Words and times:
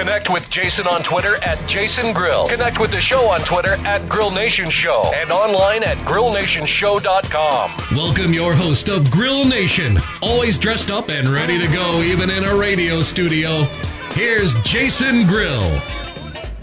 Connect 0.00 0.30
with 0.30 0.48
Jason 0.48 0.86
on 0.86 1.02
Twitter 1.02 1.36
at 1.44 1.68
Jason 1.68 2.14
Grill. 2.14 2.48
Connect 2.48 2.80
with 2.80 2.90
the 2.90 3.02
show 3.02 3.28
on 3.28 3.42
Twitter 3.42 3.74
at 3.84 4.08
Grill 4.08 4.30
Nation 4.30 4.70
Show 4.70 5.12
and 5.14 5.30
online 5.30 5.82
at 5.82 5.98
grillnationshow.com. 6.06 7.70
Welcome 7.94 8.32
your 8.32 8.54
host 8.54 8.88
of 8.88 9.10
Grill 9.10 9.44
Nation, 9.44 9.98
always 10.22 10.58
dressed 10.58 10.90
up 10.90 11.10
and 11.10 11.28
ready 11.28 11.58
to 11.58 11.70
go, 11.70 12.00
even 12.00 12.30
in 12.30 12.44
a 12.44 12.56
radio 12.56 13.02
studio. 13.02 13.64
Here's 14.12 14.54
Jason 14.62 15.26
Grill. 15.26 15.68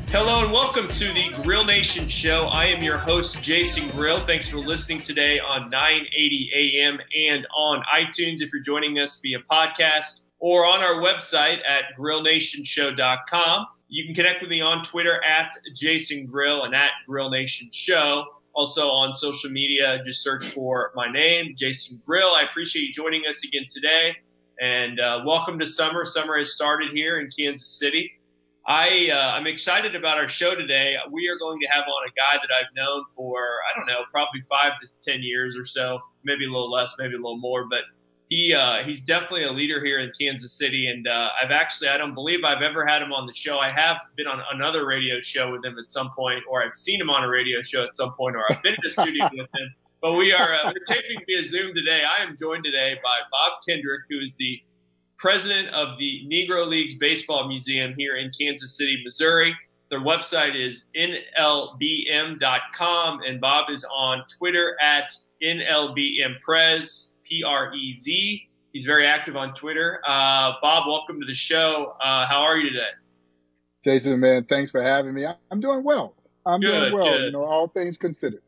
Hello 0.07 0.43
and 0.43 0.51
welcome 0.51 0.87
to 0.87 1.13
the 1.13 1.29
Grill 1.43 1.63
Nation 1.63 2.07
Show. 2.07 2.45
I 2.47 2.65
am 2.65 2.81
your 2.81 2.97
host, 2.97 3.43
Jason 3.43 3.87
Grill. 3.89 4.19
Thanks 4.19 4.49
for 4.49 4.57
listening 4.57 5.01
today 5.01 5.39
on 5.39 5.69
980 5.69 6.51
AM 6.55 6.99
and 7.15 7.45
on 7.55 7.83
iTunes 7.83 8.41
if 8.41 8.51
you're 8.51 8.63
joining 8.63 8.97
us 8.97 9.19
via 9.21 9.37
podcast 9.41 10.21
or 10.39 10.65
on 10.65 10.81
our 10.81 11.01
website 11.01 11.59
at 11.67 11.97
grillnationshow.com. 11.97 13.67
You 13.89 14.05
can 14.05 14.13
connect 14.13 14.41
with 14.41 14.49
me 14.49 14.61
on 14.61 14.83
Twitter 14.83 15.23
at 15.23 15.51
Jason 15.73 16.25
Grill 16.25 16.63
and 16.63 16.75
at 16.75 16.91
Grill 17.07 17.29
Nation 17.29 17.69
Show. 17.71 18.25
Also 18.53 18.89
on 18.89 19.13
social 19.13 19.51
media, 19.51 19.99
just 20.03 20.23
search 20.23 20.49
for 20.49 20.91
my 20.95 21.11
name, 21.11 21.53
Jason 21.55 22.01
Grill. 22.05 22.29
I 22.29 22.41
appreciate 22.41 22.87
you 22.87 22.93
joining 22.93 23.23
us 23.29 23.43
again 23.45 23.65
today. 23.67 24.15
And 24.59 24.99
uh, 24.99 25.21
welcome 25.25 25.59
to 25.59 25.65
summer. 25.65 26.03
Summer 26.03 26.37
has 26.39 26.53
started 26.53 26.91
here 26.91 27.19
in 27.19 27.29
Kansas 27.29 27.69
City. 27.69 28.11
I 28.67 29.09
uh, 29.13 29.31
I'm 29.31 29.47
excited 29.47 29.95
about 29.95 30.17
our 30.17 30.27
show 30.27 30.53
today. 30.53 30.95
We 31.09 31.29
are 31.29 31.37
going 31.37 31.59
to 31.61 31.67
have 31.67 31.83
on 31.83 32.09
a 32.09 32.11
guy 32.11 32.41
that 32.41 32.53
I've 32.53 32.75
known 32.75 33.05
for 33.15 33.37
I 33.39 33.77
don't 33.77 33.85
know 33.85 34.01
probably 34.11 34.41
five 34.41 34.73
to 34.81 34.87
ten 35.09 35.21
years 35.23 35.55
or 35.55 35.65
so, 35.65 35.99
maybe 36.25 36.43
a 36.45 36.49
little 36.49 36.69
less, 36.69 36.93
maybe 36.99 37.13
a 37.13 37.17
little 37.17 37.37
more, 37.37 37.65
but 37.69 37.81
he 38.29 38.53
uh, 38.53 38.83
he's 38.85 39.01
definitely 39.01 39.43
a 39.43 39.51
leader 39.51 39.83
here 39.83 39.99
in 39.99 40.11
Kansas 40.19 40.53
City. 40.53 40.87
And 40.87 41.07
uh, 41.07 41.29
I've 41.41 41.51
actually 41.51 41.89
I 41.89 41.97
don't 41.97 42.13
believe 42.13 42.43
I've 42.43 42.61
ever 42.61 42.85
had 42.85 43.01
him 43.01 43.13
on 43.13 43.25
the 43.25 43.33
show. 43.33 43.59
I 43.59 43.71
have 43.71 43.97
been 44.15 44.27
on 44.27 44.41
another 44.53 44.85
radio 44.85 45.19
show 45.21 45.51
with 45.51 45.63
him 45.63 45.77
at 45.79 45.89
some 45.89 46.11
point, 46.15 46.43
or 46.49 46.63
I've 46.63 46.75
seen 46.75 46.99
him 46.99 47.09
on 47.09 47.23
a 47.23 47.29
radio 47.29 47.61
show 47.61 47.83
at 47.83 47.95
some 47.95 48.13
point, 48.13 48.35
or 48.35 48.43
I've 48.51 48.61
been 48.63 48.73
in 48.73 48.79
the 48.83 48.89
studio 48.89 49.29
with 49.31 49.49
him. 49.55 49.73
But 50.01 50.13
we 50.13 50.33
are 50.33 50.53
uh, 50.53 50.73
we're 50.73 50.85
taping 50.95 51.19
via 51.25 51.43
Zoom 51.43 51.73
today. 51.73 52.01
I 52.03 52.23
am 52.23 52.35
joined 52.37 52.63
today 52.65 52.95
by 53.03 53.17
Bob 53.31 53.53
Kendrick, 53.67 54.01
who 54.09 54.19
is 54.19 54.35
the 54.35 54.61
president 55.17 55.69
of 55.69 55.97
the 55.97 56.27
Negro 56.29 56.67
Leagues 56.67 56.95
Baseball 56.95 57.47
Museum 57.47 57.93
here 57.97 58.17
in 58.17 58.29
Kansas 58.37 58.77
City, 58.77 59.01
Missouri. 59.03 59.55
Their 59.89 60.01
website 60.01 60.55
is 60.55 60.89
nlbm.com, 60.95 61.79
and 63.21 63.39
Bob 63.39 63.69
is 63.71 63.85
on 63.85 64.23
Twitter 64.37 64.75
at 64.81 65.13
nlbmprez, 65.41 67.09
P 67.27 67.43
R 67.43 67.73
E 67.73 67.93
Z. 67.95 68.47
He's 68.73 68.85
very 68.85 69.07
active 69.07 69.35
on 69.35 69.53
Twitter. 69.53 70.01
Uh, 70.07 70.53
Bob, 70.61 70.87
welcome 70.87 71.19
to 71.19 71.25
the 71.25 71.33
show. 71.33 71.95
Uh, 72.01 72.27
how 72.27 72.41
are 72.41 72.57
you 72.57 72.69
today? 72.69 72.89
Jason, 73.83 74.19
man, 74.19 74.45
thanks 74.49 74.71
for 74.71 74.81
having 74.81 75.13
me. 75.13 75.25
I'm 75.49 75.59
doing 75.59 75.83
well. 75.83 76.15
I'm 76.45 76.59
Good, 76.61 76.71
doing 76.71 76.93
well, 76.93 77.05
good. 77.11 77.25
you 77.25 77.31
know, 77.31 77.43
all 77.43 77.67
things 77.67 77.97
considered. 77.97 78.41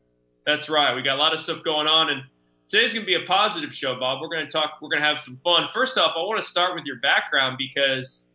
That's 0.46 0.68
right. 0.68 0.94
We 0.94 1.02
got 1.02 1.16
a 1.16 1.18
lot 1.18 1.32
of 1.32 1.40
stuff 1.40 1.62
going 1.64 1.86
on, 1.86 2.10
and 2.10 2.22
today's 2.68 2.94
going 2.94 3.02
to 3.02 3.06
be 3.06 3.14
a 3.14 3.26
positive 3.26 3.74
show, 3.74 3.98
Bob. 3.98 4.20
We're 4.20 4.28
going 4.28 4.46
to 4.46 4.50
talk. 4.52 4.78
We're 4.80 4.88
going 4.88 5.02
to 5.02 5.06
have 5.08 5.20
some 5.20 5.36
fun. 5.44 5.68
First 5.72 5.98
off, 5.98 6.12
I 6.16 6.20
want 6.20 6.42
to 6.42 6.48
start 6.48 6.74
with 6.74 6.84
your 6.84 6.96
background 7.00 7.58
because, 7.58 8.30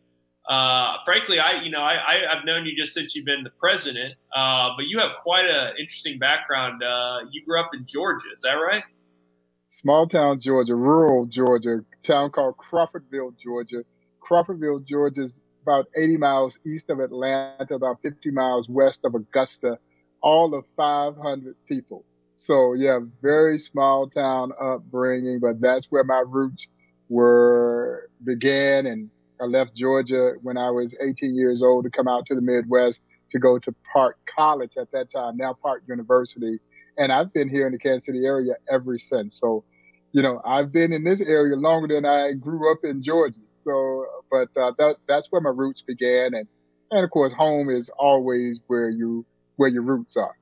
uh, 0.48 0.96
frankly, 1.04 1.38
I 1.40 1.62
you 1.62 1.70
know 1.70 1.80
I, 1.80 1.94
I 1.94 2.36
I've 2.36 2.44
known 2.44 2.64
you 2.66 2.76
just 2.76 2.94
since 2.94 3.14
you've 3.16 3.26
been 3.26 3.42
the 3.42 3.50
president, 3.50 4.14
uh, 4.34 4.70
but 4.76 4.86
you 4.86 4.98
have 4.98 5.10
quite 5.22 5.46
an 5.46 5.74
interesting 5.80 6.18
background. 6.18 6.82
Uh, 6.82 7.20
you 7.30 7.44
grew 7.44 7.60
up 7.60 7.70
in 7.74 7.84
Georgia, 7.86 8.26
is 8.32 8.40
that 8.42 8.52
right? 8.52 8.84
Small 9.68 10.06
town 10.06 10.40
Georgia, 10.40 10.74
rural 10.76 11.26
Georgia, 11.26 11.80
town 12.04 12.30
called 12.30 12.54
Crawfordville, 12.56 13.34
Georgia. 13.42 13.82
Crawfordville, 14.20 14.86
Georgia 14.86 15.22
is 15.22 15.40
about 15.62 15.86
80 15.96 16.18
miles 16.18 16.58
east 16.64 16.88
of 16.88 17.00
Atlanta, 17.00 17.74
about 17.74 18.00
50 18.02 18.30
miles 18.30 18.68
west 18.68 19.00
of 19.04 19.14
Augusta, 19.14 19.78
all 20.22 20.54
of 20.54 20.64
500 20.76 21.56
people. 21.66 22.04
So 22.36 22.74
yeah, 22.74 23.00
very 23.22 23.58
small 23.58 24.08
town 24.08 24.52
upbringing, 24.60 25.40
but 25.40 25.60
that's 25.60 25.86
where 25.90 26.04
my 26.04 26.22
roots 26.24 26.68
were 27.08 28.08
began. 28.22 28.86
And 28.86 29.10
I 29.40 29.44
left 29.46 29.74
Georgia 29.74 30.34
when 30.42 30.56
I 30.56 30.70
was 30.70 30.94
18 31.00 31.34
years 31.34 31.62
old 31.62 31.84
to 31.84 31.90
come 31.90 32.06
out 32.06 32.26
to 32.26 32.36
the 32.36 32.40
Midwest 32.40 33.00
to 33.30 33.40
go 33.40 33.58
to 33.58 33.74
Park 33.92 34.16
College 34.36 34.72
at 34.78 34.92
that 34.92 35.10
time, 35.10 35.36
now 35.36 35.54
Park 35.60 35.82
University. 35.88 36.60
And 36.98 37.12
I've 37.12 37.32
been 37.32 37.48
here 37.48 37.66
in 37.66 37.72
the 37.72 37.78
Kansas 37.78 38.06
City 38.06 38.24
area 38.24 38.54
ever 38.70 38.98
since. 38.98 39.38
So, 39.38 39.64
you 40.12 40.22
know, 40.22 40.40
I've 40.44 40.72
been 40.72 40.92
in 40.92 41.04
this 41.04 41.20
area 41.20 41.56
longer 41.56 41.94
than 41.94 42.04
I 42.04 42.32
grew 42.32 42.72
up 42.72 42.78
in 42.84 43.02
Georgia. 43.02 43.38
So, 43.64 44.06
but 44.30 44.48
uh, 44.56 44.72
that, 44.78 44.96
that's 45.08 45.26
where 45.30 45.40
my 45.40 45.50
roots 45.50 45.82
began. 45.82 46.34
And, 46.34 46.46
and 46.90 47.04
of 47.04 47.10
course, 47.10 47.32
home 47.32 47.68
is 47.68 47.90
always 47.98 48.60
where 48.66 48.88
you, 48.88 49.26
where 49.56 49.68
your 49.68 49.82
roots 49.82 50.16
are. 50.16 50.36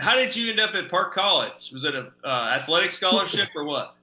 How 0.00 0.16
did 0.16 0.36
you 0.36 0.50
end 0.50 0.60
up 0.60 0.74
at 0.74 0.90
Park 0.90 1.14
College? 1.14 1.70
Was 1.72 1.84
it 1.84 1.94
a 1.94 2.10
uh, 2.22 2.58
athletic 2.60 2.92
scholarship 2.92 3.48
or 3.56 3.64
what? 3.64 3.94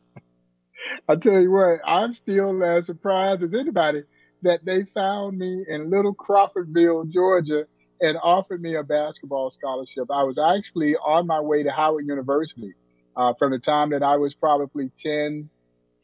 I 1.09 1.15
tell 1.15 1.39
you 1.39 1.51
what, 1.51 1.79
I'm 1.85 2.15
still 2.15 2.63
as 2.63 2.87
surprised 2.87 3.43
as 3.43 3.53
anybody 3.53 4.03
that 4.41 4.65
they 4.65 4.83
found 4.93 5.37
me 5.37 5.65
in 5.67 5.89
Little 5.89 6.15
Crawfordville, 6.15 7.09
Georgia, 7.09 7.65
and 8.05 8.17
offered 8.21 8.61
me 8.61 8.75
a 8.75 8.83
basketball 8.83 9.49
scholarship. 9.51 10.05
I 10.11 10.23
was 10.23 10.39
actually 10.39 10.95
on 10.95 11.27
my 11.27 11.41
way 11.41 11.63
to 11.63 11.71
Howard 11.71 12.05
University 12.07 12.73
uh, 13.17 13.33
from 13.39 13.51
the 13.51 13.59
time 13.59 13.91
that 13.91 14.03
I 14.03 14.17
was 14.17 14.35
probably 14.35 14.91
10, 14.99 15.49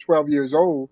12 0.05 0.25
years 0.29 0.53
old. 0.53 0.89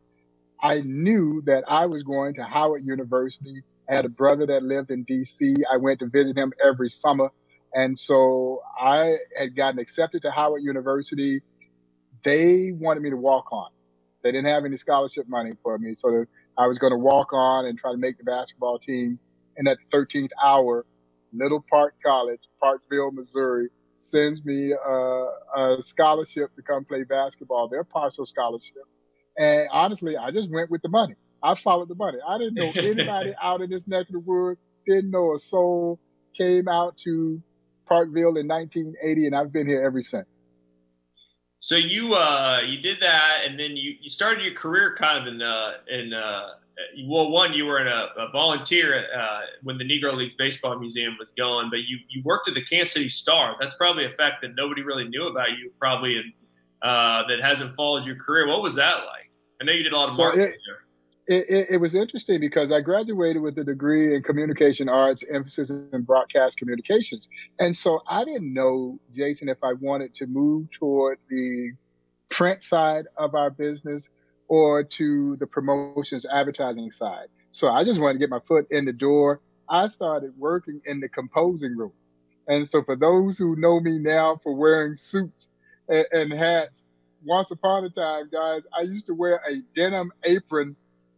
I 0.62 0.82
knew 0.82 1.42
that 1.46 1.64
I 1.68 1.88
was 1.88 2.04
going 2.04 2.36
to 2.36 2.44
Howard 2.44 2.86
University. 2.86 3.64
I 3.90 3.96
had 3.96 4.06
a 4.06 4.10
brother 4.10 4.46
that 4.48 4.64
lived 4.64 4.92
in 4.92 5.06
DC. 5.06 5.56
I 5.72 5.78
went 5.78 6.00
to 6.00 6.08
visit 6.08 6.38
him 6.38 6.54
every 6.66 6.90
summer. 6.90 7.30
And 7.74 7.98
so 7.98 8.62
I 8.80 9.18
had 9.38 9.56
gotten 9.56 9.80
accepted 9.80 10.24
to 10.24 10.32
Howard 10.32 10.64
University. 10.64 11.42
They 12.24 12.72
wanted 12.74 13.04
me 13.04 13.12
to 13.12 13.18
walk 13.18 13.52
on. 13.52 13.70
They 14.24 14.32
didn't 14.32 14.50
have 14.50 14.66
any 14.66 14.78
scholarship 14.78 15.28
money 15.30 15.54
for 15.64 15.78
me. 15.78 15.96
So 15.96 16.26
I 16.58 16.68
was 16.68 16.78
going 16.80 16.92
to 16.92 16.98
walk 17.00 17.34
on 17.34 17.66
and 17.66 17.80
try 17.80 17.92
to 17.92 17.98
make 17.98 18.18
the 18.18 18.26
basketball 18.26 18.80
team. 18.80 19.20
And 19.58 19.68
at 19.68 19.78
the 19.92 19.98
13th 19.98 20.30
hour, 20.44 20.86
Little 21.34 21.64
Park 21.70 21.96
College, 22.06 22.42
Parkville, 22.60 23.12
Missouri, 23.12 23.70
sends 24.00 24.44
me 24.44 24.74
a, 24.74 25.28
a 25.58 25.78
scholarship 25.82 26.56
to 26.56 26.62
come 26.62 26.86
play 26.86 27.04
basketball, 27.04 27.68
their 27.68 27.84
partial 27.84 28.26
scholarship. 28.26 28.84
And 29.38 29.68
honestly, 29.72 30.18
I 30.18 30.32
just 30.32 30.50
went 30.50 30.70
with 30.70 30.82
the 30.82 30.90
money. 30.90 31.16
I 31.42 31.56
followed 31.56 31.88
the 31.88 31.96
money. 31.96 32.18
I 32.28 32.38
didn't 32.38 32.56
know 32.56 32.72
anybody 32.76 33.34
out 33.42 33.62
in 33.62 33.70
this 33.70 33.88
neck 33.88 34.08
of 34.08 34.14
the 34.14 34.20
woods, 34.20 34.60
didn't 34.86 35.12
know 35.12 35.36
a 35.36 35.40
soul, 35.40 36.00
came 36.38 36.68
out 36.68 36.98
to 37.06 37.42
Parkville 37.88 38.38
in 38.38 38.48
1980, 38.48 39.28
and 39.28 39.36
I've 39.36 39.52
been 39.52 39.68
here 39.68 39.82
ever 39.82 40.02
since. 40.02 40.28
So 41.60 41.76
you 41.76 42.14
uh, 42.14 42.60
you 42.66 42.82
did 42.82 43.02
that, 43.02 43.42
and 43.46 43.60
then 43.60 43.76
you, 43.76 43.96
you 44.02 44.10
started 44.10 44.44
your 44.44 44.54
career 44.54 44.96
kind 44.98 45.28
of 45.28 45.34
in 45.34 45.42
uh, 45.42 45.72
in 45.90 46.14
uh, 46.14 46.48
well, 47.06 47.30
one 47.30 47.54
you 47.54 47.66
were 47.66 47.80
in 47.80 47.88
a, 47.88 48.08
a 48.18 48.32
volunteer 48.32 49.06
uh, 49.16 49.42
when 49.64 49.78
the 49.78 49.84
Negro 49.84 50.14
Leagues 50.16 50.36
Baseball 50.38 50.78
Museum 50.80 51.16
was 51.20 51.32
going, 51.38 51.70
but 51.70 51.80
you 51.80 51.98
you 52.10 52.22
worked 52.26 52.48
at 52.48 52.54
the 52.54 52.64
Kansas 52.64 52.94
City 52.94 53.10
Star. 53.10 53.56
That's 53.60 53.76
probably 53.76 54.06
a 54.06 54.12
fact 54.12 54.42
that 54.42 54.56
nobody 54.56 54.82
really 54.84 55.08
knew 55.08 55.28
about 55.28 55.50
you, 55.52 55.72
probably, 55.80 56.16
and 56.18 56.34
uh, 56.82 57.28
that 57.28 57.40
hasn't 57.42 57.76
followed 57.76 58.06
your 58.06 58.16
career. 58.16 58.48
What 58.48 58.62
was 58.62 58.76
that 58.76 58.98
like? 58.98 59.30
I 59.62 59.66
know 59.66 59.74
you 59.74 59.84
did 59.84 59.94
a 59.94 59.98
lot 59.98 60.10
of 60.10 60.18
Well, 60.18 60.28
marketing 60.28 60.54
it- 60.54 60.60
there. 60.68 60.78
It, 61.28 61.46
it, 61.48 61.68
it 61.74 61.78
was 61.78 61.94
interesting 61.94 62.40
because 62.40 62.72
I 62.72 62.82
graduated 62.82 63.44
with 63.44 63.56
a 63.60 63.64
degree 63.64 64.16
in 64.16 64.24
communication 64.24 64.90
arts, 64.90 65.24
emphasis 65.32 65.70
in 65.70 66.02
broadcast 66.02 66.58
communications. 66.58 67.30
And 67.60 67.76
so 67.78 68.02
I 68.08 68.26
didn't 68.26 68.52
know, 68.52 69.00
Jason, 69.14 69.48
if 69.48 69.60
I 69.64 69.74
wanted 69.74 70.16
to 70.16 70.26
move 70.26 70.72
toward 70.72 71.20
the 71.30 71.74
print 72.30 72.64
side 72.64 73.06
of 73.16 73.36
our 73.36 73.52
business 73.52 74.10
or 74.50 74.84
to 74.84 75.38
the 75.38 75.48
promotions 75.48 76.26
advertising 76.26 76.92
side. 76.92 77.28
So 77.52 77.70
I 77.70 77.84
just 77.84 78.02
wanted 78.02 78.14
to 78.14 78.20
get 78.20 78.30
my 78.30 78.40
foot 78.48 78.68
in 78.72 78.86
the 78.86 78.94
door. 78.94 79.40
I 79.70 79.88
started 79.88 80.34
working 80.38 80.82
in 80.86 81.00
the 81.00 81.08
composing 81.08 81.78
room. 81.78 81.94
And 82.48 82.68
so 82.68 82.84
for 82.84 82.96
those 82.96 83.38
who 83.38 83.56
know 83.56 83.80
me 83.80 84.00
now 84.00 84.40
for 84.44 84.54
wearing 84.54 84.98
suits 84.98 85.48
and, 85.88 86.06
and 86.12 86.34
hats, 86.34 86.72
once 87.24 87.52
upon 87.52 87.86
a 87.86 87.90
time, 87.90 88.30
guys, 88.32 88.64
I 88.76 88.82
used 88.82 89.06
to 89.06 89.14
wear 89.14 89.40
a 89.48 89.56
denim 89.76 90.12
apron 90.24 90.76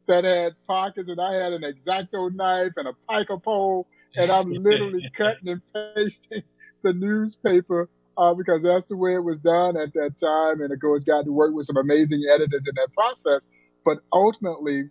that 0.08 0.26
had 0.26 0.54
pockets, 0.68 1.08
and 1.10 1.22
I 1.22 1.34
had 1.36 1.54
an 1.54 1.62
exacto 1.62 2.34
knife 2.34 2.74
and 2.76 2.88
a 2.88 2.94
pica 3.10 3.38
pole, 3.38 3.88
and 4.16 4.32
I'm 4.32 4.52
literally 4.52 5.10
cutting 5.18 5.48
and 5.48 5.62
pasting 5.74 6.44
the 6.82 6.94
newspaper 6.94 7.88
uh, 8.18 8.34
because 8.34 8.62
that's 8.64 8.86
the 8.86 8.98
way 8.98 9.14
it 9.14 9.24
was 9.24 9.40
done 9.40 9.78
at 9.78 9.94
that 9.94 10.20
time. 10.20 10.62
And 10.62 10.72
of 10.72 10.80
course, 10.80 11.04
got 11.04 11.26
to 11.26 11.32
work 11.32 11.54
with 11.54 11.66
some 11.66 11.78
amazing 11.78 12.24
editors 12.30 12.66
in 12.68 12.76
that 12.76 12.90
process. 12.94 13.48
But 13.84 14.00
ultimately, 14.12 14.90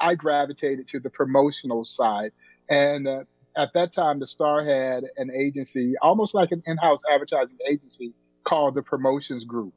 I 0.00 0.14
gravitated 0.14 0.88
to 0.88 1.00
the 1.00 1.10
promotional 1.10 1.84
side. 1.84 2.32
And 2.68 3.06
uh, 3.06 3.24
at 3.56 3.72
that 3.74 3.92
time, 3.92 4.20
the 4.20 4.26
Star 4.26 4.64
had 4.64 5.04
an 5.16 5.30
agency, 5.34 5.94
almost 6.00 6.34
like 6.34 6.52
an 6.52 6.62
in-house 6.66 7.02
advertising 7.12 7.58
agency 7.68 8.12
called 8.44 8.74
the 8.74 8.82
Promotions 8.82 9.44
Group. 9.44 9.74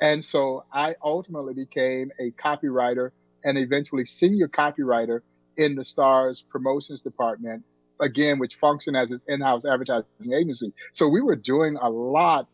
And 0.00 0.24
so 0.24 0.64
I 0.72 0.94
ultimately 1.02 1.54
became 1.54 2.10
a 2.18 2.30
copywriter 2.32 3.10
and 3.44 3.58
eventually 3.58 4.06
senior 4.06 4.48
copywriter 4.48 5.20
in 5.56 5.74
the 5.74 5.84
Star's 5.84 6.42
promotions 6.42 7.02
department, 7.02 7.64
again, 8.00 8.38
which 8.38 8.56
functioned 8.56 8.96
as 8.96 9.10
an 9.10 9.20
in-house 9.28 9.64
advertising 9.64 10.32
agency. 10.32 10.72
So 10.92 11.08
we 11.08 11.20
were 11.20 11.36
doing 11.36 11.76
a 11.76 11.88
lot 11.88 12.48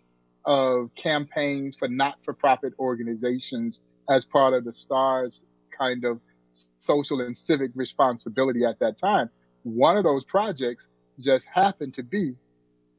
of 0.45 0.91
campaigns 0.95 1.77
for 1.77 1.89
not-for-profit 1.89 2.75
organizations 2.79 3.81
as 4.09 4.25
part 4.25 4.55
of 4.55 4.65
the 4.65 4.73
Star's 4.73 5.43
kind 5.77 6.05
of 6.05 6.21
social 6.79 7.21
and 7.21 7.37
civic 7.37 7.71
responsibility 7.75 8.65
at 8.65 8.79
that 8.79 8.99
time. 8.99 9.29
One 9.65 9.97
of 9.97 10.05
those 10.05 10.25
projects 10.25 10.87
just 11.19 11.49
happened 11.49 11.95
to 11.95 12.03
be 12.03 12.35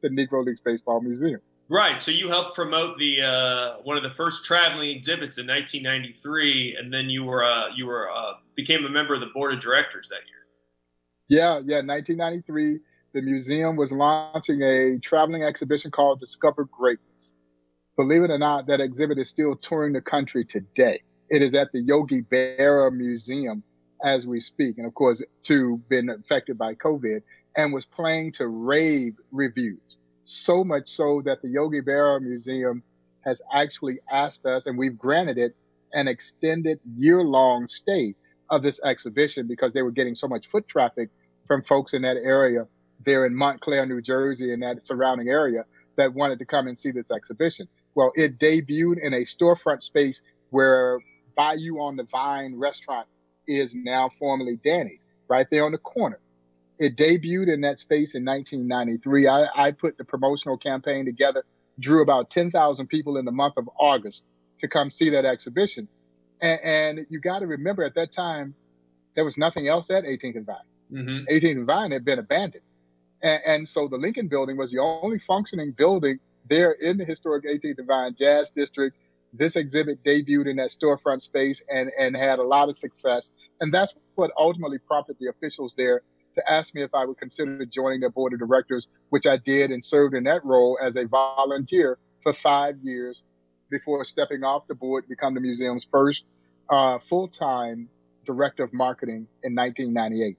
the 0.02 0.10
Negro 0.10 0.46
Leagues 0.46 0.60
Baseball 0.60 1.02
Museum. 1.02 1.42
Right. 1.70 2.02
So 2.02 2.12
you 2.12 2.30
helped 2.30 2.56
promote 2.56 2.98
the 2.98 3.22
uh, 3.22 3.82
one 3.84 3.98
of 3.98 4.04
the 4.04 4.12
first 4.12 4.46
traveling 4.46 4.90
exhibits 4.90 5.38
in 5.38 5.48
1993, 5.48 6.78
and 6.80 6.94
then 6.94 7.10
you 7.10 7.26
were 7.26 7.44
uh, 7.44 7.76
you 7.76 7.86
were 7.86 8.10
uh, 8.10 8.34
became 8.56 8.86
a 8.86 8.90
member 8.90 9.14
of 9.14 9.20
the 9.20 9.28
board 9.34 9.54
of 9.54 9.60
directors 9.60 10.08
that 10.10 10.22
year. 10.28 10.37
Yeah, 11.30 11.60
yeah. 11.66 11.82
1993, 11.84 12.80
the 13.14 13.22
museum 13.22 13.76
was 13.76 13.92
launching 13.92 14.62
a 14.62 15.00
traveling 15.00 15.44
exhibition 15.44 15.92
called 15.92 16.20
Discover 16.20 16.66
Greatness. 16.66 17.34
Believe 17.98 18.24
it 18.24 18.32
or 18.32 18.38
not, 18.38 18.68
that 18.68 18.80
exhibit 18.80 19.18
is 19.18 19.30
still 19.30 19.56
touring 19.56 19.94
the 19.94 20.02
country 20.02 20.46
today. 20.46 21.02
It 21.30 21.42
is 21.42 21.56
at 21.56 21.72
the 21.74 21.82
Yogi 21.82 22.22
Berra 22.22 22.92
Museum 22.92 23.64
as 24.04 24.26
we 24.26 24.40
speak, 24.40 24.78
and 24.78 24.86
of 24.86 24.94
course, 24.94 25.22
too, 25.44 25.82
been 25.90 26.10
affected 26.10 26.58
by 26.58 26.76
COVID, 26.76 27.24
and 27.58 27.74
was 27.74 27.86
playing 27.86 28.34
to 28.34 28.48
rave 28.48 29.14
reviews 29.32 29.98
so 30.26 30.64
much 30.64 30.88
so 30.90 31.22
that 31.26 31.42
the 31.42 31.50
Yogi 31.50 31.82
Berra 31.82 32.22
Museum 32.22 32.84
has 33.26 33.42
actually 33.52 34.00
asked 34.12 34.46
us, 34.46 34.66
and 34.66 34.78
we've 34.78 34.98
granted 34.98 35.38
it, 35.38 35.56
an 35.94 36.08
extended 36.08 36.80
year 36.96 37.24
long 37.24 37.66
stay 37.68 38.14
of 38.50 38.62
this 38.62 38.80
exhibition 38.84 39.48
because 39.48 39.74
they 39.74 39.82
were 39.82 39.92
getting 39.92 40.16
so 40.16 40.28
much 40.28 40.48
foot 40.48 40.68
traffic 40.68 41.10
from 41.48 41.64
folks 41.64 41.94
in 41.94 42.04
that 42.04 42.18
area 42.18 42.68
there 43.06 43.26
in 43.26 43.36
Montclair, 43.36 43.86
New 43.86 44.02
Jersey, 44.02 44.54
and 44.54 44.64
that 44.64 44.86
surrounding 44.86 45.30
area 45.30 45.66
that 45.98 46.14
wanted 46.14 46.40
to 46.40 46.46
come 46.46 46.68
and 46.68 46.78
see 46.78 46.92
this 46.92 47.12
exhibition. 47.12 47.68
Well, 47.96 48.12
it 48.16 48.40
debuted 48.40 49.00
in 49.02 49.14
a 49.14 49.22
storefront 49.22 49.82
space 49.82 50.22
where 50.50 51.00
Bayou 51.36 51.80
on 51.80 51.96
the 51.96 52.04
Vine 52.04 52.58
restaurant 52.58 53.08
is 53.48 53.74
now 53.74 54.10
formerly 54.20 54.60
Danny's, 54.64 55.06
right 55.28 55.48
there 55.50 55.66
on 55.66 55.72
the 55.72 55.78
corner 55.78 56.20
it 56.80 56.96
debuted 56.96 57.54
in 57.54 57.62
that 57.62 57.80
space 57.80 58.16
in 58.16 58.24
1993. 58.26 59.28
I, 59.28 59.46
I 59.56 59.72
put 59.72 59.98
the 59.98 60.04
promotional 60.04 60.58
campaign 60.58 61.06
together, 61.06 61.44
drew 61.80 62.02
about 62.02 62.30
10,000 62.30 62.88
people 62.88 63.18
in 63.18 63.26
the 63.26 63.32
month 63.32 63.56
of 63.58 63.70
August 63.80 64.22
to 64.62 64.68
come 64.68 64.92
see 64.92 65.12
that 65.12 65.26
exhibition. 65.26 65.88
And, 66.42 66.60
and 66.64 67.06
you 67.10 67.20
got 67.20 67.40
to 67.40 67.48
remember 67.48 67.84
at 67.84 67.96
that 67.96 68.12
time, 68.12 68.54
there 69.16 69.26
was 69.26 69.38
nothing 69.38 69.68
else 69.68 69.90
at 69.90 70.04
18th 70.04 70.36
and 70.36 70.46
Vine. 70.46 70.56
Mm-hmm. 70.92 71.34
18th 71.34 71.52
and 71.52 71.66
Vine 71.68 71.92
had 71.92 72.06
been 72.06 72.20
abandoned. 72.20 72.64
And, 73.22 73.42
and, 73.46 73.70
so 73.70 73.88
the 73.88 73.98
Lincoln 73.98 74.28
building 74.28 74.58
was 74.58 74.72
the 74.72 74.80
only 74.80 75.20
functioning 75.20 75.72
building 75.72 76.20
there 76.50 76.72
in 76.72 76.98
the 76.98 77.06
historic 77.06 77.46
18th 77.46 77.80
and 77.80 77.88
Vine 77.88 78.16
Jazz 78.16 78.52
District. 78.52 78.96
This 79.34 79.56
exhibit 79.56 80.04
debuted 80.04 80.48
in 80.48 80.58
that 80.58 80.70
storefront 80.70 81.22
space 81.22 81.62
and, 81.70 81.92
and 82.00 82.16
had 82.16 82.40
a 82.40 82.44
lot 82.44 82.70
of 82.70 82.78
success. 82.78 83.32
And 83.60 83.74
that's 83.74 83.94
what 84.16 84.32
ultimately 84.38 84.78
prompted 84.78 85.18
the 85.20 85.28
officials 85.28 85.74
there 85.76 86.02
to 86.36 86.52
ask 86.52 86.74
me 86.74 86.84
if 86.84 86.94
I 86.94 87.06
would 87.06 87.18
consider 87.18 87.66
joining 87.66 88.00
their 88.00 88.10
board 88.10 88.34
of 88.34 88.40
directors, 88.40 88.88
which 89.10 89.26
I 89.26 89.38
did 89.38 89.72
and 89.72 89.84
served 89.84 90.16
in 90.16 90.24
that 90.26 90.46
role 90.46 90.78
as 90.82 90.96
a 90.96 91.06
volunteer 91.06 91.98
for 92.24 92.34
five 92.34 92.78
years 92.84 93.24
before 93.70 94.06
stepping 94.06 94.44
off 94.44 94.68
the 94.68 94.76
board 94.76 95.04
to 95.04 95.10
become 95.10 95.34
the 95.34 95.42
museum's 95.42 95.86
first 95.92 96.24
uh, 96.70 97.00
full-time 97.10 97.90
director 98.26 98.64
of 98.64 98.74
marketing 98.74 99.28
in 99.44 99.56
1998. 99.56 100.38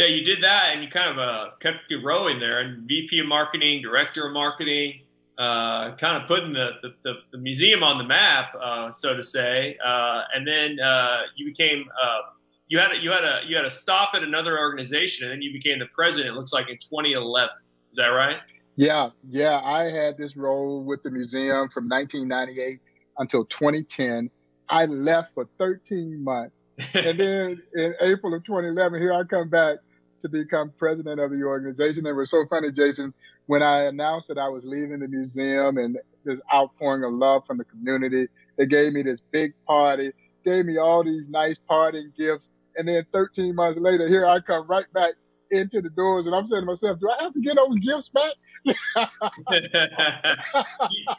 Yeah, 0.00 0.06
you 0.06 0.24
did 0.24 0.42
that, 0.42 0.70
and 0.72 0.82
you 0.82 0.88
kind 0.88 1.10
of 1.10 1.18
uh, 1.18 1.50
kept 1.60 1.80
growing 2.02 2.40
there, 2.40 2.60
and 2.60 2.88
VP 2.88 3.18
of 3.18 3.26
marketing, 3.26 3.82
director 3.82 4.26
of 4.26 4.32
marketing, 4.32 5.02
uh, 5.36 5.94
kind 5.96 6.22
of 6.22 6.26
putting 6.26 6.54
the, 6.54 6.70
the, 6.80 6.94
the, 7.02 7.12
the, 7.32 7.36
museum 7.38 7.82
on 7.82 7.98
the 7.98 8.04
map, 8.04 8.54
uh, 8.58 8.90
so 8.92 9.14
to 9.14 9.22
say. 9.22 9.76
Uh, 9.84 10.22
and 10.34 10.48
then 10.48 10.80
uh, 10.80 11.18
you 11.36 11.44
became 11.44 11.84
uh, 12.02 12.30
you 12.68 12.78
had 12.78 12.92
a, 12.92 12.96
you 12.96 13.10
had 13.10 13.24
a 13.24 13.40
you 13.46 13.54
had 13.54 13.66
a 13.66 13.70
stop 13.70 14.14
at 14.14 14.22
another 14.22 14.58
organization, 14.58 15.26
and 15.26 15.34
then 15.34 15.42
you 15.42 15.52
became 15.52 15.78
the 15.78 15.88
president. 15.94 16.34
It 16.34 16.38
looks 16.38 16.54
like 16.54 16.70
in 16.70 16.78
2011. 16.78 17.50
Is 17.90 17.96
that 17.96 18.06
right? 18.06 18.38
Yeah, 18.76 19.10
yeah. 19.28 19.60
I 19.62 19.90
had 19.90 20.16
this 20.16 20.34
role 20.34 20.82
with 20.82 21.02
the 21.02 21.10
museum 21.10 21.68
from 21.68 21.90
1998 21.90 22.80
until 23.18 23.44
2010. 23.44 24.30
I 24.70 24.86
left 24.86 25.34
for 25.34 25.46
13 25.58 26.24
months, 26.24 26.62
and 26.94 27.20
then 27.20 27.62
in 27.74 27.94
April 28.00 28.32
of 28.32 28.44
2011, 28.44 28.98
here 28.98 29.12
I 29.12 29.24
come 29.24 29.50
back 29.50 29.76
to 30.20 30.28
become 30.28 30.72
president 30.78 31.20
of 31.20 31.30
the 31.30 31.42
organization. 31.44 32.06
It 32.06 32.12
was 32.12 32.30
so 32.30 32.44
funny, 32.48 32.72
Jason, 32.72 33.14
when 33.46 33.62
I 33.62 33.84
announced 33.84 34.28
that 34.28 34.38
I 34.38 34.48
was 34.48 34.64
leaving 34.64 35.00
the 35.00 35.08
museum 35.08 35.78
and 35.78 35.98
this 36.24 36.40
outpouring 36.52 37.04
of 37.04 37.12
love 37.12 37.46
from 37.46 37.58
the 37.58 37.64
community. 37.64 38.28
They 38.58 38.66
gave 38.66 38.92
me 38.92 39.02
this 39.02 39.20
big 39.32 39.52
party, 39.66 40.12
gave 40.44 40.66
me 40.66 40.76
all 40.76 41.02
these 41.02 41.28
nice 41.28 41.56
parting 41.66 42.12
gifts 42.18 42.50
and 42.76 42.88
then 42.88 43.04
13 43.12 43.54
months 43.54 43.78
later, 43.80 44.08
here 44.08 44.26
I 44.26 44.40
come 44.40 44.66
right 44.66 44.90
back 44.92 45.12
into 45.50 45.80
the 45.80 45.90
doors, 45.90 46.26
and 46.26 46.34
I'm 46.34 46.46
saying 46.46 46.62
to 46.62 46.66
myself, 46.66 47.00
do 47.00 47.10
I 47.10 47.24
have 47.24 47.34
to 47.34 47.40
get 47.40 47.56
those 47.56 47.76
gifts 47.80 48.08
back? 48.08 48.32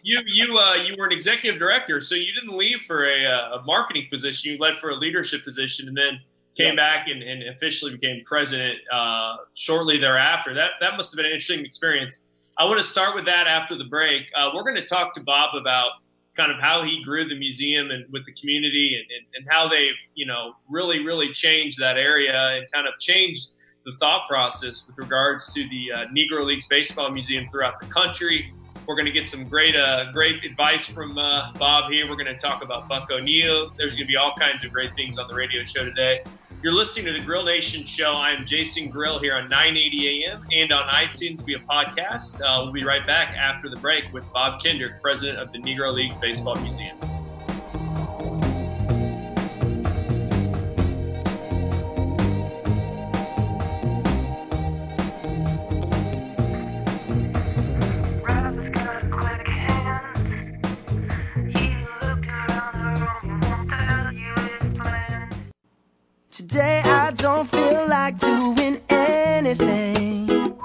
you 0.04 0.20
you 0.26 0.58
uh, 0.58 0.76
you 0.76 0.96
were 0.98 1.08
an 1.08 1.12
executive 1.12 1.60
director, 1.60 2.00
so 2.00 2.16
you 2.16 2.32
didn't 2.34 2.56
leave 2.56 2.82
for 2.88 3.06
a, 3.06 3.26
uh, 3.26 3.58
a 3.60 3.64
marketing 3.66 4.08
position. 4.12 4.54
You 4.54 4.58
led 4.60 4.78
for 4.78 4.92
a 4.92 4.96
leadership 4.96 5.44
position, 5.44 5.88
and 5.88 5.98
then 5.98 6.20
came 6.58 6.76
yeah. 6.76 6.76
back 6.76 7.08
and, 7.08 7.24
and, 7.24 7.44
officially 7.50 7.94
became 7.94 8.22
president 8.26 8.78
uh, 8.94 9.38
shortly 9.56 9.98
thereafter. 9.98 10.54
That 10.54 10.72
that 10.82 10.98
must 10.98 11.12
have 11.12 11.18
been 11.18 11.26
an 11.26 11.32
interesting 11.32 11.66
experience. 11.66 12.18
I 12.58 12.66
want 12.66 12.80
to 12.80 12.84
start 12.84 13.16
with 13.16 13.26
that 13.26 13.48
after 13.48 13.78
the 13.78 13.86
break. 13.86 14.24
Uh, 14.38 14.50
we're 14.54 14.64
going 14.64 14.76
to 14.76 14.86
talk 14.86 15.14
to 15.16 15.22
Bob 15.22 15.56
about 15.56 15.92
kind 16.38 16.52
of 16.52 16.60
how 16.60 16.84
he 16.84 17.02
grew 17.04 17.28
the 17.28 17.38
museum 17.38 17.92
and 17.92 18.06
with 18.12 18.26
the 18.26 18.34
community 18.34 18.98
and, 18.98 19.06
and, 19.12 19.36
and 19.36 19.54
how 19.54 19.68
they've, 19.68 20.00
you 20.16 20.26
know, 20.26 20.54
really, 20.70 21.00
really 21.00 21.32
changed 21.34 21.80
that 21.80 21.98
area 21.98 22.34
and 22.34 22.66
kind 22.74 22.88
of 22.88 22.94
changed 23.00 23.52
the 23.86 23.92
thought 24.00 24.28
process 24.30 24.86
with 24.88 24.98
regards 24.98 25.54
to 25.54 25.68
the 25.70 25.92
uh, 25.92 26.06
Negro 26.08 26.46
Leagues 26.46 26.68
Baseball 26.68 27.10
Museum 27.12 27.48
throughout 27.52 27.80
the 27.80 27.88
country. 27.88 28.54
We're 28.88 28.96
going 28.96 29.06
to 29.06 29.12
get 29.12 29.30
some 29.30 29.48
great, 29.48 29.76
uh, 29.76 30.12
great 30.12 30.44
advice 30.44 30.86
from 30.86 31.18
uh, 31.18 31.52
Bob 31.54 31.92
here. 31.92 32.10
We're 32.10 32.16
going 32.16 32.34
to 32.34 32.38
talk 32.38 32.64
about 32.64 32.88
Buck 32.88 33.10
O'Neil. 33.12 33.72
There's 33.78 33.94
going 33.94 34.06
to 34.06 34.08
be 34.08 34.18
all 34.18 34.34
kinds 34.38 34.64
of 34.64 34.72
great 34.72 34.96
things 34.96 35.18
on 35.18 35.28
the 35.28 35.36
radio 35.36 35.64
show 35.64 35.84
today. 35.84 36.22
You're 36.64 36.74
listening 36.74 37.08
to 37.08 37.14
the 37.14 37.26
Grill 37.26 37.44
Nation 37.44 37.84
show. 37.86 38.14
I 38.14 38.30
am 38.34 38.46
Jason 38.46 38.88
Grill 38.88 39.18
here 39.18 39.34
on 39.34 39.50
980 39.50 40.26
AM 40.26 40.46
and 40.52 40.72
on 40.72 40.88
iTunes 40.90 41.44
via 41.44 41.58
podcast. 41.58 42.40
Uh, 42.40 42.62
we'll 42.64 42.72
be 42.72 42.84
right 42.84 43.06
back 43.08 43.36
after 43.36 43.68
the 43.68 43.78
break 43.78 44.04
with 44.14 44.32
Bob 44.32 44.62
Kendrick, 44.62 45.02
president 45.02 45.40
of 45.40 45.52
the 45.52 45.58
Negro 45.58 45.92
Leagues 45.92 46.16
Baseball 46.18 46.54
Museum. 46.58 46.96
Today 66.42 66.82
I 66.84 67.12
don't 67.12 67.48
feel 67.48 67.88
like 67.88 68.18
doing 68.18 68.80
anything. 68.90 70.58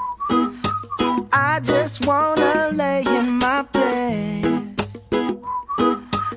I 1.30 1.60
just 1.62 2.06
wanna 2.06 2.70
lay 2.72 3.04
in 3.06 3.32
my 3.32 3.60
bed. 3.74 4.74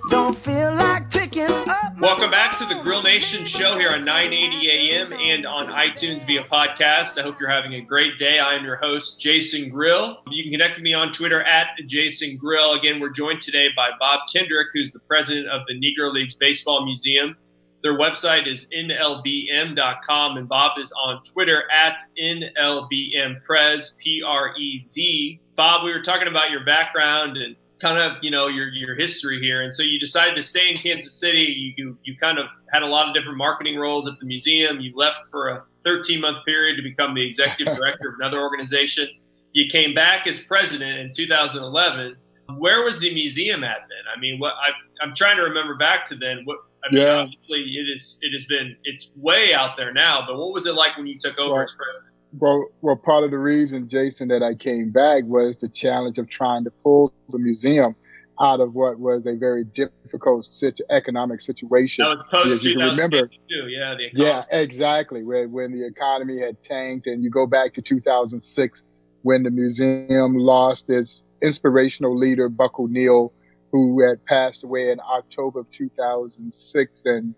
Don't 0.10 0.38
feel 0.38 0.75
like 0.75 1.10
picking 1.10 1.43
up. 1.43 1.98
Welcome 2.01 2.31
back 2.31 2.58
to 2.58 2.65
the 2.65 2.81
Grill 2.84 3.01
Nation 3.01 3.46
show 3.46 3.79
here 3.79 3.91
on 3.91 4.03
980 4.03 4.72
AM 4.72 5.13
and 5.13 5.46
on 5.46 5.67
iTunes 5.67 6.27
via 6.27 6.43
podcast. 6.43 7.17
I 7.17 7.22
hope 7.22 7.39
you're 7.39 7.50
having 7.50 7.75
a 7.75 7.81
great 7.81 8.19
day. 8.19 8.39
I 8.39 8.55
am 8.55 8.65
your 8.65 8.75
host, 8.75 9.22
Jason 9.22 9.69
Grill. 9.69 10.17
You 10.27 10.43
can 10.43 10.51
connect 10.51 10.75
with 10.75 10.84
me 10.84 10.93
on 10.93 11.13
Twitter 11.13 11.41
at 11.41 11.69
Jason 11.88 12.36
Grill. 12.36 12.74
Again, 12.74 13.00
we're 13.00 13.10
joined 13.10 13.39
today 13.39 13.69
by 13.74 13.91
Bob 14.01 14.19
Kendrick, 14.34 14.67
who's 14.74 14.91
the 14.91 15.00
president 15.00 15.48
of 15.48 15.62
the 15.65 15.75
Negro 15.75 16.12
Leagues 16.13 16.36
Baseball 16.36 16.84
Museum 16.84 17.38
Their 17.82 17.98
website 17.98 18.52
is 18.52 18.68
nlbm.com, 18.76 20.38
and 20.38 20.50
Bob 20.50 20.78
is 20.80 20.92
on 20.92 21.24
Twitter 21.24 21.64
at 21.72 22.02
nlbmprez, 22.22 23.98
P-R-E-Z. 23.98 25.40
Bob, 25.56 25.86
we 25.86 25.92
were 25.92 26.02
talking 26.02 26.28
about 26.28 26.52
your 26.52 26.66
background 26.66 27.38
and 27.38 27.56
kind 27.80 27.98
of 27.98 28.22
you 28.22 28.32
know 28.32 28.48
your 28.48 28.68
your 28.70 28.96
history 28.96 29.40
here, 29.40 29.62
and 29.62 29.74
so 29.74 29.84
you 29.84 30.00
decided 30.00 30.36
to 30.36 30.44
stay 30.44 30.70
in 30.70 30.76
Kansas 30.76 31.14
City. 31.14 31.44
You 31.44 31.74
you, 31.78 31.98
you 32.04 32.16
kind 32.18 32.38
of 32.38 32.48
had 32.72 32.84
a 32.84 32.88
lot 32.88 33.08
of 33.08 33.16
different 33.16 33.38
marketing 33.38 33.78
roles 33.78 34.08
at 34.08 34.20
the 34.20 34.26
museum. 34.26 34.80
You 34.82 34.94
left 34.96 35.28
for 35.32 35.50
a 35.50 35.64
13 35.84 36.20
month 36.20 36.46
period 36.46 36.76
to 36.78 36.84
become 36.84 37.16
the 37.16 37.26
executive 37.26 37.76
director 37.78 38.10
of 38.10 38.16
another 38.20 38.42
organization. 38.42 39.08
You 39.54 39.70
came 39.72 39.94
back 39.94 40.28
as 40.28 40.40
president 40.40 41.00
in 41.00 41.12
2011. 41.14 42.18
Where 42.58 42.84
was 42.84 43.00
the 43.00 43.14
museum 43.14 43.64
at 43.64 43.88
then? 43.90 44.04
I 44.16 44.20
mean, 44.20 44.40
what 44.40 44.54
I, 44.54 45.04
I'm 45.04 45.16
trying 45.16 45.38
to 45.38 45.44
remember 45.44 45.76
back 45.76 46.06
to 46.08 46.16
then. 46.16 46.42
What 46.46 46.58
I 46.84 46.94
mean, 46.96 47.02
Yeah. 47.04 47.16
obviously 47.18 47.60
it 47.62 47.88
is 47.94 48.18
it 48.22 48.32
has 48.34 48.46
been 48.46 48.76
it's 48.84 49.10
way 49.18 49.54
out 49.54 49.76
there 49.78 49.94
now. 49.94 50.24
But 50.28 50.38
what 50.38 50.54
was 50.54 50.66
it 50.66 50.74
like 50.76 50.98
when 50.98 51.08
you 51.08 51.18
took 51.20 51.38
over 51.38 51.54
Well, 51.56 51.64
as 51.64 51.74
president? 51.78 52.06
Well, 52.40 52.68
well, 52.82 52.96
part 52.96 53.24
of 53.24 53.32
the 53.32 53.40
reason, 53.40 53.90
Jason, 53.90 54.28
that 54.28 54.44
I 54.44 54.54
came 54.54 54.92
back 54.92 55.24
was 55.26 55.58
the 55.58 55.68
challenge 55.68 56.20
of 56.20 56.30
trying 56.30 56.64
to 56.66 56.72
pull 56.84 57.12
the 57.30 57.40
museum 57.40 57.96
out 58.42 58.62
of 58.62 58.74
what 58.74 59.00
was 59.00 59.26
a 59.28 59.34
very 59.34 59.66
difficult 59.66 60.46
situ- 60.46 60.84
economic 60.90 61.42
situation. 61.42 62.06
That 62.06 62.18
was 62.32 62.52
post 62.52 62.64
you 62.64 62.80
remember, 62.80 63.28
2022. 63.28 63.68
Yeah, 63.70 63.96
the. 63.96 64.10
Yeah, 64.14 64.44
exactly. 64.52 65.24
When, 65.24 65.52
when 65.52 65.72
the 65.74 65.86
economy 65.86 66.40
had 66.40 66.64
tanked, 66.64 67.08
and 67.08 67.22
you 67.24 67.30
go 67.30 67.46
back 67.48 67.74
to 67.74 67.82
2006 67.82 68.86
when 69.24 69.44
the 69.44 69.52
museum 69.52 70.38
lost 70.38 70.90
its 70.90 71.26
inspirational 71.42 72.16
leader, 72.18 72.48
Buck 72.48 72.80
O'Neil, 72.80 73.34
who 73.72 74.02
had 74.02 74.26
passed 74.26 74.64
away 74.64 74.92
in 74.92 75.00
October 75.00 75.60
of 75.62 75.72
2006, 75.72 77.06
and 77.06 77.36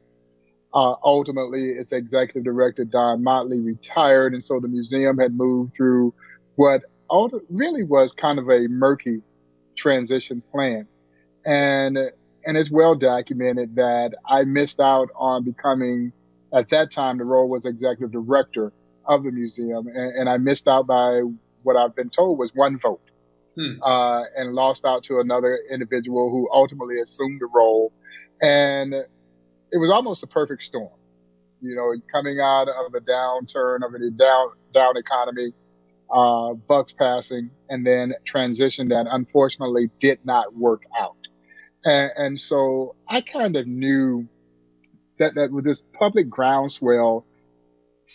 uh, 0.73 0.95
ultimately 1.03 1.69
its 1.69 1.91
executive 1.91 2.43
director, 2.43 2.85
Don 2.85 3.23
Motley, 3.23 3.59
retired. 3.59 4.33
And 4.33 4.43
so 4.43 4.59
the 4.59 4.67
museum 4.67 5.17
had 5.17 5.35
moved 5.35 5.75
through 5.75 6.13
what 6.55 6.81
really 7.49 7.83
was 7.83 8.13
kind 8.13 8.39
of 8.39 8.49
a 8.49 8.67
murky 8.67 9.21
transition 9.75 10.41
plan. 10.51 10.87
And, 11.45 11.97
and 12.45 12.57
it's 12.57 12.71
well 12.71 12.95
documented 12.95 13.75
that 13.75 14.13
I 14.25 14.43
missed 14.43 14.79
out 14.79 15.09
on 15.15 15.43
becoming, 15.43 16.13
at 16.53 16.69
that 16.69 16.91
time, 16.91 17.17
the 17.17 17.25
role 17.25 17.49
was 17.49 17.65
executive 17.65 18.11
director 18.11 18.71
of 19.05 19.23
the 19.23 19.31
museum. 19.31 19.87
And, 19.87 20.15
and 20.19 20.29
I 20.29 20.37
missed 20.37 20.67
out 20.67 20.87
by 20.87 21.21
what 21.63 21.75
I've 21.75 21.95
been 21.95 22.09
told 22.09 22.37
was 22.37 22.55
one 22.55 22.79
vote. 22.79 23.01
Hmm. 23.55 23.83
Uh, 23.83 24.23
and 24.37 24.53
lost 24.53 24.85
out 24.85 25.03
to 25.05 25.19
another 25.19 25.59
individual 25.69 26.29
who 26.29 26.47
ultimately 26.53 27.01
assumed 27.01 27.41
the 27.41 27.47
role. 27.53 27.91
And 28.41 28.93
it 28.93 29.77
was 29.77 29.91
almost 29.91 30.23
a 30.23 30.27
perfect 30.27 30.63
storm. 30.63 30.91
You 31.61 31.75
know, 31.75 31.93
coming 32.11 32.39
out 32.39 32.67
of 32.69 32.93
a 32.95 32.99
downturn 33.01 33.85
of 33.85 33.93
a 33.93 34.09
down, 34.11 34.47
down 34.73 34.97
economy, 34.97 35.53
uh, 36.11 36.53
Bucks 36.53 36.91
passing 36.91 37.51
and 37.69 37.85
then 37.85 38.13
transition 38.25 38.89
that 38.89 39.05
unfortunately 39.09 39.89
did 39.99 40.19
not 40.25 40.55
work 40.55 40.83
out. 40.99 41.15
And, 41.83 42.11
and 42.15 42.39
so 42.39 42.95
I 43.07 43.21
kind 43.21 43.55
of 43.55 43.67
knew 43.67 44.27
that, 45.19 45.35
that 45.35 45.51
with 45.51 45.65
this 45.65 45.81
public 45.81 46.29
groundswell 46.29 47.25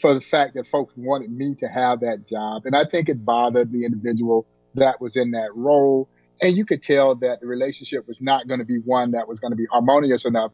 for 0.00 0.14
the 0.14 0.20
fact 0.20 0.54
that 0.54 0.66
folks 0.68 0.92
wanted 0.96 1.30
me 1.30 1.54
to 1.60 1.68
have 1.68 2.00
that 2.00 2.28
job. 2.28 2.62
And 2.66 2.76
I 2.76 2.84
think 2.84 3.08
it 3.08 3.24
bothered 3.24 3.72
the 3.72 3.84
individual 3.84 4.46
that 4.76 5.00
was 5.00 5.16
in 5.16 5.32
that 5.32 5.54
role. 5.54 6.08
And 6.40 6.56
you 6.56 6.64
could 6.64 6.82
tell 6.82 7.14
that 7.16 7.40
the 7.40 7.46
relationship 7.46 8.06
was 8.06 8.20
not 8.20 8.46
going 8.46 8.60
to 8.60 8.66
be 8.66 8.78
one 8.78 9.12
that 9.12 9.26
was 9.26 9.40
going 9.40 9.52
to 9.52 9.56
be 9.56 9.66
harmonious 9.70 10.24
enough 10.24 10.52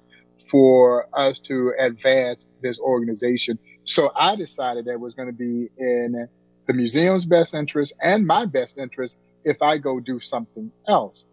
for 0.51 1.07
us 1.13 1.39
to 1.41 1.73
advance 1.79 2.47
this 2.63 2.79
organization. 2.79 3.59
So 3.85 4.13
I 4.15 4.37
decided 4.37 4.85
that 4.85 5.01
was 5.01 5.15
going 5.15 5.29
to 5.29 5.35
be 5.35 5.69
in 5.77 6.29
the 6.67 6.73
museum's 6.73 7.27
best 7.27 7.55
interest 7.55 7.93
and 8.01 8.27
my 8.27 8.47
best 8.47 8.79
interest 8.79 9.17
if 9.45 9.61
I 9.61 9.79
go 9.79 9.99
do 9.99 10.21
something 10.21 10.71
else. 10.87 11.25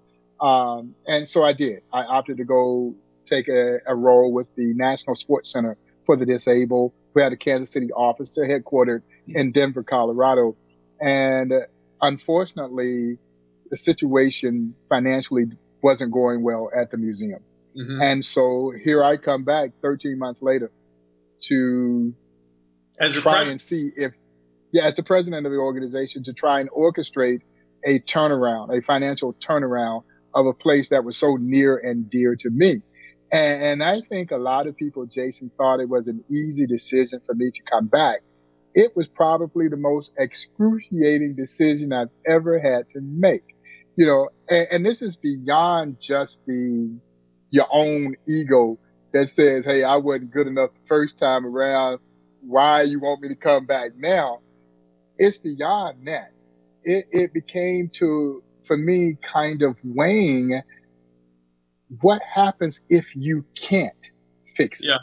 Um, 0.41 0.95
and 1.05 1.27
so 1.27 1.43
I 1.43 1.53
did. 1.53 1.83
I 1.93 2.03
opted 2.03 2.37
to 2.37 2.45
go 2.45 2.95
take 3.25 3.47
a, 3.49 3.79
a 3.85 3.95
role 3.95 4.31
with 4.31 4.47
the 4.55 4.73
National 4.73 5.15
Sports 5.15 5.51
Center 5.51 5.77
for 6.05 6.15
the 6.15 6.25
Disabled. 6.25 6.93
We 7.13 7.21
had 7.21 7.33
a 7.33 7.37
Kansas 7.37 7.69
City 7.69 7.91
office. 7.91 8.31
They're 8.35 8.47
headquartered 8.47 9.01
in 9.27 9.51
Denver, 9.51 9.83
Colorado. 9.83 10.55
And 10.99 11.53
unfortunately, 12.01 13.19
the 13.69 13.77
situation 13.77 14.75
financially 14.89 15.45
wasn't 15.81 16.11
going 16.11 16.43
well 16.43 16.69
at 16.75 16.91
the 16.91 16.97
museum. 16.97 17.39
Mhm. 17.77 18.03
And 18.03 18.25
so 18.25 18.73
here 18.83 19.03
I 19.03 19.17
come 19.17 19.43
back 19.43 19.71
13 19.81 20.17
months 20.17 20.41
later 20.41 20.71
to 21.43 22.13
As 22.99 23.15
a 23.15 23.21
try 23.21 23.31
president, 23.31 23.51
and 23.51 23.61
see 23.61 23.91
if, 23.95 24.13
yeah, 24.71 24.85
as 24.85 24.95
the 24.95 25.03
president 25.03 25.45
of 25.45 25.51
the 25.51 25.59
organization, 25.59 26.23
to 26.23 26.33
try 26.33 26.59
and 26.59 26.69
orchestrate 26.71 27.41
a 27.85 27.99
turnaround, 27.99 28.77
a 28.77 28.81
financial 28.81 29.33
turnaround 29.33 30.03
of 30.33 30.45
a 30.45 30.53
place 30.53 30.89
that 30.89 31.03
was 31.03 31.17
so 31.17 31.37
near 31.37 31.77
and 31.77 32.09
dear 32.09 32.35
to 32.35 32.49
me. 32.49 32.81
And, 33.31 33.63
and 33.63 33.83
I 33.83 34.01
think 34.01 34.31
a 34.31 34.37
lot 34.37 34.67
of 34.67 34.75
people, 34.75 35.05
Jason, 35.05 35.51
thought 35.57 35.79
it 35.79 35.87
was 35.87 36.07
an 36.07 36.23
easy 36.29 36.65
decision 36.65 37.21
for 37.25 37.35
me 37.35 37.51
to 37.51 37.61
come 37.69 37.87
back. 37.87 38.21
It 38.73 38.95
was 38.95 39.07
probably 39.07 39.67
the 39.67 39.77
most 39.77 40.11
excruciating 40.17 41.35
decision 41.35 41.91
I've 41.91 42.09
ever 42.25 42.59
had 42.59 42.89
to 42.91 43.01
make. 43.01 43.55
You 43.95 44.05
know, 44.05 44.29
and, 44.49 44.67
and 44.71 44.85
this 44.85 45.01
is 45.01 45.15
beyond 45.15 45.97
just 45.99 46.45
the, 46.45 46.97
your 47.49 47.67
own 47.71 48.15
ego 48.27 48.77
that 49.11 49.27
says, 49.27 49.65
Hey, 49.65 49.83
I 49.83 49.97
wasn't 49.97 50.31
good 50.31 50.47
enough 50.47 50.71
the 50.73 50.87
first 50.87 51.17
time 51.17 51.45
around. 51.45 51.99
Why 52.41 52.83
you 52.83 52.99
want 52.99 53.21
me 53.21 53.29
to 53.29 53.35
come 53.35 53.65
back 53.65 53.91
now? 53.97 54.39
It's 55.17 55.37
beyond 55.37 56.07
that. 56.07 56.31
It, 56.83 57.05
it 57.11 57.33
became 57.33 57.89
to, 57.95 58.41
for 58.65 58.77
me, 58.77 59.17
kind 59.21 59.61
of 59.63 59.75
weighing 59.83 60.61
what 62.01 62.21
happens 62.21 62.81
if 62.89 63.15
you 63.15 63.43
can't 63.55 64.11
fix 64.55 64.81
it. 64.81 64.87
Yeah. 64.87 64.97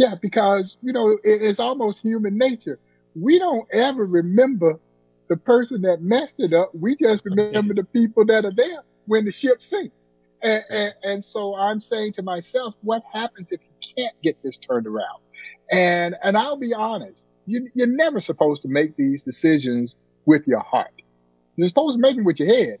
Yeah, 0.00 0.14
because, 0.14 0.78
you 0.80 0.94
know, 0.94 1.10
it, 1.10 1.20
it's 1.24 1.60
almost 1.60 2.00
human 2.00 2.38
nature. 2.38 2.78
We 3.14 3.38
don't 3.38 3.68
ever 3.70 4.06
remember 4.06 4.80
the 5.28 5.36
person 5.36 5.82
that 5.82 6.00
messed 6.00 6.40
it 6.40 6.54
up. 6.54 6.70
We 6.74 6.96
just 6.96 7.22
remember 7.22 7.74
the 7.74 7.84
people 7.84 8.24
that 8.24 8.46
are 8.46 8.50
there 8.50 8.82
when 9.04 9.26
the 9.26 9.30
ship 9.30 9.62
sinks. 9.62 10.06
And, 10.40 10.64
and, 10.70 10.94
and 11.02 11.22
so 11.22 11.54
I'm 11.54 11.82
saying 11.82 12.14
to 12.14 12.22
myself, 12.22 12.74
what 12.80 13.02
happens 13.12 13.52
if 13.52 13.60
you 13.60 13.94
can't 13.94 14.14
get 14.22 14.42
this 14.42 14.56
turned 14.56 14.86
around? 14.86 15.20
And, 15.70 16.16
and 16.24 16.34
I'll 16.34 16.56
be 16.56 16.72
honest, 16.72 17.20
you, 17.44 17.68
you're 17.74 17.86
never 17.86 18.22
supposed 18.22 18.62
to 18.62 18.68
make 18.68 18.96
these 18.96 19.22
decisions 19.22 19.98
with 20.24 20.46
your 20.46 20.60
heart. 20.60 21.02
You're 21.56 21.68
supposed 21.68 21.96
to 21.96 22.00
make 22.00 22.16
them 22.16 22.24
with 22.24 22.40
your 22.40 22.48
head. 22.48 22.78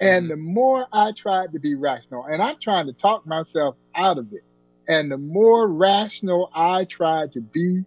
And 0.00 0.22
mm-hmm. 0.22 0.30
the 0.30 0.36
more 0.38 0.86
I 0.90 1.12
tried 1.14 1.52
to 1.52 1.58
be 1.58 1.74
rational, 1.74 2.24
and 2.24 2.40
I'm 2.40 2.56
trying 2.62 2.86
to 2.86 2.94
talk 2.94 3.26
myself 3.26 3.76
out 3.94 4.16
of 4.16 4.32
it, 4.32 4.42
and 4.88 5.10
the 5.10 5.18
more 5.18 5.68
rational 5.68 6.50
I 6.54 6.84
tried 6.84 7.32
to 7.32 7.40
be, 7.40 7.82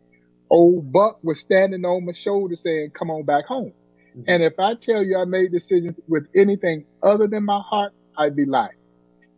old 0.50 0.92
Buck 0.92 1.20
was 1.24 1.40
standing 1.40 1.84
on 1.86 2.06
my 2.06 2.14
shoulder 2.14 2.56
saying, 2.56 2.92
come 2.92 3.10
on 3.10 3.24
back 3.24 3.46
home. 3.46 3.74
Mm-hmm. 4.12 4.24
And 4.28 4.44
if 4.44 4.60
I 4.60 4.76
tell 4.76 5.04
you 5.04 5.18
I 5.18 5.26
made 5.26 5.52
decisions 5.52 5.98
with 6.08 6.28
anything 6.36 6.86
other 7.04 7.28
than 7.28 7.44
my 7.44 7.60
heart, 7.60 7.94
I'd 8.18 8.36
be 8.36 8.46
lying. 8.46 8.78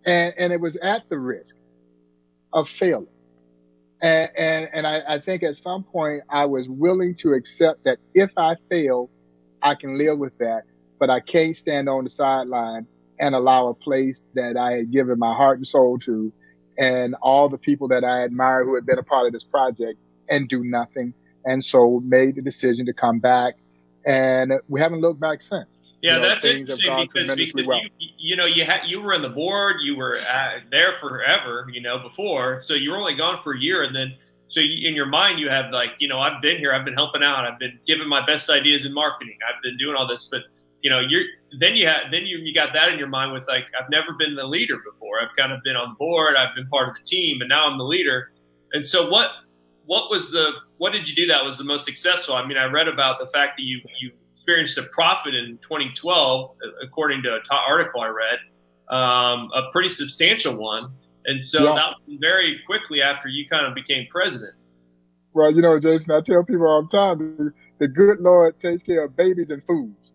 And, 0.06 0.34
and 0.38 0.54
it 0.54 0.62
was 0.62 0.78
at 0.78 1.10
the 1.10 1.18
risk 1.18 1.56
of 2.54 2.70
failing. 2.70 3.08
And, 4.02 4.30
and, 4.38 4.70
and 4.74 4.88
I, 4.88 5.02
I 5.16 5.20
think 5.20 5.44
at 5.44 5.58
some 5.58 5.84
point 5.84 6.24
I 6.30 6.46
was 6.46 6.70
willing 6.70 7.16
to 7.16 7.34
accept 7.34 7.86
that 7.86 7.98
if 8.14 8.32
I 8.38 8.56
fail, 8.70 9.10
I 9.62 9.74
can 9.76 9.98
live 9.98 10.20
with 10.20 10.38
that, 10.38 10.64
but 11.00 11.10
I 11.10 11.20
can't 11.20 11.56
stand 11.56 11.90
on 11.90 12.04
the 12.04 12.10
sideline 12.12 12.86
and 13.20 13.34
allow 13.34 13.68
a 13.68 13.74
place 13.74 14.24
that 14.36 14.56
I 14.56 14.74
had 14.74 14.92
given 14.92 15.18
my 15.18 15.34
heart 15.34 15.58
and 15.58 15.68
soul 15.68 15.98
to 16.00 16.32
and 16.78 17.16
all 17.22 17.50
the 17.50 17.58
people 17.58 17.88
that 17.90 18.04
I 18.04 18.24
admire 18.24 18.64
who 18.64 18.76
had 18.76 18.86
been 18.86 19.00
a 19.00 19.04
part 19.04 19.26
of 19.28 19.34
this 19.34 19.44
project 19.44 20.00
and 20.30 20.48
do 20.48 20.64
nothing. 20.64 21.14
And 21.46 21.64
so 21.64 22.02
made 22.04 22.36
the 22.36 22.42
decision 22.42 22.86
to 22.88 22.94
come 22.94 23.20
back 23.20 23.56
and 24.08 24.54
we 24.70 24.80
haven't 24.80 25.02
looked 25.02 25.20
back 25.20 25.42
since. 25.42 25.78
Yeah, 26.02 26.16
You 26.16 26.22
know, 26.22 26.28
that's 26.30 26.42
things 26.42 26.70
have 26.70 26.80
interesting 26.80 27.10
because, 27.12 27.36
because 27.36 27.68
well. 27.68 27.82
you, 27.98 28.10
you 28.18 28.36
know 28.36 28.46
you 28.46 28.64
had 28.66 28.82
you 28.86 29.02
were 29.02 29.14
on 29.14 29.22
the 29.22 29.30
board, 29.30 29.78
you 29.84 29.98
were 29.98 30.18
uh 30.18 30.60
there 30.72 30.94
forever, 31.00 31.68
you 31.72 31.82
know, 31.82 32.00
before, 32.00 32.62
so 32.62 32.76
you 32.76 32.92
were 32.92 32.98
only 32.98 33.16
gone 33.16 33.40
for 33.44 33.54
a 33.54 33.60
year, 33.60 33.84
and 33.84 33.96
then 33.96 34.14
so 34.48 34.60
you, 34.60 34.88
in 34.88 34.96
your 34.96 35.08
mind 35.08 35.40
you 35.40 35.50
have 35.50 35.72
like 35.72 35.90
you 36.00 36.08
know 36.08 36.20
I've 36.20 36.42
been 36.42 36.58
here, 36.58 36.72
I've 36.74 36.86
been 36.86 36.94
helping 36.94 37.24
out, 37.24 37.46
I've 37.46 37.60
been 37.60 37.80
giving 37.86 38.08
my 38.08 38.26
best 38.26 38.50
ideas 38.50 38.86
in 38.86 38.94
marketing, 38.94 39.40
I've 39.44 39.62
been 39.64 39.78
doing 39.78 39.96
all 39.96 40.08
this, 40.08 40.30
but 40.30 40.42
you 40.88 40.94
know 40.94 41.02
you're 41.02 41.24
then 41.60 41.76
you 41.76 41.86
had 41.86 42.10
then 42.12 42.26
you 42.26 42.38
you 42.38 42.54
got 42.54 42.72
that 42.72 42.88
in 42.88 42.98
your 42.98 43.10
mind 43.10 43.34
with 43.34 43.46
like 43.46 43.66
I've 43.78 43.90
never 43.90 44.14
been 44.18 44.36
the 44.36 44.46
leader 44.46 44.78
before, 44.90 45.20
I've 45.22 45.36
kind 45.36 45.52
of 45.52 45.60
been 45.66 45.76
on 45.76 45.90
the 45.90 45.96
board, 45.96 46.36
I've 46.38 46.56
been 46.56 46.68
part 46.70 46.88
of 46.88 46.96
the 46.96 47.04
team, 47.04 47.42
and 47.42 47.50
now 47.50 47.68
I'm 47.68 47.78
the 47.78 47.84
leader, 47.84 48.32
and 48.72 48.88
so 48.88 49.10
what 49.10 49.32
what 49.86 50.10
was 50.10 50.32
the 50.32 50.52
what 50.78 50.94
did 50.94 51.10
you 51.10 51.16
do 51.16 51.28
that 51.28 51.44
was 51.44 51.58
the 51.58 51.66
most 51.66 51.84
successful? 51.84 52.36
I 52.36 52.48
mean, 52.48 52.58
I 52.58 52.66
read 52.72 52.88
about 52.88 53.20
the 53.20 53.28
fact 53.28 53.58
that 53.58 53.64
you 53.64 53.82
you 54.00 54.12
experienced 54.36 54.78
a 54.78 54.84
profit 54.94 55.36
in 55.36 55.60
2012, 55.62 56.52
according 56.82 57.22
to 57.24 57.34
an 57.34 57.42
article 57.52 58.00
I 58.00 58.08
read, 58.08 58.40
um, 58.96 59.50
a 59.54 59.70
pretty 59.74 59.90
substantial 59.90 60.56
one. 60.56 60.90
And 61.26 61.44
so 61.44 61.66
Yeah. 61.66 61.76
that 61.76 61.96
was 62.08 62.18
very 62.22 62.62
quickly 62.66 63.02
after 63.02 63.28
you 63.28 63.50
kind 63.50 63.66
of 63.66 63.76
became 63.76 64.08
president. 64.10 64.56
Well, 65.34 65.52
you 65.52 65.62
know, 65.62 65.78
Jason, 65.82 66.14
I 66.14 66.22
tell 66.22 66.46
people 66.46 66.66
all 66.66 66.84
the 66.84 66.98
time, 66.98 67.54
the, 67.80 67.88
good 67.90 68.20
Lord 68.22 68.58
takes 68.62 68.84
care 68.84 69.04
of 69.04 69.18
babies 69.18 69.50
and 69.50 69.62
fools. 69.66 70.07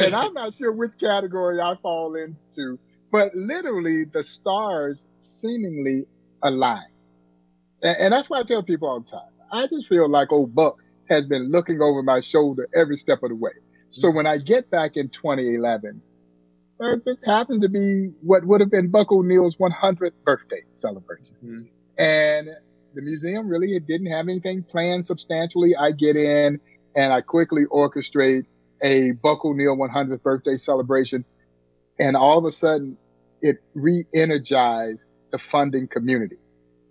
And 0.00 0.14
I'm 0.14 0.32
not 0.34 0.54
sure 0.54 0.72
which 0.72 0.92
category 0.98 1.60
I 1.60 1.76
fall 1.82 2.14
into, 2.14 2.78
but 3.10 3.34
literally 3.34 4.04
the 4.12 4.22
stars 4.22 5.04
seemingly 5.18 6.06
align. 6.42 6.82
And, 7.82 7.96
and 7.98 8.12
that's 8.12 8.30
why 8.30 8.40
I 8.40 8.42
tell 8.44 8.62
people 8.62 8.88
all 8.88 9.00
the 9.00 9.10
time. 9.10 9.20
I 9.52 9.66
just 9.66 9.88
feel 9.88 10.08
like 10.08 10.32
old 10.32 10.54
Buck 10.54 10.76
has 11.08 11.26
been 11.26 11.50
looking 11.50 11.80
over 11.82 12.02
my 12.02 12.20
shoulder 12.20 12.68
every 12.74 12.96
step 12.96 13.22
of 13.22 13.30
the 13.30 13.36
way. 13.36 13.52
So 13.90 14.10
when 14.10 14.26
I 14.26 14.38
get 14.38 14.70
back 14.70 14.92
in 14.96 15.10
2011, 15.10 16.02
it 16.80 17.04
just 17.04 17.26
happened 17.26 17.62
to 17.62 17.68
be 17.68 18.10
what 18.22 18.44
would 18.44 18.60
have 18.60 18.70
been 18.70 18.90
Buck 18.90 19.12
O'Neil's 19.12 19.56
100th 19.56 20.12
birthday 20.24 20.62
celebration. 20.72 21.36
Mhm. 21.44 21.68
And 21.98 22.48
the 22.94 23.02
museum 23.02 23.48
really 23.48 23.76
it 23.76 23.86
didn't 23.86 24.08
have 24.08 24.28
anything 24.28 24.64
planned 24.64 25.06
substantially. 25.06 25.76
I 25.76 25.92
get 25.92 26.16
in 26.16 26.60
and 26.96 27.12
I 27.12 27.20
quickly 27.20 27.64
orchestrate 27.66 28.46
a 28.82 29.12
Buck 29.12 29.44
O'Neil 29.44 29.76
100th 29.76 30.22
birthday 30.22 30.56
celebration. 30.56 31.24
And 31.98 32.16
all 32.16 32.38
of 32.38 32.44
a 32.44 32.52
sudden 32.52 32.96
it 33.40 33.58
re-energized 33.74 35.06
the 35.30 35.38
funding 35.38 35.88
community 35.88 36.38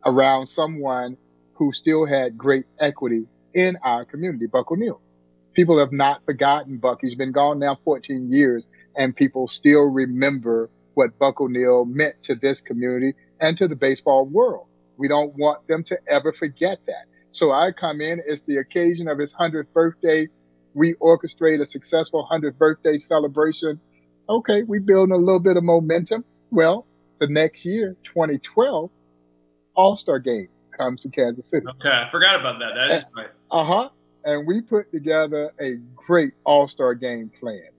around 0.06 0.48
someone 0.48 1.18
who 1.54 1.74
still 1.74 2.06
had 2.06 2.38
great 2.38 2.66
equity 2.80 3.28
in 3.54 3.78
our 3.84 4.06
community, 4.06 4.48
Buck 4.48 4.72
O'Neil. 4.72 5.02
People 5.54 5.80
have 5.80 5.92
not 5.92 6.24
forgotten 6.26 6.78
Buck. 6.78 7.00
He's 7.02 7.16
been 7.16 7.34
gone 7.34 7.60
now 7.60 7.78
14 7.84 8.32
years 8.32 8.68
and 8.96 9.16
people 9.16 9.48
still 9.48 9.82
remember 9.82 10.70
what 10.94 11.18
Buck 11.20 11.40
O'Neil 11.42 11.86
meant 11.86 12.16
to 12.24 12.36
this 12.36 12.62
community 12.62 13.14
and 13.40 13.58
to 13.58 13.68
the 13.68 13.76
baseball 13.76 14.26
world. 14.26 14.68
We 14.98 15.08
don't 15.08 15.36
want 15.38 15.68
them 15.68 15.84
to 15.86 15.98
ever 16.08 16.32
forget 16.34 16.80
that. 16.88 17.06
So 17.32 17.52
I 17.52 17.72
come 17.72 18.02
in, 18.02 18.22
it's 18.26 18.44
the 18.44 18.58
occasion 18.58 19.08
of 19.08 19.18
his 19.18 19.34
100th 19.34 19.72
birthday. 19.74 20.28
We 20.74 20.94
orchestrate 20.96 21.62
a 21.62 21.66
successful 21.66 22.28
100th 22.32 22.58
birthday 22.58 22.98
celebration. 22.98 23.80
Okay, 24.30 24.64
we 24.64 24.80
building 24.80 25.14
a 25.14 25.18
little 25.18 25.40
bit 25.40 25.58
of 25.58 25.64
momentum. 25.64 26.24
Well, 26.50 26.86
the 27.20 27.28
next 27.28 27.66
year, 27.66 27.96
2012, 28.04 28.90
All-Star 29.76 30.20
game 30.20 30.48
comes 30.76 31.02
to 31.02 31.10
Kansas 31.10 31.48
City. 31.48 31.66
Okay, 31.68 31.90
I 31.90 32.10
forgot 32.10 32.40
about 32.40 32.60
that. 32.60 32.74
That 32.76 32.98
is 32.98 33.04
right. 33.16 33.28
Uh 33.50 33.66
huh. 33.66 33.90
And 34.24 34.48
we 34.48 34.62
put 34.62 34.92
together 34.92 35.52
a 35.60 35.78
great 35.96 36.34
All 36.44 36.68
Star 36.68 36.94
game 36.96 37.32
plan. 37.40 37.70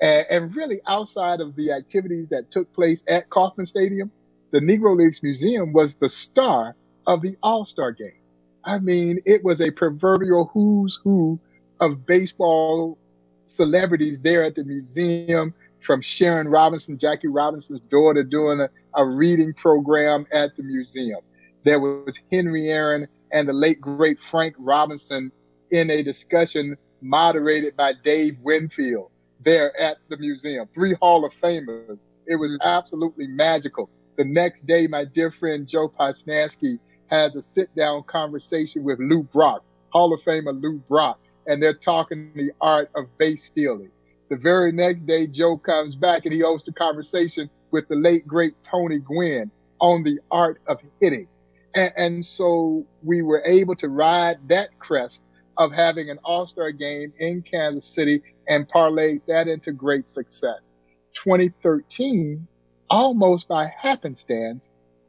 And, 0.00 0.26
and 0.30 0.56
really, 0.56 0.80
outside 0.86 1.40
of 1.40 1.56
the 1.56 1.72
activities 1.72 2.28
that 2.28 2.50
took 2.50 2.72
place 2.72 3.04
at 3.08 3.30
Kauffman 3.30 3.66
Stadium, 3.66 4.10
the 4.50 4.60
Negro 4.60 4.96
Leagues 4.96 5.22
Museum 5.22 5.72
was 5.72 5.94
the 5.96 6.08
star 6.08 6.74
of 7.06 7.22
the 7.22 7.36
All 7.42 7.64
Star 7.64 7.92
game. 7.92 8.18
I 8.64 8.78
mean, 8.78 9.20
it 9.24 9.44
was 9.44 9.60
a 9.60 9.70
proverbial 9.70 10.50
who's 10.52 11.00
who 11.02 11.40
of 11.82 12.06
baseball 12.06 12.96
celebrities 13.44 14.20
there 14.20 14.44
at 14.44 14.54
the 14.54 14.64
museum, 14.64 15.52
from 15.80 16.00
Sharon 16.00 16.48
Robinson, 16.48 16.96
Jackie 16.96 17.26
Robinson's 17.26 17.80
daughter, 17.90 18.22
doing 18.22 18.60
a, 18.60 18.70
a 18.94 19.04
reading 19.04 19.52
program 19.52 20.26
at 20.32 20.56
the 20.56 20.62
museum. 20.62 21.20
There 21.64 21.80
was 21.80 22.20
Henry 22.30 22.68
Aaron 22.68 23.08
and 23.32 23.48
the 23.48 23.52
late 23.52 23.80
great 23.80 24.20
Frank 24.20 24.54
Robinson 24.58 25.32
in 25.70 25.90
a 25.90 26.04
discussion 26.04 26.76
moderated 27.00 27.76
by 27.76 27.94
Dave 28.04 28.38
Winfield 28.42 29.10
there 29.44 29.76
at 29.80 29.96
the 30.08 30.16
museum. 30.18 30.68
Three 30.72 30.94
Hall 31.00 31.24
of 31.24 31.32
Famers. 31.42 31.98
It 32.26 32.36
was 32.36 32.56
absolutely 32.62 33.26
magical. 33.26 33.90
The 34.16 34.24
next 34.24 34.64
day, 34.66 34.86
my 34.86 35.04
dear 35.04 35.32
friend 35.32 35.66
Joe 35.66 35.88
Posnanski 35.88 36.78
has 37.08 37.34
a 37.34 37.42
sit 37.42 37.74
down 37.74 38.04
conversation 38.04 38.84
with 38.84 39.00
Lou 39.00 39.24
Brock, 39.24 39.64
Hall 39.90 40.14
of 40.14 40.20
Famer 40.20 40.60
Lou 40.62 40.78
Brock, 40.78 41.18
and 41.46 41.62
they're 41.62 41.74
talking 41.74 42.32
the 42.34 42.52
art 42.60 42.90
of 42.94 43.06
base 43.18 43.44
stealing. 43.44 43.90
The 44.28 44.36
very 44.36 44.72
next 44.72 45.06
day, 45.06 45.26
Joe 45.26 45.58
comes 45.58 45.94
back 45.94 46.24
and 46.24 46.32
he 46.32 46.40
hosts 46.40 46.68
a 46.68 46.72
conversation 46.72 47.50
with 47.70 47.88
the 47.88 47.96
late 47.96 48.26
great 48.26 48.54
Tony 48.62 48.98
Gwynn 48.98 49.50
on 49.80 50.04
the 50.04 50.20
art 50.30 50.60
of 50.66 50.78
hitting. 51.00 51.28
And, 51.74 51.92
and 51.96 52.26
so 52.26 52.86
we 53.02 53.22
were 53.22 53.42
able 53.44 53.74
to 53.76 53.88
ride 53.88 54.48
that 54.48 54.78
crest 54.78 55.24
of 55.58 55.72
having 55.72 56.08
an 56.08 56.18
all-star 56.24 56.72
game 56.72 57.12
in 57.18 57.42
Kansas 57.42 57.86
City 57.86 58.22
and 58.48 58.68
parlay 58.68 59.20
that 59.26 59.48
into 59.48 59.72
great 59.72 60.08
success. 60.08 60.70
2013, 61.14 62.46
almost 62.88 63.48
by 63.48 63.66
happenstance, 63.66 64.66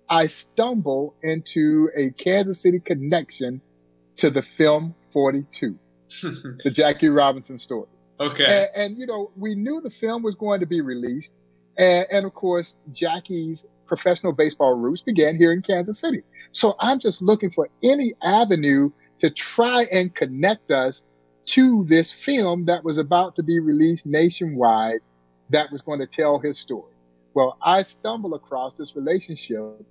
I 0.09 0.27
stumble 0.27 1.15
into 1.23 1.89
a 1.95 2.11
Kansas 2.11 2.59
City 2.59 2.79
connection 2.79 3.61
to 4.17 4.29
the 4.29 4.41
film 4.41 4.95
42, 5.13 5.79
the 6.63 6.71
Jackie 6.71 7.09
Robinson 7.09 7.59
story. 7.59 7.87
okay. 8.19 8.69
And, 8.75 8.83
and, 8.83 8.97
you 8.97 9.05
know, 9.05 9.31
we 9.35 9.55
knew 9.55 9.81
the 9.81 9.89
film 9.89 10.23
was 10.23 10.35
going 10.35 10.59
to 10.59 10.65
be 10.65 10.81
released. 10.81 11.37
And, 11.77 12.05
and 12.11 12.25
of 12.25 12.33
course, 12.33 12.75
Jackie's 12.91 13.65
professional 13.87 14.33
baseball 14.33 14.73
roots 14.73 15.01
began 15.01 15.37
here 15.37 15.51
in 15.51 15.61
Kansas 15.61 15.99
City. 15.99 16.23
So 16.51 16.75
I'm 16.79 16.99
just 16.99 17.21
looking 17.21 17.51
for 17.51 17.69
any 17.81 18.13
avenue 18.21 18.91
to 19.19 19.29
try 19.29 19.83
and 19.91 20.13
connect 20.13 20.71
us 20.71 21.05
to 21.45 21.85
this 21.85 22.11
film 22.11 22.65
that 22.65 22.83
was 22.83 22.97
about 22.97 23.35
to 23.35 23.43
be 23.43 23.59
released 23.59 24.05
nationwide 24.05 24.99
that 25.49 25.71
was 25.71 25.81
going 25.81 25.99
to 25.99 26.07
tell 26.07 26.39
his 26.39 26.57
story. 26.57 26.93
Well, 27.33 27.57
I 27.61 27.83
stumble 27.83 28.33
across 28.33 28.75
this 28.75 28.95
relationship 28.95 29.85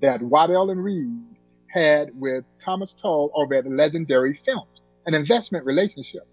that 0.00 0.22
Waddell 0.22 0.70
and 0.70 0.82
Reed 0.82 1.22
had 1.68 2.10
with 2.18 2.44
Thomas 2.62 2.92
Tull 2.94 3.30
over 3.34 3.54
at 3.54 3.66
Legendary 3.66 4.38
Films, 4.44 4.71
an 5.06 5.14
investment 5.14 5.64
relationship. 5.64 6.26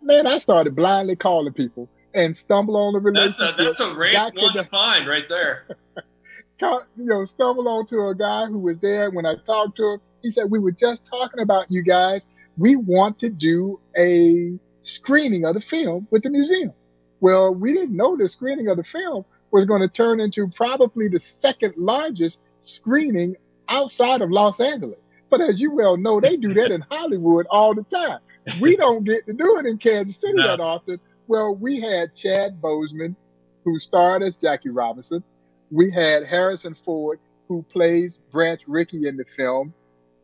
Man, 0.00 0.26
I 0.26 0.38
started 0.38 0.74
blindly 0.74 1.16
calling 1.16 1.52
people 1.52 1.88
and 2.14 2.36
stumble 2.36 2.76
on 2.76 2.92
the 2.94 3.00
That's 3.12 3.38
a, 3.38 3.42
relationship. 3.44 3.76
that's 3.78 3.80
a 3.80 3.94
rare 3.94 4.30
one 4.34 4.56
the- 4.56 4.62
to 4.62 4.68
find 4.68 5.08
right 5.08 5.28
there. 5.28 5.66
you 6.60 6.80
know, 6.96 7.24
stumble 7.24 7.68
onto 7.68 7.98
a 8.06 8.14
guy 8.14 8.46
who 8.46 8.58
was 8.58 8.78
there 8.78 9.10
when 9.10 9.26
I 9.26 9.34
talked 9.44 9.76
to 9.78 9.94
him. 9.94 10.00
He 10.22 10.30
said, 10.30 10.50
we 10.50 10.58
were 10.60 10.70
just 10.72 11.04
talking 11.04 11.40
about 11.40 11.70
you 11.70 11.82
guys. 11.82 12.24
We 12.56 12.76
want 12.76 13.18
to 13.20 13.30
do 13.30 13.80
a 13.98 14.58
screening 14.82 15.44
of 15.44 15.54
the 15.54 15.60
film 15.60 16.06
with 16.10 16.22
the 16.22 16.30
museum. 16.30 16.72
Well, 17.20 17.52
we 17.54 17.72
didn't 17.72 17.96
know 17.96 18.16
the 18.16 18.28
screening 18.28 18.68
of 18.68 18.76
the 18.76 18.84
film 18.84 19.24
was 19.50 19.64
going 19.64 19.80
to 19.82 19.88
turn 19.88 20.20
into 20.20 20.48
probably 20.48 21.08
the 21.08 21.18
second 21.20 21.74
largest 21.76 22.40
screening 22.60 23.36
outside 23.68 24.22
of 24.22 24.30
Los 24.30 24.60
Angeles. 24.60 24.98
But 25.32 25.40
as 25.40 25.60
you 25.62 25.72
well 25.74 25.96
know, 25.96 26.20
they 26.20 26.36
do 26.36 26.52
that 26.54 26.70
in 26.70 26.82
Hollywood 26.90 27.46
all 27.50 27.74
the 27.74 27.84
time. 27.84 28.18
We 28.60 28.76
don't 28.76 29.02
get 29.04 29.24
to 29.26 29.32
do 29.32 29.58
it 29.58 29.66
in 29.66 29.78
Kansas 29.78 30.18
City 30.20 30.34
No. 30.36 30.46
that 30.46 30.60
often. 30.60 31.00
Well, 31.26 31.54
we 31.54 31.80
had 31.80 32.14
Chad 32.14 32.60
Boseman, 32.60 33.16
who 33.64 33.78
starred 33.78 34.22
as 34.22 34.36
Jackie 34.36 34.68
Robinson. 34.68 35.24
We 35.70 35.90
had 35.90 36.26
Harrison 36.26 36.76
Ford, 36.84 37.18
who 37.48 37.64
plays 37.72 38.18
Branch 38.30 38.60
Rickey 38.68 39.08
in 39.08 39.16
the 39.16 39.24
film. 39.24 39.72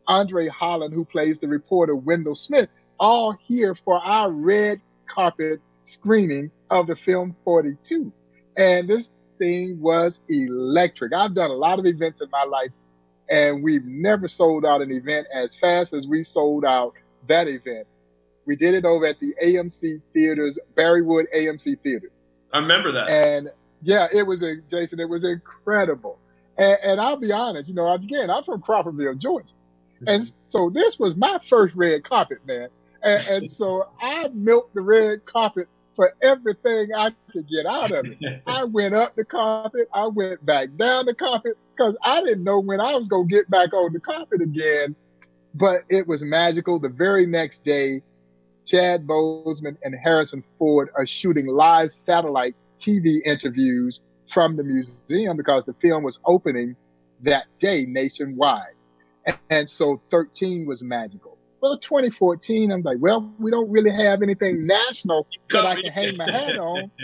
Andre 0.07 0.47
Holland, 0.47 0.93
who 0.93 1.05
plays 1.05 1.39
the 1.39 1.47
reporter 1.47 1.95
Wendell 1.95 2.35
Smith, 2.35 2.69
all 2.99 3.35
here 3.47 3.73
for 3.73 3.97
our 3.99 4.31
red 4.31 4.79
carpet 5.07 5.59
screening 5.83 6.51
of 6.69 6.85
the 6.87 6.95
film 6.95 7.35
42. 7.45 8.11
And 8.57 8.87
this 8.87 9.11
thing 9.39 9.79
was 9.81 10.21
electric. 10.29 11.13
I've 11.13 11.33
done 11.33 11.49
a 11.49 11.55
lot 11.55 11.79
of 11.79 11.85
events 11.87 12.21
in 12.21 12.29
my 12.29 12.43
life, 12.43 12.69
and 13.29 13.63
we've 13.63 13.85
never 13.85 14.27
sold 14.27 14.65
out 14.65 14.81
an 14.81 14.91
event 14.91 15.27
as 15.33 15.55
fast 15.55 15.93
as 15.93 16.07
we 16.07 16.23
sold 16.23 16.65
out 16.65 16.93
that 17.27 17.47
event. 17.47 17.87
We 18.45 18.55
did 18.55 18.73
it 18.73 18.85
over 18.85 19.05
at 19.05 19.19
the 19.19 19.35
AMC 19.43 20.01
Theaters, 20.13 20.57
Barrywood 20.75 21.25
AMC 21.35 21.79
Theaters. 21.81 22.11
I 22.51 22.59
remember 22.59 22.91
that. 22.93 23.09
And 23.09 23.51
yeah, 23.83 24.07
it 24.11 24.25
was 24.25 24.41
a 24.41 24.57
Jason. 24.69 24.99
It 24.99 25.07
was 25.07 25.23
incredible. 25.23 26.17
And, 26.57 26.77
and 26.83 27.01
I'll 27.01 27.17
be 27.17 27.31
honest, 27.31 27.69
you 27.69 27.75
know, 27.75 27.93
again, 27.93 28.29
I'm 28.29 28.43
from 28.43 28.61
Crawfordville, 28.61 29.17
Georgia, 29.17 29.47
mm-hmm. 29.47 30.07
and 30.07 30.31
so 30.49 30.69
this 30.69 30.99
was 30.99 31.15
my 31.15 31.39
first 31.47 31.75
red 31.75 32.03
carpet, 32.03 32.39
man. 32.45 32.69
And, 33.01 33.27
and 33.27 33.51
so 33.51 33.87
I 34.01 34.27
milked 34.29 34.73
the 34.73 34.81
red 34.81 35.25
carpet 35.25 35.69
for 35.99 36.15
everything 36.21 36.93
I 36.95 37.11
could 37.33 37.45
get 37.49 37.65
out 37.65 37.91
of 37.91 38.05
it. 38.05 38.41
I 38.47 38.63
went 38.63 38.95
up 38.95 39.17
the 39.17 39.25
carpet, 39.25 39.89
I 39.93 40.07
went 40.07 40.45
back 40.45 40.69
down 40.77 41.07
the 41.07 41.13
carpet 41.13 41.57
because 41.75 41.97
I 42.01 42.21
didn't 42.21 42.45
know 42.45 42.61
when 42.61 42.79
I 42.79 42.95
was 42.95 43.09
gonna 43.09 43.27
get 43.27 43.49
back 43.49 43.73
on 43.73 43.91
the 43.91 43.99
carpet 43.99 44.41
again. 44.41 44.95
But 45.53 45.81
it 45.89 46.07
was 46.07 46.23
magical. 46.23 46.79
The 46.79 46.87
very 46.87 47.25
next 47.25 47.65
day, 47.65 48.01
Chad 48.65 49.07
Boseman 49.07 49.75
and 49.83 49.93
Harrison 49.93 50.41
Ford 50.57 50.87
are 50.95 51.05
shooting 51.05 51.47
live 51.47 51.91
satellite 51.91 52.55
TV 52.79 53.17
interviews 53.25 53.99
from 54.31 54.55
the 54.55 54.63
museum 54.63 55.35
because 55.35 55.65
the 55.65 55.73
film 55.81 56.03
was 56.03 56.21
opening 56.23 56.77
that 57.23 57.43
day 57.59 57.85
nationwide. 57.85 58.71
And, 59.25 59.37
and 59.49 59.69
so 59.69 60.01
13 60.11 60.65
was 60.65 60.81
magical. 60.81 61.28
Well, 61.61 61.77
2014, 61.77 62.71
I'm 62.71 62.81
like, 62.81 62.97
well, 62.99 63.33
we 63.37 63.51
don't 63.51 63.69
really 63.69 63.91
have 63.91 64.21
anything 64.21 64.65
national 64.67 65.27
that 65.51 65.65
I 65.65 65.75
can 65.75 65.91
hang 65.91 66.17
my 66.17 66.29
hat 66.31 66.57
on. 66.57 66.91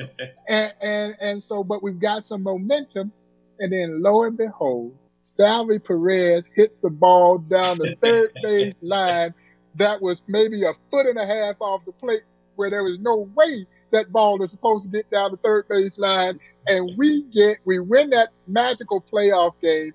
And, 0.47 0.73
and, 0.79 1.17
and 1.19 1.43
so, 1.43 1.63
but 1.63 1.81
we've 1.81 1.99
got 1.99 2.23
some 2.23 2.43
momentum. 2.43 3.11
And 3.59 3.73
then 3.73 4.01
lo 4.01 4.23
and 4.23 4.37
behold, 4.37 4.95
Salvy 5.21 5.79
Perez 5.79 6.47
hits 6.53 6.81
the 6.81 6.89
ball 6.89 7.39
down 7.39 7.79
the 7.79 7.95
third 7.99 8.31
base 8.43 8.75
line 8.81 9.33
that 9.75 10.01
was 10.01 10.21
maybe 10.27 10.63
a 10.63 10.73
foot 10.91 11.05
and 11.07 11.17
a 11.17 11.25
half 11.25 11.55
off 11.59 11.83
the 11.85 11.91
plate 11.91 12.21
where 12.55 12.69
there 12.69 12.83
was 12.83 12.99
no 12.99 13.29
way 13.35 13.65
that 13.91 14.11
ball 14.11 14.41
is 14.41 14.51
supposed 14.51 14.83
to 14.83 14.89
get 14.89 15.09
down 15.09 15.31
the 15.31 15.37
third 15.37 15.67
base 15.67 15.97
line. 15.97 16.39
And 16.67 16.97
we 16.97 17.23
get, 17.23 17.57
we 17.65 17.79
win 17.79 18.11
that 18.11 18.29
magical 18.47 19.03
playoff 19.11 19.53
game 19.61 19.93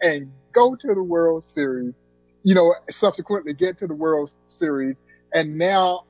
and 0.00 0.32
go 0.52 0.74
to 0.74 0.94
the 0.94 1.02
World 1.02 1.46
Series, 1.46 1.94
you 2.42 2.54
know, 2.54 2.74
subsequently 2.90 3.52
get 3.52 3.78
to 3.78 3.86
the 3.86 3.94
World 3.94 4.32
Series. 4.46 5.02
And 5.32 5.58
now 5.58 6.04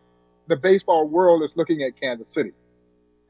the 0.48 0.56
baseball 0.56 1.06
world 1.06 1.42
is 1.42 1.56
looking 1.56 1.82
at 1.82 2.00
Kansas 2.00 2.28
City 2.28 2.52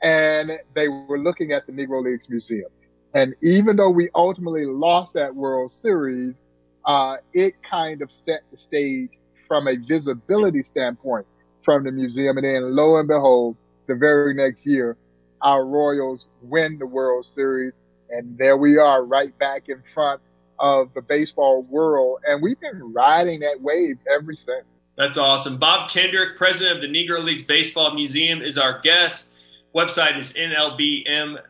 and 0.03 0.59
they 0.75 0.89
were 0.89 1.19
looking 1.19 1.53
at 1.53 1.67
the 1.67 1.73
Negro 1.73 2.03
Leagues 2.03 2.29
Museum. 2.29 2.71
And 3.15 3.35
even 3.43 3.77
though 3.77 3.91
we 3.91 4.09
ultimately 4.15 4.67
lost 4.67 5.15
that 5.15 5.35
World 5.35 5.73
Series, 5.73 6.41
uh, 6.85 7.17
it 7.35 7.55
kind 7.63 8.03
of 8.03 8.13
set 8.13 8.43
the 8.51 8.57
stage 8.57 9.11
from 9.49 9.67
a 9.67 9.77
visibility 9.77 10.63
standpoint 10.63 11.27
from 11.65 11.85
the 11.85 11.93
museum. 11.93 12.37
And 12.39 12.47
then 12.47 12.75
lo 12.77 12.97
and 12.97 13.09
behold, 13.09 13.57
the 13.89 13.97
very 13.97 14.35
next 14.35 14.65
year, 14.65 14.97
our 15.43 15.67
Royals 15.67 16.27
win 16.43 16.79
the 16.79 16.87
World 16.87 17.27
Series. 17.27 17.81
And 18.11 18.39
there 18.39 18.57
we 18.57 18.79
are 18.79 19.05
right 19.05 19.37
back 19.39 19.69
in 19.69 19.83
front 19.93 20.21
of 20.61 20.93
the 20.95 21.03
baseball 21.03 21.63
world. 21.63 22.21
And 22.27 22.43
we've 22.43 22.61
been 22.61 22.93
riding 22.93 23.41
that 23.41 23.61
wave 23.61 23.99
ever 24.15 24.35
since. 24.35 24.65
That's 24.97 25.17
awesome. 25.17 25.57
Bob 25.57 25.91
Kendrick, 25.91 26.37
president 26.37 26.77
of 26.77 26.83
the 26.83 26.89
Negro 26.89 27.25
Leagues 27.25 27.43
Baseball 27.43 27.95
Museum, 27.95 28.43
is 28.43 28.59
our 28.59 28.81
guest. 28.83 29.31
Website 29.75 30.19
is 30.19 30.33
nlbm.com. 30.35 31.41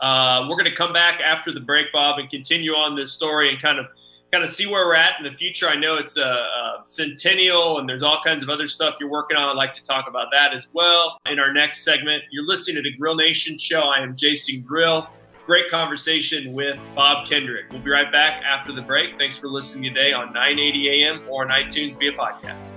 Uh, 0.00 0.46
we're 0.48 0.56
going 0.56 0.70
to 0.70 0.76
come 0.76 0.92
back 0.92 1.20
after 1.20 1.52
the 1.52 1.60
break, 1.60 1.92
Bob, 1.92 2.18
and 2.18 2.30
continue 2.30 2.72
on 2.72 2.96
this 2.96 3.12
story 3.12 3.52
and 3.52 3.60
kind 3.60 3.78
of 3.78 3.86
kind 4.32 4.44
of 4.44 4.50
see 4.50 4.66
where 4.66 4.86
we're 4.86 4.94
at 4.94 5.18
in 5.18 5.24
the 5.24 5.36
future. 5.36 5.66
I 5.66 5.74
know 5.76 5.96
it's 5.96 6.16
a, 6.16 6.22
a, 6.22 6.82
centennial 6.84 7.78
and 7.78 7.88
there's 7.88 8.02
all 8.02 8.20
kinds 8.24 8.42
of 8.42 8.48
other 8.48 8.66
stuff 8.68 8.94
you're 9.00 9.10
working 9.10 9.36
on. 9.36 9.48
I'd 9.48 9.56
like 9.56 9.72
to 9.74 9.82
talk 9.82 10.08
about 10.08 10.28
that 10.32 10.54
as 10.54 10.68
well 10.72 11.18
in 11.26 11.38
our 11.38 11.52
next 11.52 11.84
segment. 11.84 12.22
You're 12.30 12.46
listening 12.46 12.76
to 12.76 12.82
the 12.82 12.96
Grill 12.96 13.16
Nation 13.16 13.58
show. 13.58 13.82
I 13.82 14.00
am 14.02 14.16
Jason 14.16 14.62
Grill. 14.62 15.08
Great 15.50 15.68
conversation 15.68 16.52
with 16.52 16.78
Bob 16.94 17.26
Kendrick. 17.26 17.72
We'll 17.72 17.82
be 17.82 17.90
right 17.90 18.12
back 18.12 18.40
after 18.44 18.70
the 18.70 18.82
break. 18.82 19.18
Thanks 19.18 19.40
for 19.40 19.48
listening 19.48 19.92
today 19.92 20.12
on 20.12 20.32
980 20.32 21.02
AM 21.02 21.28
or 21.28 21.42
on 21.42 21.48
iTunes 21.48 21.98
via 21.98 22.12
podcast. 22.12 22.70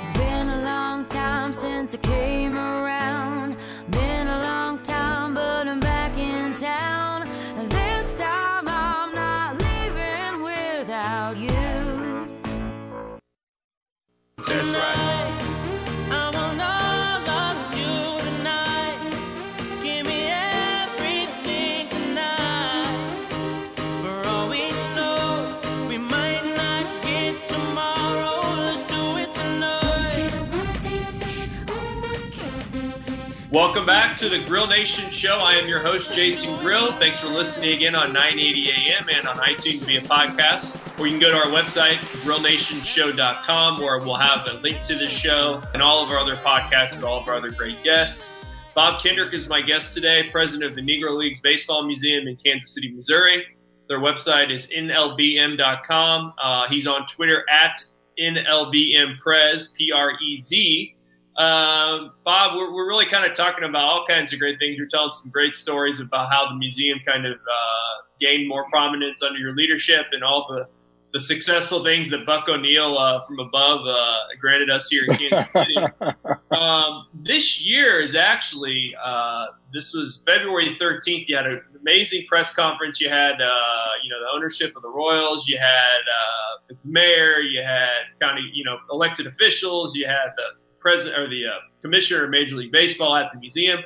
It's 0.00 0.16
been 0.16 0.48
a 0.48 0.62
long 0.62 1.06
time 1.06 1.52
since 1.52 1.96
I 1.96 1.98
came 1.98 2.56
around. 2.56 3.56
Been 3.90 4.28
a 4.28 4.38
long 4.44 4.78
time, 4.84 5.34
but 5.34 5.66
I'm 5.66 5.80
back 5.80 6.16
in 6.16 6.52
town. 6.52 7.28
This 7.68 8.14
time 8.16 8.68
I'm 8.68 9.12
not 9.12 9.60
leaving 9.60 10.44
without 10.44 11.36
you. 11.36 12.28
That's 14.36 14.68
right. 14.68 15.13
Welcome 33.54 33.86
back 33.86 34.16
to 34.16 34.28
the 34.28 34.40
Grill 34.46 34.66
Nation 34.66 35.08
show. 35.12 35.38
I 35.38 35.52
am 35.52 35.68
your 35.68 35.78
host, 35.78 36.12
Jason 36.12 36.58
Grill. 36.58 36.90
Thanks 36.94 37.20
for 37.20 37.28
listening 37.28 37.72
again 37.74 37.94
on 37.94 38.12
980 38.12 38.68
AM 38.72 39.08
and 39.08 39.28
on 39.28 39.36
iTunes 39.36 39.84
via 39.84 40.00
podcast. 40.00 40.98
Or 40.98 41.06
you 41.06 41.12
can 41.12 41.20
go 41.20 41.30
to 41.30 41.36
our 41.36 41.46
website, 41.52 41.98
grillnationshow.com, 42.24 43.78
where 43.78 44.00
we'll 44.00 44.16
have 44.16 44.48
a 44.48 44.54
link 44.54 44.82
to 44.86 44.96
the 44.96 45.06
show 45.06 45.62
and 45.72 45.80
all 45.80 46.02
of 46.02 46.10
our 46.10 46.18
other 46.18 46.34
podcasts 46.34 46.96
with 46.96 47.04
all 47.04 47.20
of 47.20 47.28
our 47.28 47.36
other 47.36 47.50
great 47.50 47.80
guests. 47.84 48.32
Bob 48.74 49.00
Kendrick 49.00 49.32
is 49.32 49.48
my 49.48 49.62
guest 49.62 49.94
today, 49.94 50.28
president 50.32 50.68
of 50.68 50.74
the 50.74 50.82
Negro 50.82 51.16
Leagues 51.16 51.40
Baseball 51.40 51.86
Museum 51.86 52.26
in 52.26 52.36
Kansas 52.44 52.74
City, 52.74 52.90
Missouri. 52.90 53.44
Their 53.86 54.00
website 54.00 54.52
is 54.52 54.66
nlbm.com. 54.66 56.34
Uh, 56.42 56.68
he's 56.70 56.88
on 56.88 57.06
Twitter 57.06 57.44
at 57.48 57.80
nlbmprez, 58.18 59.76
P-R-E-Z. 59.76 60.96
Um, 61.36 62.12
Bob, 62.24 62.56
we're, 62.56 62.72
we're 62.72 62.86
really 62.86 63.06
kind 63.06 63.28
of 63.28 63.36
talking 63.36 63.64
about 63.64 63.82
all 63.82 64.06
kinds 64.06 64.32
of 64.32 64.38
great 64.38 64.58
things. 64.58 64.76
You're 64.76 64.86
telling 64.86 65.12
some 65.12 65.30
great 65.30 65.54
stories 65.56 65.98
about 65.98 66.30
how 66.30 66.48
the 66.48 66.54
museum 66.54 67.00
kind 67.04 67.26
of 67.26 67.34
uh, 67.34 67.94
gained 68.20 68.48
more 68.48 68.68
prominence 68.70 69.20
under 69.22 69.38
your 69.38 69.54
leadership 69.54 70.06
and 70.12 70.22
all 70.22 70.46
the, 70.48 70.68
the 71.12 71.18
successful 71.18 71.82
things 71.82 72.08
that 72.10 72.24
Buck 72.24 72.48
O'Neil 72.48 72.96
uh, 72.96 73.26
from 73.26 73.40
above 73.40 73.84
uh, 73.84 74.18
granted 74.40 74.70
us 74.70 74.88
here 74.88 75.04
in 75.08 75.16
Kansas 75.16 75.52
City. 75.56 75.76
um, 76.52 77.06
this 77.14 77.66
year 77.66 78.00
is 78.00 78.14
actually, 78.14 78.94
uh, 79.02 79.46
this 79.72 79.92
was 79.92 80.22
February 80.24 80.76
13th. 80.80 81.26
You 81.26 81.36
had 81.36 81.46
an 81.46 81.62
amazing 81.80 82.26
press 82.28 82.54
conference. 82.54 83.00
You 83.00 83.08
had, 83.08 83.40
uh, 83.40 83.86
you 84.04 84.10
know, 84.10 84.20
the 84.20 84.36
ownership 84.36 84.76
of 84.76 84.82
the 84.82 84.90
Royals. 84.90 85.48
You 85.48 85.58
had 85.58 85.66
uh, 85.66 86.62
the 86.68 86.76
mayor. 86.84 87.40
You 87.40 87.60
had 87.60 88.18
kind 88.20 88.38
of, 88.38 88.44
you 88.52 88.64
know, 88.64 88.78
elected 88.90 89.26
officials. 89.26 89.96
You 89.96 90.06
had 90.06 90.28
the 90.36 90.63
president 90.84 91.18
or 91.18 91.28
the 91.28 91.46
uh, 91.46 91.50
commissioner 91.82 92.24
of 92.24 92.30
Major 92.30 92.56
League 92.56 92.70
Baseball 92.70 93.16
at 93.16 93.32
the 93.32 93.38
museum 93.40 93.80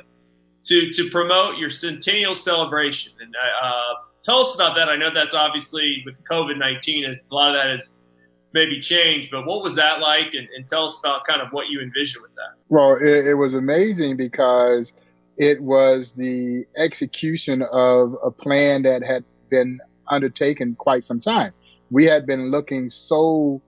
to 0.65 0.91
to 0.91 1.09
promote 1.09 1.57
your 1.57 1.69
centennial 1.69 2.35
celebration. 2.35 3.13
And 3.21 3.33
uh, 3.33 3.93
tell 4.21 4.39
us 4.45 4.53
about 4.53 4.75
that. 4.75 4.89
I 4.89 4.97
know 5.01 5.09
that's 5.13 5.33
obviously 5.33 6.03
with 6.05 6.17
COVID 6.25 6.57
nineteen, 6.57 7.05
a 7.05 7.15
lot 7.33 7.55
of 7.55 7.55
that 7.55 7.69
has 7.71 7.93
maybe 8.53 8.81
changed. 8.81 9.29
But 9.31 9.45
what 9.45 9.63
was 9.63 9.75
that 9.75 10.01
like? 10.01 10.29
And, 10.33 10.47
and 10.55 10.67
tell 10.67 10.85
us 10.85 10.99
about 10.99 11.25
kind 11.25 11.41
of 11.41 11.47
what 11.51 11.69
you 11.69 11.81
envisioned 11.81 12.21
with 12.21 12.35
that. 12.35 12.51
Well, 12.67 12.97
it, 13.01 13.27
it 13.27 13.35
was 13.35 13.53
amazing 13.53 14.17
because 14.17 14.91
it 15.37 15.61
was 15.61 16.11
the 16.11 16.65
execution 16.75 17.61
of 17.71 18.17
a 18.21 18.31
plan 18.31 18.81
that 18.83 19.01
had 19.03 19.23
been 19.49 19.79
undertaken 20.09 20.75
quite 20.75 21.03
some 21.03 21.21
time. 21.21 21.53
We 21.91 22.03
had 22.03 22.25
been 22.25 22.51
looking 22.51 22.89
so 22.89 23.61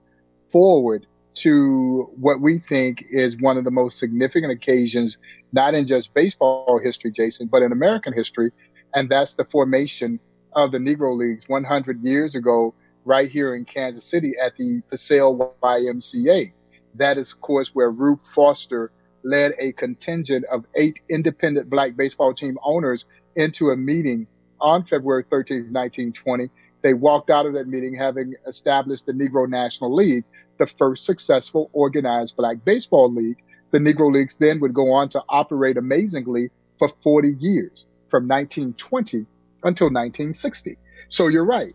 forward 0.52 1.06
to 1.34 2.10
what 2.18 2.40
we 2.40 2.58
think 2.58 3.04
is 3.10 3.40
one 3.40 3.56
of 3.58 3.64
the 3.64 3.70
most 3.70 3.98
significant 3.98 4.52
occasions, 4.52 5.18
not 5.52 5.74
in 5.74 5.86
just 5.86 6.12
baseball 6.14 6.80
history, 6.82 7.10
Jason, 7.10 7.46
but 7.46 7.62
in 7.62 7.72
American 7.72 8.12
history. 8.12 8.50
And 8.94 9.08
that's 9.08 9.34
the 9.34 9.44
formation 9.44 10.20
of 10.52 10.72
the 10.72 10.78
Negro 10.78 11.16
Leagues 11.16 11.44
100 11.48 12.02
years 12.02 12.34
ago, 12.34 12.74
right 13.04 13.30
here 13.30 13.54
in 13.54 13.64
Kansas 13.64 14.04
City 14.04 14.34
at 14.40 14.56
the 14.56 14.82
Paseo 14.90 15.54
YMCA. 15.62 16.52
That 16.96 17.18
is, 17.18 17.32
of 17.32 17.40
course, 17.40 17.74
where 17.74 17.90
Rube 17.90 18.24
Foster 18.26 18.90
led 19.24 19.54
a 19.58 19.72
contingent 19.72 20.44
of 20.46 20.64
eight 20.74 21.00
independent 21.08 21.70
black 21.70 21.96
baseball 21.96 22.34
team 22.34 22.58
owners 22.62 23.06
into 23.36 23.70
a 23.70 23.76
meeting 23.76 24.26
on 24.60 24.84
February 24.84 25.24
13, 25.30 25.72
1920. 25.72 26.50
They 26.82 26.94
walked 26.94 27.30
out 27.30 27.46
of 27.46 27.54
that 27.54 27.68
meeting 27.68 27.94
having 27.94 28.34
established 28.46 29.06
the 29.06 29.12
Negro 29.12 29.48
National 29.48 29.94
League, 29.94 30.24
the 30.62 30.72
first 30.78 31.04
successful 31.04 31.68
organized 31.72 32.36
black 32.36 32.64
baseball 32.64 33.12
league. 33.12 33.38
The 33.72 33.78
Negro 33.78 34.12
Leagues 34.12 34.36
then 34.36 34.60
would 34.60 34.72
go 34.72 34.92
on 34.92 35.08
to 35.08 35.22
operate 35.28 35.76
amazingly 35.76 36.50
for 36.78 36.88
40 37.02 37.36
years 37.40 37.86
from 38.10 38.28
1920 38.28 39.26
until 39.64 39.86
1960. 39.86 40.76
So 41.08 41.26
you're 41.26 41.44
right. 41.44 41.74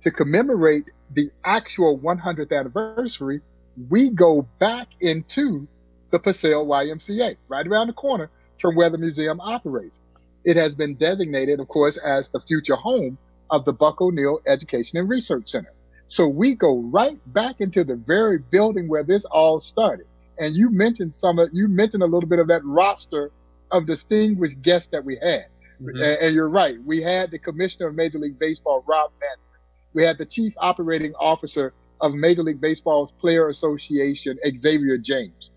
To 0.00 0.10
commemorate 0.10 0.86
the 1.12 1.30
actual 1.44 1.96
100th 1.96 2.58
anniversary, 2.58 3.40
we 3.88 4.10
go 4.10 4.48
back 4.58 4.88
into 5.00 5.68
the 6.10 6.18
Paseo 6.18 6.64
YMCA, 6.64 7.36
right 7.46 7.66
around 7.66 7.86
the 7.86 7.92
corner 7.92 8.30
from 8.60 8.74
where 8.74 8.90
the 8.90 8.98
museum 8.98 9.40
operates. 9.40 10.00
It 10.44 10.56
has 10.56 10.74
been 10.74 10.96
designated, 10.96 11.60
of 11.60 11.68
course, 11.68 11.98
as 11.98 12.30
the 12.30 12.40
future 12.40 12.76
home 12.76 13.16
of 13.48 13.64
the 13.64 13.72
Buck 13.72 14.00
O'Neil 14.00 14.40
Education 14.44 14.98
and 14.98 15.08
Research 15.08 15.48
Center. 15.48 15.73
So 16.08 16.28
we 16.28 16.54
go 16.54 16.78
right 16.78 17.18
back 17.32 17.56
into 17.60 17.84
the 17.84 17.96
very 17.96 18.38
building 18.38 18.88
where 18.88 19.02
this 19.02 19.24
all 19.24 19.60
started. 19.60 20.06
And 20.38 20.54
you 20.54 20.70
mentioned 20.70 21.14
some 21.14 21.38
of, 21.38 21.50
you 21.52 21.68
mentioned 21.68 22.02
a 22.02 22.06
little 22.06 22.28
bit 22.28 22.38
of 22.38 22.48
that 22.48 22.64
roster 22.64 23.30
of 23.70 23.86
distinguished 23.86 24.62
guests 24.62 24.88
that 24.88 25.04
we 25.04 25.16
had. 25.16 25.46
Mm-hmm. 25.80 25.88
And, 25.88 26.18
and, 26.20 26.34
you're 26.34 26.48
right. 26.48 26.76
We 26.84 27.02
had 27.02 27.30
the 27.30 27.38
commissioner 27.38 27.88
of 27.88 27.94
Major 27.94 28.18
League 28.18 28.38
Baseball, 28.38 28.84
Rob 28.86 29.10
Manfred. 29.20 29.60
We 29.92 30.02
had 30.02 30.18
the 30.18 30.26
chief 30.26 30.54
operating 30.58 31.14
officer 31.14 31.72
of 32.00 32.14
Major 32.14 32.42
League 32.42 32.60
Baseball's 32.60 33.10
Player 33.12 33.48
Association, 33.48 34.38
Xavier 34.56 34.98
James. 34.98 35.50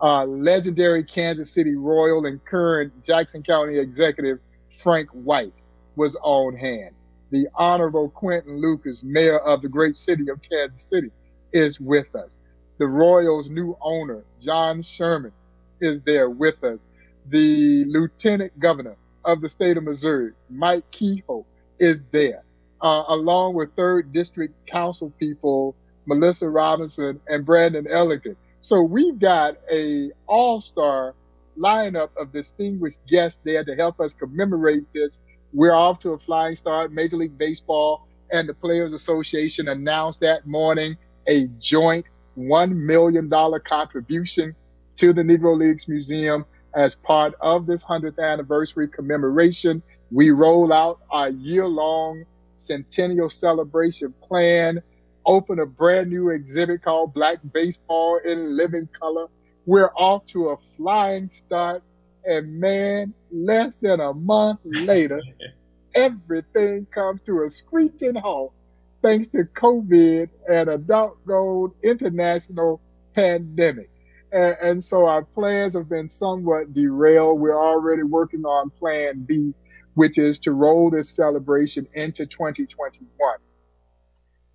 Uh, 0.00 0.24
legendary 0.26 1.02
Kansas 1.02 1.50
City 1.50 1.74
Royal 1.74 2.24
and 2.26 2.44
current 2.44 3.04
Jackson 3.04 3.42
County 3.42 3.78
executive, 3.78 4.38
Frank 4.78 5.10
White, 5.10 5.54
was 5.96 6.16
on 6.22 6.56
hand 6.56 6.94
the 7.30 7.48
Honorable 7.56 8.10
Quinton 8.10 8.60
Lucas, 8.60 9.02
mayor 9.04 9.38
of 9.38 9.62
the 9.62 9.68
great 9.70 9.96
city 9.96 10.28
of 10.30 10.40
Kansas 10.50 10.82
City, 10.88 11.10
is 11.52 11.80
with 11.80 12.14
us. 12.14 12.38
The 12.78 12.86
Royals' 12.86 13.50
new 13.50 13.76
owner, 13.82 14.24
John 14.40 14.82
Sherman, 14.82 15.32
is 15.80 16.02
there 16.02 16.30
with 16.30 16.62
us. 16.64 16.86
The 17.26 17.84
Lieutenant 17.86 18.58
Governor 18.58 18.98
of 19.24 19.40
the 19.42 19.48
state 19.50 19.76
of 19.78 19.84
Missouri, 19.84 20.32
Mike 20.50 20.84
Kehoe, 20.92 21.46
is 21.78 22.02
there. 22.12 22.40
uh, 22.82 23.04
along 23.08 23.56
with 23.56 23.70
third 23.76 24.12
district 24.12 24.54
council 24.72 25.12
people, 25.20 25.76
Melissa 26.06 26.50
Robinson 26.50 27.20
and 27.28 27.46
Brandon 27.46 27.86
Ellington. 27.90 28.36
So 28.62 28.82
we've 28.82 29.20
got 29.20 29.56
a 29.72 30.12
all-star 30.28 31.16
lineup 31.58 32.10
of 32.18 32.32
distinguished 32.32 33.00
guests 33.10 33.40
there 33.44 33.64
to 33.64 33.76
help 33.76 34.00
us 34.00 34.14
commemorate 34.14 34.84
this. 34.94 35.20
We're 35.52 35.74
off 35.74 36.00
to 36.00 36.10
a 36.10 36.18
flying 36.18 36.56
start. 36.56 36.92
Major 36.92 37.16
League 37.16 37.38
Baseball 37.38 38.06
and 38.30 38.48
the 38.48 38.54
Players 38.54 38.92
Association 38.92 39.68
announced 39.68 40.20
that 40.20 40.46
morning 40.46 40.96
a 41.26 41.46
joint 41.58 42.06
$1 42.38 42.74
million 42.74 43.30
contribution 43.64 44.54
to 44.96 45.12
the 45.12 45.22
Negro 45.22 45.56
Leagues 45.56 45.88
Museum 45.88 46.44
as 46.74 46.94
part 46.94 47.34
of 47.40 47.66
this 47.66 47.84
100th 47.84 48.18
anniversary 48.18 48.88
commemoration. 48.88 49.82
We 50.10 50.30
roll 50.30 50.72
out 50.72 51.00
our 51.10 51.30
year 51.30 51.66
long 51.66 52.24
centennial 52.54 53.30
celebration 53.30 54.12
plan, 54.22 54.82
open 55.24 55.58
a 55.60 55.66
brand 55.66 56.10
new 56.10 56.30
exhibit 56.30 56.82
called 56.82 57.14
Black 57.14 57.38
Baseball 57.52 58.20
in 58.24 58.56
Living 58.56 58.88
Color. 58.98 59.26
We're 59.66 59.90
off 59.96 60.26
to 60.28 60.50
a 60.50 60.56
flying 60.76 61.28
start. 61.28 61.82
And 62.28 62.60
man, 62.60 63.14
less 63.32 63.76
than 63.76 64.00
a 64.00 64.12
month 64.12 64.60
later, 64.64 65.22
everything 65.94 66.86
comes 66.94 67.22
to 67.22 67.44
a 67.44 67.48
screeching 67.48 68.16
halt 68.16 68.52
thanks 69.00 69.28
to 69.28 69.44
COVID 69.44 70.28
and 70.46 70.68
a 70.68 70.76
doggone 70.76 71.72
international 71.82 72.82
pandemic. 73.14 73.88
And, 74.30 74.56
and, 74.62 74.84
so 74.84 75.06
our 75.06 75.24
plans 75.24 75.74
have 75.74 75.88
been 75.88 76.10
somewhat 76.10 76.74
derailed. 76.74 77.40
We're 77.40 77.58
already 77.58 78.02
working 78.02 78.44
on 78.44 78.68
plan 78.68 79.24
B, 79.26 79.54
which 79.94 80.18
is 80.18 80.38
to 80.40 80.52
roll 80.52 80.90
this 80.90 81.08
celebration 81.08 81.88
into 81.94 82.26
2021. 82.26 83.08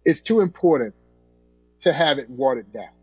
It's 0.06 0.22
too 0.22 0.42
important 0.42 0.94
to 1.82 1.92
have 1.92 2.20
it 2.20 2.30
watered 2.30 2.72
down. 2.72 2.94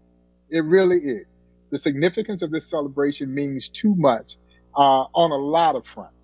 It 0.49 0.65
really 0.65 0.99
is. 0.99 1.27
The 1.71 1.79
significance 1.79 2.43
of 2.43 2.53
this 2.53 2.71
celebration 2.71 3.35
means 3.35 3.69
too 3.69 3.97
much 3.97 4.37
uh, 4.77 5.05
on 5.15 5.31
a 5.31 5.37
lot 5.37 5.77
of 5.77 5.87
fronts. 5.87 6.15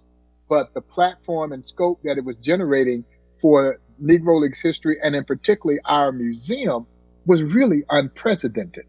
But 0.49 0.75
the 0.75 0.81
platform 0.81 1.53
and 1.53 1.65
scope 1.65 2.01
that 2.05 2.19
it 2.19 2.25
was 2.25 2.37
generating 2.37 3.05
for 3.43 3.81
Negro 4.03 4.41
Leagues 4.41 4.61
history 4.61 4.99
and 5.03 5.15
in 5.15 5.25
particularly 5.25 5.81
our 5.85 6.13
museum 6.13 6.87
was 7.25 7.43
really 7.43 7.85
unprecedented. 7.91 8.85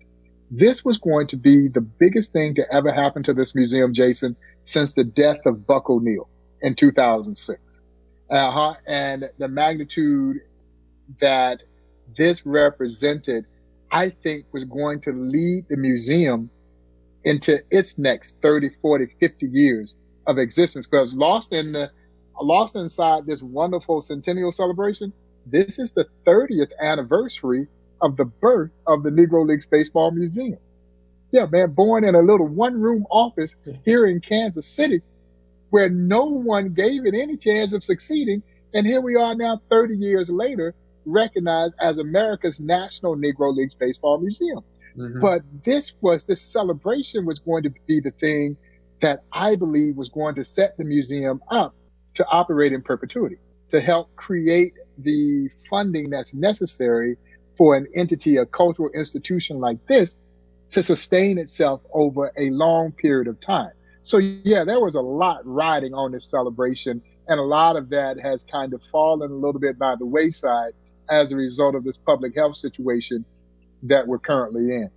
This 0.50 0.86
was 0.86 0.98
going 0.98 1.28
to 1.28 1.38
be 1.38 1.68
the 1.68 1.82
biggest 1.82 2.32
thing 2.32 2.56
to 2.56 2.74
ever 2.74 2.92
happen 2.92 3.24
to 3.24 3.34
this 3.34 3.56
museum, 3.56 3.94
Jason, 3.94 4.38
since 4.62 4.94
the 4.94 5.04
death 5.04 5.46
of 5.46 5.68
Buck 5.68 5.90
O'Neil 5.90 6.30
in 6.62 6.76
2006. 6.76 7.60
Uh-huh. 8.30 8.74
And 8.86 9.30
the 9.38 9.48
magnitude 9.48 10.38
that 11.20 11.62
this 12.16 12.46
represented, 12.46 13.46
I 13.92 14.10
think 14.10 14.46
was 14.52 14.64
going 14.64 15.02
to 15.02 15.12
lead 15.12 15.66
the 15.70 15.78
museum 15.78 16.50
into 17.28 17.62
its 17.72 17.98
next 17.98 18.38
30, 18.42 18.72
40, 18.82 19.16
50 19.20 19.46
years 19.48 19.96
of 20.26 20.38
existence. 20.38 20.88
Because 20.88 21.16
lost 21.16 21.54
in 21.54 21.74
the, 21.74 21.92
lost 22.42 22.76
inside 22.76 23.26
this 23.26 23.42
wonderful 23.42 24.02
centennial 24.02 24.52
celebration, 24.52 25.14
this 25.46 25.80
is 25.80 25.94
the 25.94 26.08
30th 26.26 26.72
anniversary 26.82 27.68
of 28.02 28.18
the 28.18 28.26
birth 28.26 28.72
of 28.86 29.04
the 29.04 29.10
Negro 29.10 29.48
Leagues 29.48 29.66
Baseball 29.66 30.12
Museum. 30.12 30.60
Yeah, 31.32 31.46
man, 31.46 31.72
born 31.72 32.06
in 32.06 32.16
a 32.16 32.22
little 32.22 32.48
one 32.48 32.80
room 32.80 33.06
office 33.12 33.56
here 33.84 34.06
in 34.06 34.22
Kansas 34.22 34.66
City 34.66 35.02
where 35.70 35.90
no 35.90 36.26
one 36.26 36.74
gave 36.74 37.06
it 37.06 37.14
any 37.14 37.38
chance 37.38 37.74
of 37.74 37.84
succeeding. 37.84 38.44
And 38.74 38.86
here 38.86 39.02
we 39.02 39.16
are 39.16 39.36
now 39.36 39.62
30 39.70 39.98
years 39.98 40.30
later, 40.30 40.74
recognized 41.06 41.74
as 41.80 42.00
America's 42.00 42.60
National 42.60 43.16
Negro 43.16 43.56
Leagues 43.56 43.76
Baseball 43.76 44.20
Museum. 44.20 44.64
Mm-hmm. 44.98 45.20
But 45.20 45.42
this 45.64 45.94
was, 46.02 46.26
this 46.26 46.42
celebration 46.42 47.26
was 47.26 47.40
going 47.40 47.64
to 47.64 47.74
be 47.88 48.00
the 48.00 48.12
thing 48.12 48.58
that 49.02 49.24
I 49.32 49.56
believe 49.56 49.96
was 49.96 50.10
going 50.10 50.36
to 50.36 50.44
set 50.44 50.78
the 50.78 50.84
museum 50.84 51.42
up 51.50 51.76
to 52.16 52.26
operate 52.28 52.74
in 52.74 52.82
perpetuity, 52.82 53.38
to 53.70 53.80
help 53.80 54.16
create 54.16 54.74
the 54.98 55.50
funding 55.70 56.10
that's 56.10 56.34
necessary 56.34 57.16
for 57.58 57.76
an 57.76 57.88
entity, 57.96 58.38
a 58.38 58.46
cultural 58.46 58.90
institution 58.96 59.60
like 59.60 59.86
this 59.88 60.18
to 60.72 60.84
sustain 60.84 61.38
itself 61.38 61.82
over 61.94 62.32
a 62.38 62.50
long 62.50 62.92
period 62.92 63.28
of 63.28 63.40
time. 63.40 63.72
So 64.04 64.18
yeah, 64.18 64.64
there 64.64 64.80
was 64.80 64.96
a 64.96 65.02
lot 65.02 65.46
riding 65.46 65.94
on 65.94 66.12
this 66.12 66.26
celebration 66.26 67.02
and 67.28 67.40
a 67.40 67.44
lot 67.44 67.76
of 67.76 67.90
that 67.90 68.20
has 68.20 68.44
kind 68.44 68.74
of 68.74 68.82
fallen 68.92 69.30
a 69.30 69.34
little 69.34 69.60
bit 69.60 69.78
by 69.78 69.96
the 69.98 70.06
wayside 70.06 70.74
as 71.10 71.32
a 71.32 71.36
result 71.36 71.76
of 71.76 71.84
this 71.84 71.98
public 71.98 72.36
health 72.36 72.58
situation 72.58 73.26
that 73.84 74.08
we're 74.08 74.20
currently 74.20 74.74
in. 74.74 74.90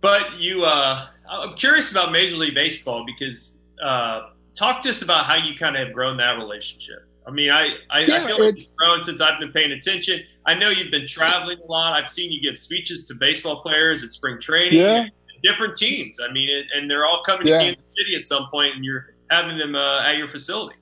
But 0.00 0.38
you, 0.38 0.64
uh, 0.64 1.08
I'm 1.28 1.56
curious 1.56 1.90
about 1.90 2.12
Major 2.12 2.36
League 2.36 2.54
Baseball 2.54 3.04
because 3.06 3.58
uh, 3.82 4.30
talk 4.56 4.82
to 4.82 4.90
us 4.90 5.02
about 5.02 5.26
how 5.26 5.36
you 5.36 5.56
kind 5.58 5.76
of 5.76 5.86
have 5.86 5.94
grown 5.94 6.16
that 6.18 6.32
relationship. 6.38 7.08
I 7.26 7.32
mean, 7.32 7.50
I, 7.50 7.66
I, 7.90 8.00
yeah, 8.06 8.22
I 8.22 8.26
feel 8.26 8.38
like 8.38 8.54
it's 8.54 8.70
grown 8.70 9.02
since 9.02 9.20
I've 9.20 9.40
been 9.40 9.50
paying 9.50 9.72
attention. 9.72 10.20
I 10.44 10.54
know 10.54 10.70
you've 10.70 10.92
been 10.92 11.08
traveling 11.08 11.58
a 11.58 11.64
lot. 11.64 11.94
I've 11.94 12.08
seen 12.08 12.30
you 12.30 12.40
give 12.40 12.56
speeches 12.56 13.04
to 13.08 13.14
baseball 13.14 13.62
players 13.62 14.04
at 14.04 14.12
spring 14.12 14.38
training, 14.40 14.78
yeah. 14.78 15.06
different 15.42 15.76
teams. 15.76 16.18
I 16.20 16.32
mean, 16.32 16.48
it, 16.48 16.66
and 16.76 16.88
they're 16.88 17.04
all 17.04 17.24
coming 17.26 17.48
yeah. 17.48 17.58
to 17.58 17.64
Kansas 17.64 17.84
City 17.96 18.16
at 18.16 18.24
some 18.24 18.48
point, 18.50 18.76
and 18.76 18.84
you're 18.84 19.06
having 19.28 19.58
them 19.58 19.74
uh, 19.74 20.08
at 20.08 20.16
your 20.18 20.28
facility. 20.28 20.76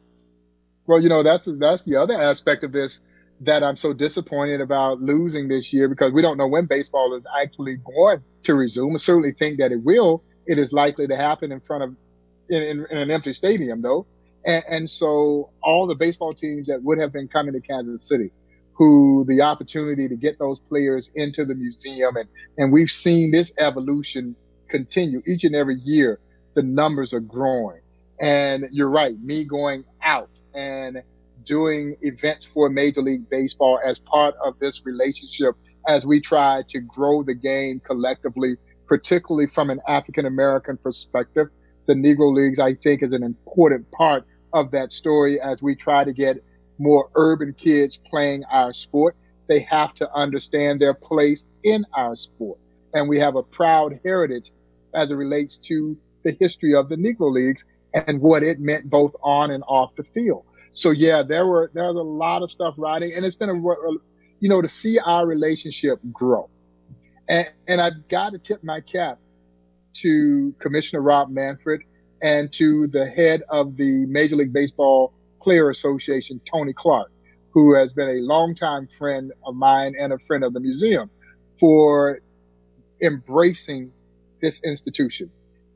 Well, 0.87 1.01
you 1.01 1.09
know, 1.09 1.23
that's 1.23 1.49
that's 1.59 1.85
the 1.85 1.97
other 1.97 2.21
aspect 2.21 2.63
of 2.63 2.73
this 2.73 3.01
that 3.41 3.63
I'm 3.63 3.77
so 3.77 3.93
disappointed 3.93 4.61
about 4.61 5.01
losing 5.01 5.49
this 5.49 5.73
year 5.73 5.89
because 5.89 6.13
we 6.13 6.23
don't 6.23 6.39
know 6.39 6.47
when 6.47 6.67
baseball 6.67 7.15
is 7.15 7.27
actually 7.41 7.77
going 7.79 8.23
to 8.45 8.55
resume. 8.55 8.95
I 8.95 8.99
certainly 8.99 9.33
think 9.33 9.59
that 9.59 9.73
it 9.73 9.83
will. 9.83 10.23
It 10.47 10.59
is 10.59 10.73
likely 10.73 11.07
to 11.09 11.17
happen 11.17 11.53
in 11.53 11.61
front 11.61 11.85
of 11.85 11.97
in, 12.49 12.63
in, 12.63 12.87
in 12.91 12.99
an 12.99 13.11
empty 13.11 13.33
stadium, 13.33 13.83
though. 13.83 14.07
And, 14.45 14.65
and 14.69 14.91
so 14.91 15.51
all 15.63 15.87
the 15.87 15.95
baseball 15.95 16.35
teams 16.35 16.69
that 16.69 16.83
would 16.83 16.99
have 16.99 17.13
been 17.13 17.29
coming 17.29 17.55
to 17.55 17.61
Kansas 17.61 18.07
City, 18.07 18.31
who 18.75 19.25
the 19.27 19.43
opportunity 19.43 20.09
to 20.09 20.17
get 20.17 20.39
those 20.39 20.59
players 20.69 21.11
into 21.15 21.45
the 21.45 21.55
museum 21.55 22.17
and, 22.17 22.29
and 22.59 22.73
we've 22.73 22.91
seen 22.91 23.31
this 23.31 23.55
evolution 23.59 24.37
continue 24.69 25.23
each 25.27 25.45
and 25.45 25.55
every 25.55 25.77
year. 25.77 26.19
The 26.55 26.63
numbers 26.63 27.15
are 27.15 27.21
growing 27.21 27.81
and 28.21 28.69
you're 28.71 28.91
right. 28.91 29.19
Me 29.21 29.45
going 29.45 29.85
out 30.03 30.31
and 30.55 31.03
doing 31.45 31.97
events 32.03 32.45
for 32.45 32.69
Major 32.69 33.03
League 33.03 33.29
Baseball 33.31 33.79
as 33.85 33.99
part 33.99 34.35
of 34.45 34.59
this 34.59 34.85
relationship 34.85 35.55
as 35.87 36.07
we 36.07 36.21
try 36.21 36.63
to 36.69 36.81
grow 36.81 37.23
the 37.23 37.35
game 37.35 37.81
collectively, 37.81 38.57
particularly 38.87 39.47
from 39.47 39.71
an 39.71 39.81
African 39.87 40.27
American 40.27 40.77
perspective. 40.77 41.49
The 41.87 41.95
Negro 41.95 42.35
Leagues, 42.35 42.59
I 42.59 42.75
think, 42.75 43.03
is 43.03 43.13
an 43.13 43.23
important 43.23 43.91
part 43.91 44.25
of 44.53 44.71
that 44.71 44.93
story 44.93 45.41
as 45.41 45.63
we 45.63 45.75
try 45.75 46.05
to 46.05 46.13
get 46.13 46.43
more 46.79 47.11
urban 47.15 47.55
kids 47.55 47.99
playing 48.11 48.45
our 48.51 48.73
sport. 48.73 49.17
They 49.47 49.61
have 49.61 49.95
to 49.95 50.11
understand 50.15 50.81
their 50.81 50.95
place 50.95 51.49
in 51.63 51.85
our 51.95 52.17
sport. 52.17 52.59
And 52.95 53.09
we 53.09 53.19
have 53.19 53.37
a 53.37 53.43
proud 53.43 54.01
heritage 54.05 54.53
as 54.95 55.11
it 55.11 55.17
relates 55.17 55.59
to 55.59 55.97
the 56.25 56.37
history 56.41 56.75
of 56.75 56.89
the 56.89 56.97
Negro 56.97 57.33
Leagues 57.33 57.65
and 57.93 58.21
what 58.21 58.43
it 58.43 58.59
meant 58.59 58.89
both 58.89 59.15
on 59.23 59.51
and 59.51 59.63
off 59.69 59.95
the 59.97 60.05
field. 60.15 60.45
So 60.75 60.91
yeah, 60.91 61.23
there 61.23 61.47
were, 61.47 61.71
there 61.73 61.85
was 61.85 61.97
a 61.97 62.03
lot 62.03 62.43
of 62.43 62.51
stuff 62.51 62.75
riding 62.77 63.15
and 63.15 63.25
it's 63.25 63.37
been 63.37 63.51
a, 63.51 63.55
you 64.41 64.49
know, 64.49 64.61
to 64.61 64.69
see 64.69 64.99
our 64.99 65.27
relationship 65.27 66.01
grow. 66.13 66.51
And, 67.29 67.49
and 67.67 67.81
I've 67.81 68.09
got 68.09 68.31
to 68.31 68.39
tip 68.39 68.63
my 68.63 68.81
cap 68.81 69.19
to 69.95 70.55
Commissioner 70.59 71.01
Rob 71.01 71.31
Manfred 71.31 71.83
and 72.21 72.53
to 72.55 72.89
the 72.89 73.07
head 73.07 73.43
of 73.49 73.77
the 73.77 74.07
Major 74.07 74.37
League 74.37 74.53
Baseball 74.53 75.13
Player 75.41 75.71
Association, 75.71 76.41
Tony 76.45 76.73
Clark, 76.73 77.11
who 77.51 77.75
has 77.75 77.93
been 77.93 78.09
a 78.09 78.21
longtime 78.21 78.89
friend 78.89 79.33
of 79.45 79.55
mine 79.55 79.95
and 79.99 80.13
a 80.13 80.19
friend 80.27 80.43
of 80.43 80.53
the 80.53 80.61
museum 80.61 81.11
for 81.61 82.21
embracing 83.03 83.93
this 84.41 84.63
institution 84.65 85.31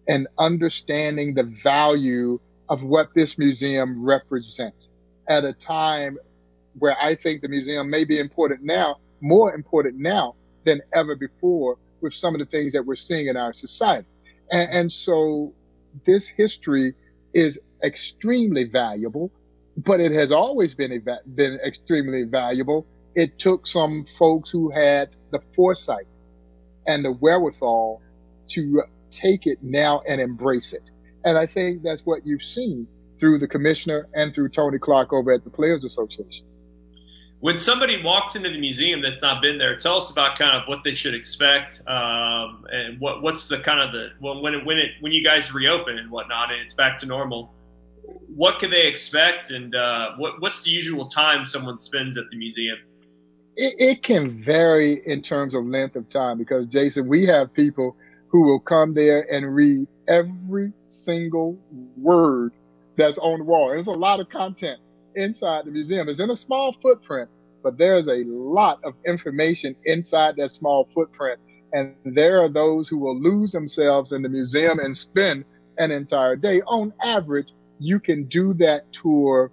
and 0.08 0.26
understanding 0.38 1.34
the 1.34 1.44
value 1.62 2.40
of 2.68 2.82
what 2.82 3.14
this 3.14 3.38
museum 3.38 4.04
represents 4.04 4.92
at 5.28 5.44
a 5.44 5.52
time 5.52 6.18
where 6.78 6.96
I 7.00 7.14
think 7.14 7.42
the 7.42 7.48
museum 7.48 7.90
may 7.90 8.04
be 8.04 8.18
important 8.18 8.62
now, 8.62 8.96
more 9.20 9.54
important 9.54 9.96
now 9.98 10.34
than 10.64 10.80
ever 10.92 11.16
before 11.16 11.78
with 12.00 12.14
some 12.14 12.34
of 12.34 12.40
the 12.40 12.46
things 12.46 12.72
that 12.74 12.84
we're 12.84 12.96
seeing 12.96 13.26
in 13.28 13.36
our 13.36 13.52
society. 13.52 14.06
And, 14.50 14.70
and 14.70 14.92
so 14.92 15.54
this 16.06 16.28
history 16.28 16.94
is 17.34 17.60
extremely 17.82 18.64
valuable, 18.64 19.32
but 19.76 20.00
it 20.00 20.12
has 20.12 20.32
always 20.32 20.74
been, 20.74 21.04
been 21.34 21.58
extremely 21.64 22.24
valuable. 22.24 22.86
It 23.14 23.38
took 23.38 23.66
some 23.66 24.06
folks 24.18 24.50
who 24.50 24.70
had 24.70 25.10
the 25.30 25.40
foresight 25.56 26.06
and 26.86 27.04
the 27.04 27.12
wherewithal 27.12 28.02
to 28.48 28.82
take 29.10 29.46
it 29.46 29.58
now 29.62 30.02
and 30.06 30.20
embrace 30.20 30.72
it. 30.72 30.90
And 31.24 31.36
I 31.36 31.46
think 31.46 31.82
that's 31.82 32.06
what 32.06 32.26
you've 32.26 32.44
seen 32.44 32.86
through 33.18 33.38
the 33.38 33.48
commissioner 33.48 34.08
and 34.14 34.34
through 34.34 34.50
Tony 34.50 34.78
Clark 34.78 35.12
over 35.12 35.32
at 35.32 35.44
the 35.44 35.50
Players 35.50 35.84
Association. 35.84 36.46
when 37.40 37.58
somebody 37.58 38.02
walks 38.02 38.34
into 38.34 38.50
the 38.50 38.58
museum 38.58 39.00
that's 39.00 39.22
not 39.22 39.40
been 39.40 39.58
there, 39.58 39.76
tell 39.78 39.98
us 39.98 40.10
about 40.10 40.38
kind 40.38 40.56
of 40.56 40.66
what 40.66 40.82
they 40.82 40.94
should 40.94 41.14
expect, 41.14 41.80
um, 41.86 42.64
and 42.72 43.00
what 43.00 43.22
what's 43.22 43.46
the 43.48 43.60
kind 43.60 43.80
of 43.80 43.92
the 43.92 44.08
when 44.18 44.42
when 44.42 44.54
it, 44.54 44.64
when 44.66 44.78
it 44.78 44.90
when 45.00 45.12
you 45.12 45.22
guys 45.22 45.52
reopen 45.52 45.98
and 45.98 46.10
whatnot, 46.10 46.50
and 46.50 46.60
it's 46.62 46.74
back 46.74 46.98
to 47.00 47.06
normal. 47.06 47.54
What 48.34 48.58
can 48.58 48.70
they 48.70 48.86
expect, 48.86 49.50
and 49.50 49.74
uh, 49.74 50.12
what 50.16 50.40
what's 50.40 50.62
the 50.64 50.70
usual 50.70 51.08
time 51.08 51.46
someone 51.46 51.78
spends 51.78 52.16
at 52.18 52.24
the 52.30 52.36
museum? 52.36 52.78
It, 53.56 53.74
it 53.78 54.02
can 54.02 54.42
vary 54.42 55.02
in 55.06 55.20
terms 55.22 55.54
of 55.54 55.64
length 55.64 55.96
of 55.96 56.08
time 56.10 56.38
because 56.38 56.66
Jason, 56.68 57.08
we 57.08 57.26
have 57.26 57.52
people 57.52 57.96
who 58.28 58.42
will 58.42 58.60
come 58.60 58.94
there 58.94 59.26
and 59.32 59.54
read 59.54 59.86
every 60.06 60.72
single 60.86 61.58
word 61.96 62.52
that's 62.96 63.18
on 63.18 63.38
the 63.38 63.44
wall. 63.44 63.70
There's 63.70 63.86
a 63.86 63.92
lot 63.92 64.20
of 64.20 64.28
content 64.28 64.80
inside 65.14 65.64
the 65.64 65.70
museum. 65.70 66.08
It's 66.08 66.20
in 66.20 66.30
a 66.30 66.36
small 66.36 66.74
footprint, 66.82 67.30
but 67.62 67.78
there's 67.78 68.08
a 68.08 68.24
lot 68.24 68.80
of 68.84 68.94
information 69.06 69.76
inside 69.84 70.36
that 70.36 70.52
small 70.52 70.88
footprint. 70.94 71.40
And 71.72 71.94
there 72.04 72.42
are 72.42 72.48
those 72.48 72.88
who 72.88 72.98
will 72.98 73.18
lose 73.18 73.52
themselves 73.52 74.12
in 74.12 74.22
the 74.22 74.28
museum 74.28 74.78
and 74.78 74.96
spend 74.96 75.44
an 75.76 75.90
entire 75.90 76.36
day. 76.36 76.62
On 76.62 76.92
average, 77.02 77.52
you 77.78 78.00
can 78.00 78.24
do 78.24 78.54
that 78.54 78.92
tour 78.92 79.50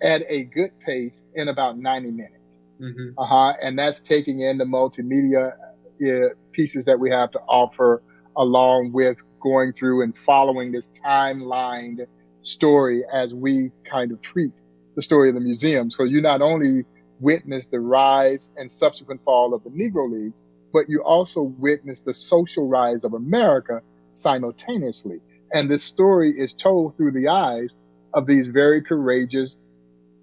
at 0.00 0.22
a 0.28 0.44
good 0.44 0.70
pace 0.80 1.22
in 1.34 1.48
about 1.48 1.78
90 1.78 2.10
minutes. 2.10 2.34
Mm-hmm. 2.80 3.18
Uh-huh. 3.18 3.54
And 3.60 3.78
that's 3.78 4.00
taking 4.00 4.40
in 4.40 4.58
the 4.58 4.64
multimedia 4.64 5.52
uh, 5.52 6.28
pieces 6.52 6.84
that 6.86 6.98
we 6.98 7.10
have 7.10 7.30
to 7.32 7.40
offer 7.40 8.02
along 8.36 8.92
with 8.92 9.16
going 9.40 9.72
through 9.72 10.02
and 10.02 10.14
following 10.26 10.72
this 10.72 10.90
timelined 11.04 12.06
story 12.42 13.04
as 13.12 13.34
we 13.34 13.70
kind 13.84 14.12
of 14.12 14.20
treat 14.22 14.52
the 14.96 15.02
story 15.02 15.28
of 15.28 15.34
the 15.34 15.40
museum. 15.40 15.90
So 15.90 16.04
you 16.04 16.20
not 16.20 16.42
only 16.42 16.84
witness 17.20 17.66
the 17.66 17.80
rise 17.80 18.50
and 18.56 18.70
subsequent 18.70 19.22
fall 19.24 19.54
of 19.54 19.62
the 19.64 19.70
Negro 19.70 20.10
Leagues, 20.10 20.42
but 20.72 20.88
you 20.88 21.02
also 21.02 21.42
witness 21.42 22.02
the 22.02 22.14
social 22.14 22.66
rise 22.66 23.04
of 23.04 23.14
America 23.14 23.80
simultaneously. 24.12 25.20
And 25.52 25.70
this 25.70 25.82
story 25.82 26.30
is 26.30 26.52
told 26.52 26.96
through 26.96 27.12
the 27.12 27.28
eyes 27.28 27.74
of 28.14 28.26
these 28.26 28.48
very 28.48 28.82
courageous 28.82 29.58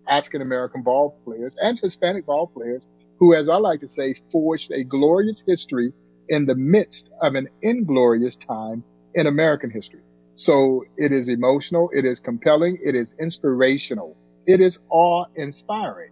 African 0.07 0.41
American 0.41 0.83
ball 0.83 1.19
players 1.25 1.55
and 1.61 1.79
Hispanic 1.79 2.25
ball 2.25 2.47
players 2.47 2.85
who, 3.19 3.33
as 3.33 3.49
I 3.49 3.55
like 3.55 3.79
to 3.79 3.87
say, 3.87 4.15
forged 4.31 4.71
a 4.71 4.83
glorious 4.83 5.43
history 5.45 5.93
in 6.29 6.45
the 6.45 6.55
midst 6.55 7.09
of 7.21 7.35
an 7.35 7.49
inglorious 7.61 8.35
time 8.35 8.83
in 9.13 9.27
American 9.27 9.69
history. 9.69 10.01
So 10.35 10.83
it 10.97 11.11
is 11.11 11.29
emotional. 11.29 11.89
It 11.93 12.05
is 12.05 12.19
compelling. 12.19 12.79
It 12.83 12.95
is 12.95 13.15
inspirational. 13.19 14.17
It 14.45 14.59
is 14.59 14.79
awe 14.89 15.25
inspiring, 15.35 16.11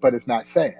but 0.00 0.14
it's 0.14 0.26
not 0.26 0.46
sad. 0.46 0.78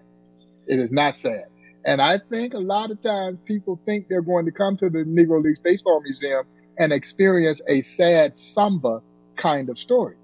It 0.66 0.78
is 0.78 0.90
not 0.90 1.16
sad. 1.16 1.44
And 1.84 2.00
I 2.02 2.18
think 2.18 2.54
a 2.54 2.58
lot 2.58 2.90
of 2.90 3.00
times 3.02 3.38
people 3.44 3.80
think 3.86 4.08
they're 4.08 4.22
going 4.22 4.46
to 4.46 4.52
come 4.52 4.76
to 4.78 4.90
the 4.90 5.04
Negro 5.04 5.42
Leagues 5.42 5.60
Baseball 5.60 6.00
Museum 6.02 6.44
and 6.78 6.92
experience 6.92 7.62
a 7.68 7.82
sad 7.82 8.36
samba 8.36 9.02
kind 9.36 9.68
of 9.68 9.78
story. 9.78 10.16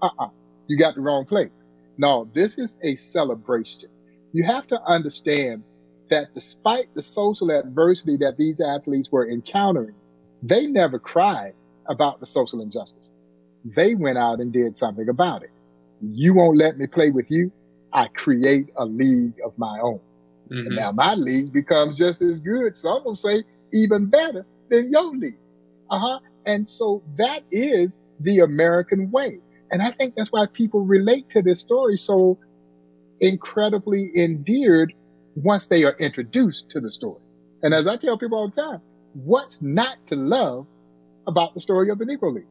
Uh-uh. 0.00 0.28
You 0.66 0.78
got 0.78 0.94
the 0.94 1.00
wrong 1.00 1.26
place. 1.26 1.50
No, 1.98 2.28
this 2.32 2.58
is 2.58 2.76
a 2.82 2.94
celebration. 2.94 3.90
You 4.32 4.44
have 4.44 4.66
to 4.68 4.80
understand 4.80 5.64
that 6.10 6.34
despite 6.34 6.94
the 6.94 7.02
social 7.02 7.50
adversity 7.50 8.18
that 8.18 8.36
these 8.36 8.60
athletes 8.60 9.10
were 9.10 9.28
encountering, 9.28 9.94
they 10.42 10.66
never 10.66 10.98
cried 10.98 11.54
about 11.88 12.20
the 12.20 12.26
social 12.26 12.60
injustice. 12.60 13.10
They 13.64 13.94
went 13.94 14.18
out 14.18 14.40
and 14.40 14.52
did 14.52 14.76
something 14.76 15.08
about 15.08 15.42
it. 15.42 15.50
You 16.00 16.34
won't 16.34 16.56
let 16.56 16.78
me 16.78 16.86
play 16.86 17.10
with 17.10 17.30
you. 17.30 17.52
I 17.92 18.08
create 18.08 18.68
a 18.76 18.84
league 18.84 19.34
of 19.44 19.58
my 19.58 19.80
own. 19.80 20.00
Mm-hmm. 20.50 20.66
And 20.66 20.76
now 20.76 20.92
my 20.92 21.14
league 21.14 21.52
becomes 21.52 21.98
just 21.98 22.22
as 22.22 22.40
good. 22.40 22.76
Some 22.76 23.04
will 23.04 23.16
say 23.16 23.42
even 23.72 24.06
better 24.06 24.46
than 24.68 24.90
your 24.90 25.14
league. 25.14 25.38
Uh 25.90 25.98
huh. 25.98 26.18
And 26.46 26.68
so 26.68 27.02
that 27.16 27.42
is 27.50 27.98
the 28.20 28.40
American 28.40 29.10
way. 29.10 29.40
And 29.70 29.82
I 29.82 29.90
think 29.90 30.14
that's 30.16 30.32
why 30.32 30.46
people 30.46 30.80
relate 30.80 31.30
to 31.30 31.42
this 31.42 31.60
story 31.60 31.96
so 31.96 32.38
incredibly 33.20 34.10
endeared 34.16 34.94
once 35.34 35.66
they 35.66 35.84
are 35.84 35.94
introduced 35.98 36.70
to 36.70 36.80
the 36.80 36.90
story. 36.90 37.20
And 37.62 37.74
as 37.74 37.86
I 37.86 37.96
tell 37.96 38.18
people 38.18 38.38
all 38.38 38.48
the 38.48 38.60
time, 38.60 38.80
what's 39.14 39.60
not 39.60 40.06
to 40.08 40.16
love 40.16 40.66
about 41.26 41.54
the 41.54 41.60
story 41.60 41.90
of 41.90 41.98
the 41.98 42.04
Negro 42.04 42.34
League. 42.34 42.46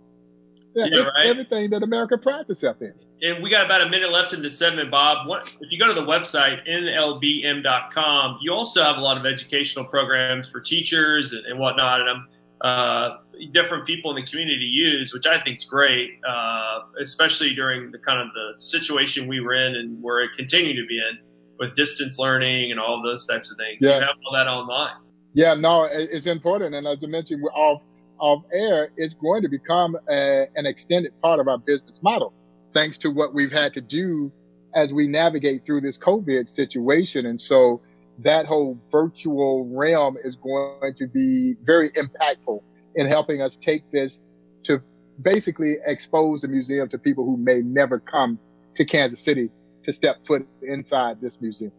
Yeah, 0.75 0.85
yeah 0.91 1.03
right? 1.03 1.25
everything 1.25 1.69
that 1.71 1.83
America 1.83 2.17
prides 2.17 2.49
itself 2.49 2.81
in. 2.81 2.93
And 3.21 3.43
we 3.43 3.49
got 3.49 3.65
about 3.65 3.81
a 3.81 3.89
minute 3.89 4.11
left 4.11 4.33
in 4.33 4.41
the 4.41 4.49
segment, 4.49 4.91
Bob. 4.91 5.27
What, 5.27 5.43
if 5.59 5.71
you 5.71 5.79
go 5.79 5.87
to 5.87 5.93
the 5.93 6.05
website, 6.05 6.65
nlbm.com, 6.69 8.39
you 8.41 8.53
also 8.53 8.83
have 8.83 8.97
a 8.97 9.01
lot 9.01 9.17
of 9.17 9.25
educational 9.25 9.85
programs 9.85 10.49
for 10.49 10.61
teachers 10.61 11.33
and, 11.33 11.45
and 11.45 11.59
whatnot, 11.59 12.01
and 12.01 12.23
uh, 12.61 13.17
different 13.51 13.85
people 13.85 14.15
in 14.15 14.23
the 14.23 14.29
community 14.29 14.65
use, 14.65 15.13
which 15.13 15.25
I 15.25 15.41
think 15.41 15.57
is 15.57 15.65
great, 15.65 16.19
uh, 16.27 16.81
especially 17.01 17.53
during 17.55 17.91
the 17.91 17.99
kind 17.99 18.21
of 18.21 18.27
the 18.33 18.57
situation 18.59 19.27
we 19.27 19.41
were 19.41 19.53
in 19.53 19.75
and 19.75 20.01
we're 20.01 20.27
continuing 20.35 20.77
to 20.77 20.85
be 20.85 20.97
in 20.97 21.19
with 21.59 21.75
distance 21.75 22.17
learning 22.17 22.71
and 22.71 22.79
all 22.79 23.01
those 23.03 23.27
types 23.27 23.51
of 23.51 23.57
things. 23.57 23.77
Yeah. 23.81 23.95
You 23.95 24.01
have 24.01 24.15
all 24.25 24.33
that 24.33 24.47
online. 24.47 24.93
Yeah, 25.33 25.53
no, 25.53 25.87
it's 25.91 26.25
important. 26.25 26.73
And 26.73 26.87
as 26.87 26.97
I 27.03 27.07
mentioned, 27.07 27.43
we're 27.43 27.51
all 27.51 27.83
of 28.19 28.43
air 28.53 28.91
it's 28.97 29.13
going 29.13 29.41
to 29.41 29.49
become 29.49 29.95
a, 30.09 30.47
an 30.55 30.65
extended 30.65 31.13
part 31.21 31.39
of 31.39 31.47
our 31.47 31.57
business 31.57 32.01
model, 32.03 32.33
thanks 32.73 32.97
to 32.99 33.09
what 33.09 33.33
we've 33.33 33.51
had 33.51 33.73
to 33.73 33.81
do 33.81 34.31
as 34.75 34.93
we 34.93 35.07
navigate 35.07 35.65
through 35.65 35.81
this 35.81 35.97
COVID 35.97 36.47
situation. 36.47 37.25
And 37.25 37.39
so 37.39 37.81
that 38.19 38.45
whole 38.45 38.77
virtual 38.91 39.69
realm 39.71 40.17
is 40.23 40.35
going 40.35 40.93
to 40.97 41.07
be 41.07 41.55
very 41.63 41.89
impactful 41.91 42.61
in 42.95 43.07
helping 43.07 43.41
us 43.41 43.55
take 43.55 43.89
this 43.91 44.19
to 44.63 44.81
basically 45.21 45.75
expose 45.85 46.41
the 46.41 46.47
museum 46.47 46.89
to 46.89 46.97
people 46.97 47.25
who 47.25 47.37
may 47.37 47.59
never 47.59 47.99
come 47.99 48.37
to 48.75 48.85
Kansas 48.85 49.19
City 49.19 49.49
to 49.83 49.93
step 49.93 50.25
foot 50.25 50.47
inside 50.61 51.21
this 51.21 51.41
museum. 51.41 51.71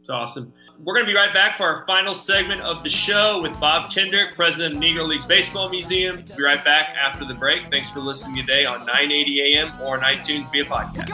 It's 0.00 0.10
awesome. 0.10 0.52
We're 0.82 0.94
going 0.94 1.04
to 1.04 1.12
be 1.12 1.16
right 1.16 1.34
back 1.34 1.56
for 1.58 1.64
our 1.64 1.84
final 1.86 2.14
segment 2.14 2.62
of 2.62 2.82
the 2.82 2.88
show 2.88 3.42
with 3.42 3.58
Bob 3.60 3.90
Kendrick, 3.92 4.34
president 4.34 4.76
of 4.76 4.82
Negro 4.82 5.06
Leagues 5.06 5.26
Baseball 5.26 5.68
Museum. 5.68 6.24
We'll 6.28 6.36
be 6.36 6.44
right 6.44 6.64
back 6.64 6.94
after 6.98 7.24
the 7.26 7.34
break. 7.34 7.70
Thanks 7.70 7.92
for 7.92 8.00
listening 8.00 8.36
today 8.36 8.64
on 8.64 8.86
980 8.86 9.56
AM 9.56 9.80
or 9.82 9.98
on 9.98 10.00
iTunes 10.00 10.50
via 10.50 10.64
podcast. 10.64 11.08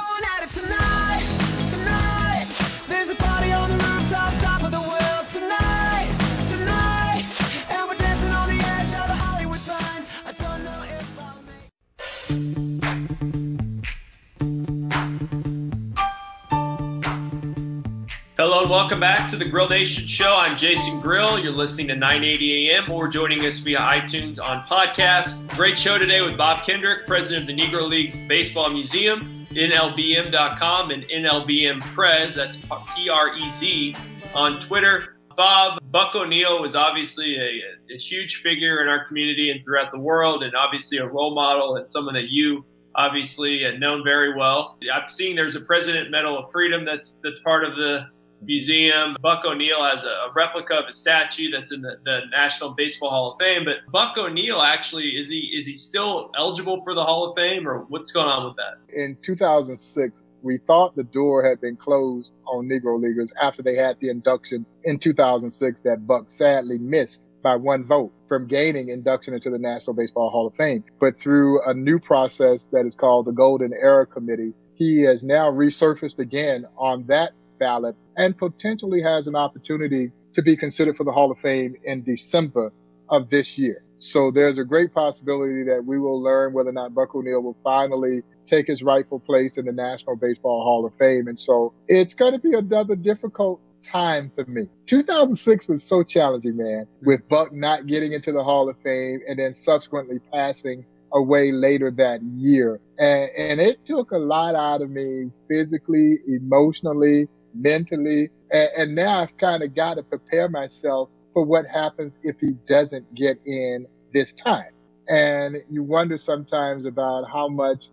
Hello 18.36 18.62
and 18.62 18.68
welcome 18.68 18.98
back 18.98 19.30
to 19.30 19.36
the 19.36 19.44
Grill 19.44 19.68
Nation 19.68 20.08
Show. 20.08 20.34
I'm 20.36 20.56
Jason 20.56 21.00
Grill. 21.00 21.38
You're 21.38 21.52
listening 21.52 21.86
to 21.86 21.94
980 21.94 22.70
AM 22.70 22.90
or 22.90 23.06
joining 23.06 23.40
us 23.46 23.58
via 23.58 23.78
iTunes 23.78 24.42
on 24.42 24.66
podcast. 24.66 25.46
Great 25.54 25.78
show 25.78 25.98
today 25.98 26.20
with 26.20 26.36
Bob 26.36 26.66
Kendrick, 26.66 27.06
president 27.06 27.48
of 27.48 27.56
the 27.56 27.62
Negro 27.62 27.88
Leagues 27.88 28.16
Baseball 28.26 28.70
Museum, 28.70 29.46
NLBM.com 29.52 30.90
and 30.90 31.04
NLBM 31.04 31.80
Prez, 31.94 32.34
that's 32.34 32.56
P 32.96 33.08
R 33.08 33.36
E 33.36 33.48
Z, 33.50 33.94
on 34.34 34.58
Twitter. 34.58 35.16
Bob 35.36 35.78
Buck 35.92 36.16
O'Neil 36.16 36.60
was 36.60 36.74
obviously 36.74 37.36
a, 37.36 37.94
a 37.94 37.98
huge 37.98 38.42
figure 38.42 38.82
in 38.82 38.88
our 38.88 39.06
community 39.06 39.52
and 39.52 39.64
throughout 39.64 39.92
the 39.92 40.00
world, 40.00 40.42
and 40.42 40.56
obviously 40.56 40.98
a 40.98 41.06
role 41.06 41.36
model 41.36 41.76
and 41.76 41.88
someone 41.88 42.14
that 42.14 42.30
you 42.30 42.64
obviously 42.96 43.62
known 43.78 44.02
very 44.02 44.36
well. 44.36 44.76
I've 44.92 45.08
seen 45.08 45.36
there's 45.36 45.54
a 45.54 45.60
President 45.60 46.10
Medal 46.10 46.36
of 46.36 46.50
Freedom 46.50 46.84
that's 46.84 47.14
that's 47.22 47.38
part 47.38 47.62
of 47.62 47.76
the 47.76 48.08
museum. 48.46 49.16
Buck 49.20 49.44
O'Neil 49.44 49.82
has 49.82 50.02
a, 50.02 50.32
replica 50.34 50.74
of 50.74 50.84
a 50.88 50.92
statue 50.92 51.50
that's 51.50 51.72
in 51.72 51.82
the, 51.82 51.96
the, 52.04 52.20
National 52.30 52.70
Baseball 52.70 53.10
Hall 53.10 53.32
of 53.32 53.38
Fame. 53.38 53.64
But 53.64 53.90
Buck 53.90 54.16
O'Neil 54.16 54.60
actually 54.60 55.10
is 55.10 55.28
he 55.28 55.52
is 55.56 55.66
he 55.66 55.76
still 55.76 56.30
eligible 56.38 56.82
for 56.82 56.94
the 56.94 57.04
Hall 57.04 57.30
of 57.30 57.36
Fame 57.36 57.68
or 57.68 57.84
what's 57.88 58.12
going 58.12 58.28
on 58.28 58.46
with 58.46 58.56
that? 58.56 58.78
In 58.94 59.16
2006, 59.22 60.22
we 60.42 60.58
thought 60.66 60.94
the 60.94 61.04
door 61.04 61.44
had 61.44 61.60
been 61.60 61.76
closed 61.76 62.30
on 62.46 62.68
Negro 62.68 63.00
Leaguers 63.00 63.32
after 63.40 63.62
they 63.62 63.76
had 63.76 63.96
the 64.00 64.10
induction 64.10 64.66
in 64.84 64.98
2006 64.98 65.80
that 65.80 66.06
Buck 66.06 66.28
sadly 66.28 66.78
missed 66.78 67.22
by 67.42 67.56
one 67.56 67.84
vote 67.84 68.12
from 68.28 68.46
gaining 68.46 68.88
induction 68.88 69.34
into 69.34 69.50
the 69.50 69.58
National 69.58 69.94
Baseball 69.94 70.30
Hall 70.30 70.46
of 70.46 70.54
Fame. 70.54 70.82
But 70.98 71.16
through 71.16 71.62
a 71.66 71.74
new 71.74 71.98
process 71.98 72.66
that 72.72 72.86
is 72.86 72.94
called 72.94 73.26
the 73.26 73.32
Golden 73.32 73.72
Era 73.72 74.06
Committee, 74.06 74.54
he 74.74 75.02
has 75.02 75.22
now 75.22 75.50
resurfaced 75.50 76.18
again 76.18 76.66
on 76.76 77.06
that 77.06 77.32
ballot 77.58 77.96
and 78.16 78.36
potentially 78.36 79.02
has 79.02 79.26
an 79.26 79.36
opportunity 79.36 80.12
to 80.34 80.42
be 80.42 80.56
considered 80.56 80.96
for 80.96 81.04
the 81.04 81.12
Hall 81.12 81.30
of 81.30 81.38
Fame 81.38 81.74
in 81.84 82.02
December 82.02 82.72
of 83.08 83.30
this 83.30 83.58
year. 83.58 83.82
So 83.98 84.30
there's 84.30 84.58
a 84.58 84.64
great 84.64 84.92
possibility 84.92 85.64
that 85.64 85.84
we 85.84 85.98
will 85.98 86.22
learn 86.22 86.52
whether 86.52 86.70
or 86.70 86.72
not 86.72 86.94
Buck 86.94 87.14
O'Neil 87.14 87.42
will 87.42 87.56
finally 87.62 88.22
take 88.46 88.66
his 88.66 88.82
rightful 88.82 89.20
place 89.20 89.56
in 89.56 89.64
the 89.64 89.72
National 89.72 90.16
Baseball 90.16 90.62
Hall 90.62 90.84
of 90.84 90.92
Fame. 90.98 91.28
And 91.28 91.38
so 91.38 91.72
it's 91.88 92.14
going 92.14 92.32
to 92.32 92.38
be 92.38 92.52
another 92.52 92.96
difficult 92.96 93.60
time 93.82 94.30
for 94.34 94.44
me. 94.46 94.66
2006 94.86 95.68
was 95.68 95.82
so 95.82 96.02
challenging, 96.02 96.56
man, 96.56 96.86
with 97.02 97.26
Buck 97.28 97.52
not 97.52 97.86
getting 97.86 98.12
into 98.12 98.32
the 98.32 98.42
Hall 98.42 98.68
of 98.68 98.76
Fame 98.82 99.20
and 99.26 99.38
then 99.38 99.54
subsequently 99.54 100.18
passing 100.32 100.84
away 101.12 101.52
later 101.52 101.90
that 101.92 102.20
year. 102.22 102.80
And, 102.98 103.30
and 103.36 103.60
it 103.60 103.84
took 103.86 104.10
a 104.10 104.18
lot 104.18 104.54
out 104.54 104.82
of 104.82 104.90
me 104.90 105.30
physically, 105.48 106.18
emotionally, 106.26 107.28
mentally. 107.54 108.30
And, 108.50 108.68
and 108.76 108.94
now 108.94 109.20
I've 109.22 109.36
kind 109.36 109.62
of 109.62 109.74
got 109.74 109.94
to 109.94 110.02
prepare 110.02 110.48
myself 110.48 111.08
for 111.32 111.44
what 111.44 111.66
happens 111.66 112.18
if 112.22 112.38
he 112.40 112.52
doesn't 112.66 113.14
get 113.14 113.38
in 113.44 113.86
this 114.12 114.32
time. 114.32 114.72
And 115.08 115.62
you 115.70 115.82
wonder 115.82 116.18
sometimes 116.18 116.86
about 116.86 117.24
how 117.30 117.48
much 117.48 117.88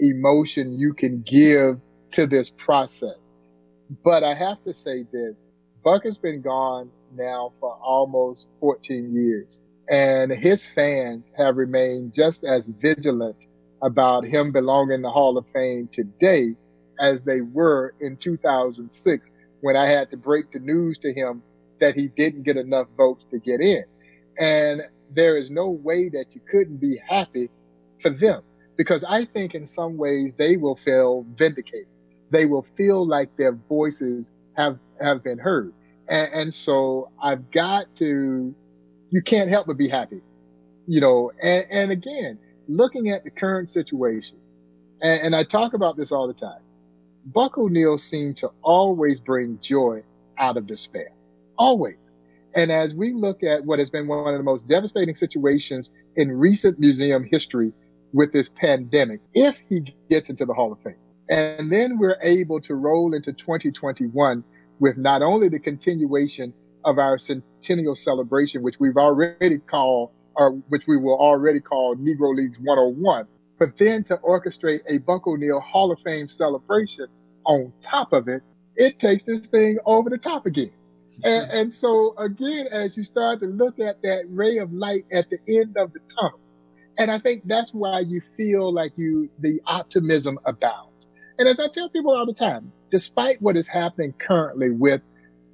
emotion 0.00 0.78
you 0.78 0.94
can 0.94 1.22
give 1.22 1.80
to 2.12 2.26
this 2.26 2.50
process. 2.50 3.30
But 4.04 4.24
I 4.24 4.34
have 4.34 4.62
to 4.64 4.74
say 4.74 5.04
this, 5.12 5.44
Buck 5.84 6.04
has 6.04 6.18
been 6.18 6.42
gone 6.42 6.90
now 7.14 7.52
for 7.60 7.72
almost 7.82 8.46
14 8.60 9.14
years 9.14 9.56
and 9.88 10.32
his 10.32 10.66
fans 10.66 11.30
have 11.36 11.56
remained 11.56 12.12
just 12.12 12.44
as 12.44 12.66
vigilant 12.66 13.36
about 13.82 14.24
him 14.24 14.52
belonging 14.52 14.96
in 14.96 15.02
the 15.02 15.10
Hall 15.10 15.38
of 15.38 15.46
Fame 15.52 15.88
today 15.92 16.56
as 16.98 17.22
they 17.22 17.40
were 17.40 17.94
in 18.00 18.16
2006 18.16 19.30
when 19.60 19.76
I 19.76 19.86
had 19.86 20.10
to 20.10 20.16
break 20.16 20.52
the 20.52 20.58
news 20.58 20.98
to 20.98 21.12
him 21.12 21.42
that 21.80 21.94
he 21.94 22.08
didn't 22.08 22.42
get 22.44 22.56
enough 22.56 22.88
votes 22.96 23.24
to 23.30 23.38
get 23.38 23.60
in. 23.60 23.84
And 24.38 24.82
there 25.14 25.36
is 25.36 25.50
no 25.50 25.70
way 25.70 26.08
that 26.08 26.26
you 26.34 26.40
couldn't 26.50 26.78
be 26.78 27.00
happy 27.08 27.50
for 28.00 28.10
them 28.10 28.42
because 28.76 29.04
I 29.04 29.24
think 29.24 29.54
in 29.54 29.66
some 29.66 29.96
ways 29.96 30.34
they 30.34 30.56
will 30.56 30.76
feel 30.76 31.24
vindicated. 31.36 31.86
They 32.30 32.46
will 32.46 32.66
feel 32.76 33.06
like 33.06 33.36
their 33.36 33.52
voices 33.52 34.30
have, 34.56 34.78
have 35.00 35.22
been 35.22 35.38
heard. 35.38 35.72
And, 36.08 36.32
and 36.32 36.54
so 36.54 37.10
I've 37.22 37.50
got 37.50 37.94
to, 37.96 38.54
you 39.10 39.22
can't 39.22 39.48
help 39.48 39.66
but 39.66 39.76
be 39.76 39.88
happy, 39.88 40.20
you 40.86 41.00
know, 41.00 41.32
and, 41.42 41.66
and 41.70 41.90
again, 41.90 42.38
looking 42.68 43.10
at 43.10 43.24
the 43.24 43.30
current 43.30 43.70
situation, 43.70 44.38
and, 45.00 45.20
and 45.22 45.36
I 45.36 45.44
talk 45.44 45.74
about 45.74 45.96
this 45.96 46.12
all 46.12 46.26
the 46.26 46.34
time, 46.34 46.60
Buck 47.26 47.58
O'Neil 47.58 47.98
seemed 47.98 48.36
to 48.38 48.50
always 48.62 49.18
bring 49.18 49.58
joy 49.60 50.02
out 50.38 50.56
of 50.56 50.66
despair. 50.66 51.10
Always. 51.58 51.96
And 52.54 52.70
as 52.70 52.94
we 52.94 53.12
look 53.12 53.42
at 53.42 53.64
what 53.64 53.80
has 53.80 53.90
been 53.90 54.06
one 54.06 54.32
of 54.32 54.38
the 54.38 54.44
most 54.44 54.68
devastating 54.68 55.14
situations 55.14 55.90
in 56.14 56.30
recent 56.30 56.78
museum 56.78 57.24
history 57.24 57.72
with 58.12 58.32
this 58.32 58.48
pandemic, 58.48 59.20
if 59.34 59.60
he 59.68 59.94
gets 60.08 60.30
into 60.30 60.46
the 60.46 60.54
Hall 60.54 60.72
of 60.72 60.78
Fame, 60.80 60.94
and 61.28 61.70
then 61.70 61.98
we're 61.98 62.16
able 62.22 62.60
to 62.60 62.76
roll 62.76 63.12
into 63.12 63.32
2021 63.32 64.44
with 64.78 64.96
not 64.96 65.20
only 65.20 65.48
the 65.48 65.58
continuation 65.58 66.54
of 66.84 66.98
our 66.98 67.18
centennial 67.18 67.96
celebration, 67.96 68.62
which 68.62 68.76
we've 68.78 68.96
already 68.96 69.58
called, 69.58 70.10
or 70.36 70.52
which 70.68 70.84
we 70.86 70.96
will 70.96 71.18
already 71.18 71.60
call 71.60 71.96
Negro 71.96 72.34
Leagues 72.36 72.60
101, 72.60 73.26
but 73.58 73.78
then 73.78 74.04
to 74.04 74.16
orchestrate 74.16 74.80
a 74.88 74.98
Buck 74.98 75.26
O'Neil 75.26 75.60
Hall 75.60 75.92
of 75.92 76.00
Fame 76.00 76.28
celebration 76.28 77.06
on 77.44 77.72
top 77.82 78.12
of 78.12 78.28
it, 78.28 78.42
it 78.74 78.98
takes 78.98 79.24
this 79.24 79.48
thing 79.48 79.78
over 79.86 80.10
the 80.10 80.18
top 80.18 80.46
again. 80.46 80.72
And, 81.24 81.46
mm-hmm. 81.46 81.56
and, 81.56 81.72
so 81.72 82.14
again, 82.18 82.66
as 82.70 82.96
you 82.96 83.04
start 83.04 83.40
to 83.40 83.46
look 83.46 83.78
at 83.78 84.02
that 84.02 84.24
ray 84.28 84.58
of 84.58 84.72
light 84.72 85.06
at 85.12 85.30
the 85.30 85.38
end 85.48 85.76
of 85.78 85.92
the 85.92 86.00
tunnel, 86.14 86.40
and 86.98 87.10
I 87.10 87.18
think 87.18 87.42
that's 87.46 87.72
why 87.72 88.00
you 88.00 88.20
feel 88.36 88.72
like 88.72 88.92
you, 88.96 89.30
the 89.38 89.60
optimism 89.66 90.38
abounds. 90.44 91.06
And 91.38 91.48
as 91.48 91.60
I 91.60 91.68
tell 91.68 91.88
people 91.88 92.12
all 92.12 92.26
the 92.26 92.34
time, 92.34 92.72
despite 92.90 93.40
what 93.40 93.56
is 93.56 93.68
happening 93.68 94.14
currently 94.18 94.70
with 94.70 95.02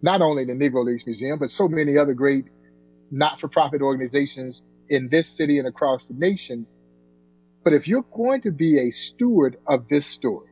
not 0.03 0.21
only 0.21 0.45
the 0.45 0.53
Negro 0.53 0.85
Leagues 0.85 1.07
Museum, 1.07 1.39
but 1.39 1.51
so 1.51 1.69
many 1.69 1.97
other 1.99 2.15
great 2.15 2.47
not-for-profit 3.11 3.83
organizations 3.83 4.65
in 4.89 5.09
this 5.09 5.29
city 5.29 5.59
and 5.59 5.69
across 5.69 6.07
the 6.07 6.15
nation. 6.15 6.67
But 7.65 7.73
if 7.73 7.87
you're 7.87 8.05
going 8.13 8.43
to 8.43 8.51
be 8.51 8.79
a 8.81 8.91
steward 8.91 9.57
of 9.67 9.89
this 9.89 10.07
story, 10.07 10.49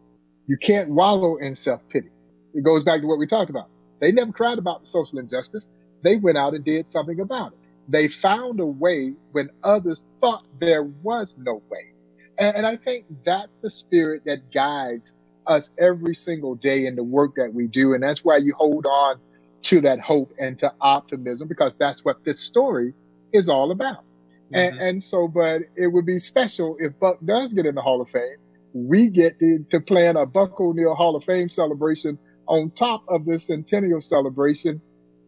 you 0.46 0.56
can't 0.56 0.90
wallow 0.90 1.36
in 1.36 1.54
self-pity. 1.54 2.10
It 2.54 2.64
goes 2.64 2.84
back 2.84 3.00
to 3.00 3.06
what 3.06 3.18
we 3.18 3.26
talked 3.26 3.50
about. 3.50 3.68
They 4.00 4.12
never 4.12 4.32
cried 4.32 4.58
about 4.58 4.88
social 4.88 5.18
injustice. 5.18 5.68
They 6.02 6.16
went 6.16 6.38
out 6.38 6.54
and 6.54 6.64
did 6.64 6.88
something 6.88 7.20
about 7.20 7.52
it. 7.52 7.58
They 7.88 8.08
found 8.08 8.60
a 8.60 8.66
way 8.66 9.14
when 9.32 9.50
others 9.62 10.04
thought 10.20 10.44
there 10.58 10.82
was 10.82 11.36
no 11.38 11.62
way. 11.68 11.92
And, 12.38 12.58
and 12.58 12.66
I 12.66 12.76
think 12.76 13.06
that's 13.24 13.52
the 13.62 13.70
spirit 13.70 14.22
that 14.26 14.52
guides 14.52 15.12
us 15.46 15.70
every 15.78 16.14
single 16.14 16.54
day 16.54 16.86
in 16.86 16.96
the 16.96 17.02
work 17.02 17.34
that 17.36 17.52
we 17.52 17.66
do. 17.66 17.94
And 17.94 18.02
that's 18.02 18.24
why 18.24 18.36
you 18.38 18.54
hold 18.56 18.86
on 18.86 19.18
to 19.62 19.80
that 19.82 20.00
hope 20.00 20.32
and 20.38 20.58
to 20.60 20.72
optimism 20.80 21.48
because 21.48 21.76
that's 21.76 22.04
what 22.04 22.24
this 22.24 22.40
story 22.40 22.94
is 23.32 23.48
all 23.48 23.70
about. 23.70 24.04
Mm-hmm. 24.52 24.56
And, 24.56 24.78
and 24.80 25.04
so, 25.04 25.28
but 25.28 25.62
it 25.76 25.92
would 25.92 26.06
be 26.06 26.18
special 26.18 26.76
if 26.78 26.98
Buck 26.98 27.18
does 27.24 27.52
get 27.52 27.66
in 27.66 27.74
the 27.74 27.82
Hall 27.82 28.00
of 28.00 28.08
Fame. 28.10 28.36
We 28.72 29.08
get 29.08 29.38
to, 29.40 29.64
to 29.70 29.80
plan 29.80 30.16
a 30.16 30.26
Buck 30.26 30.60
O'Neil 30.60 30.94
Hall 30.94 31.16
of 31.16 31.24
Fame 31.24 31.48
celebration 31.48 32.18
on 32.46 32.70
top 32.70 33.04
of 33.08 33.26
this 33.26 33.46
centennial 33.46 34.00
celebration 34.00 34.80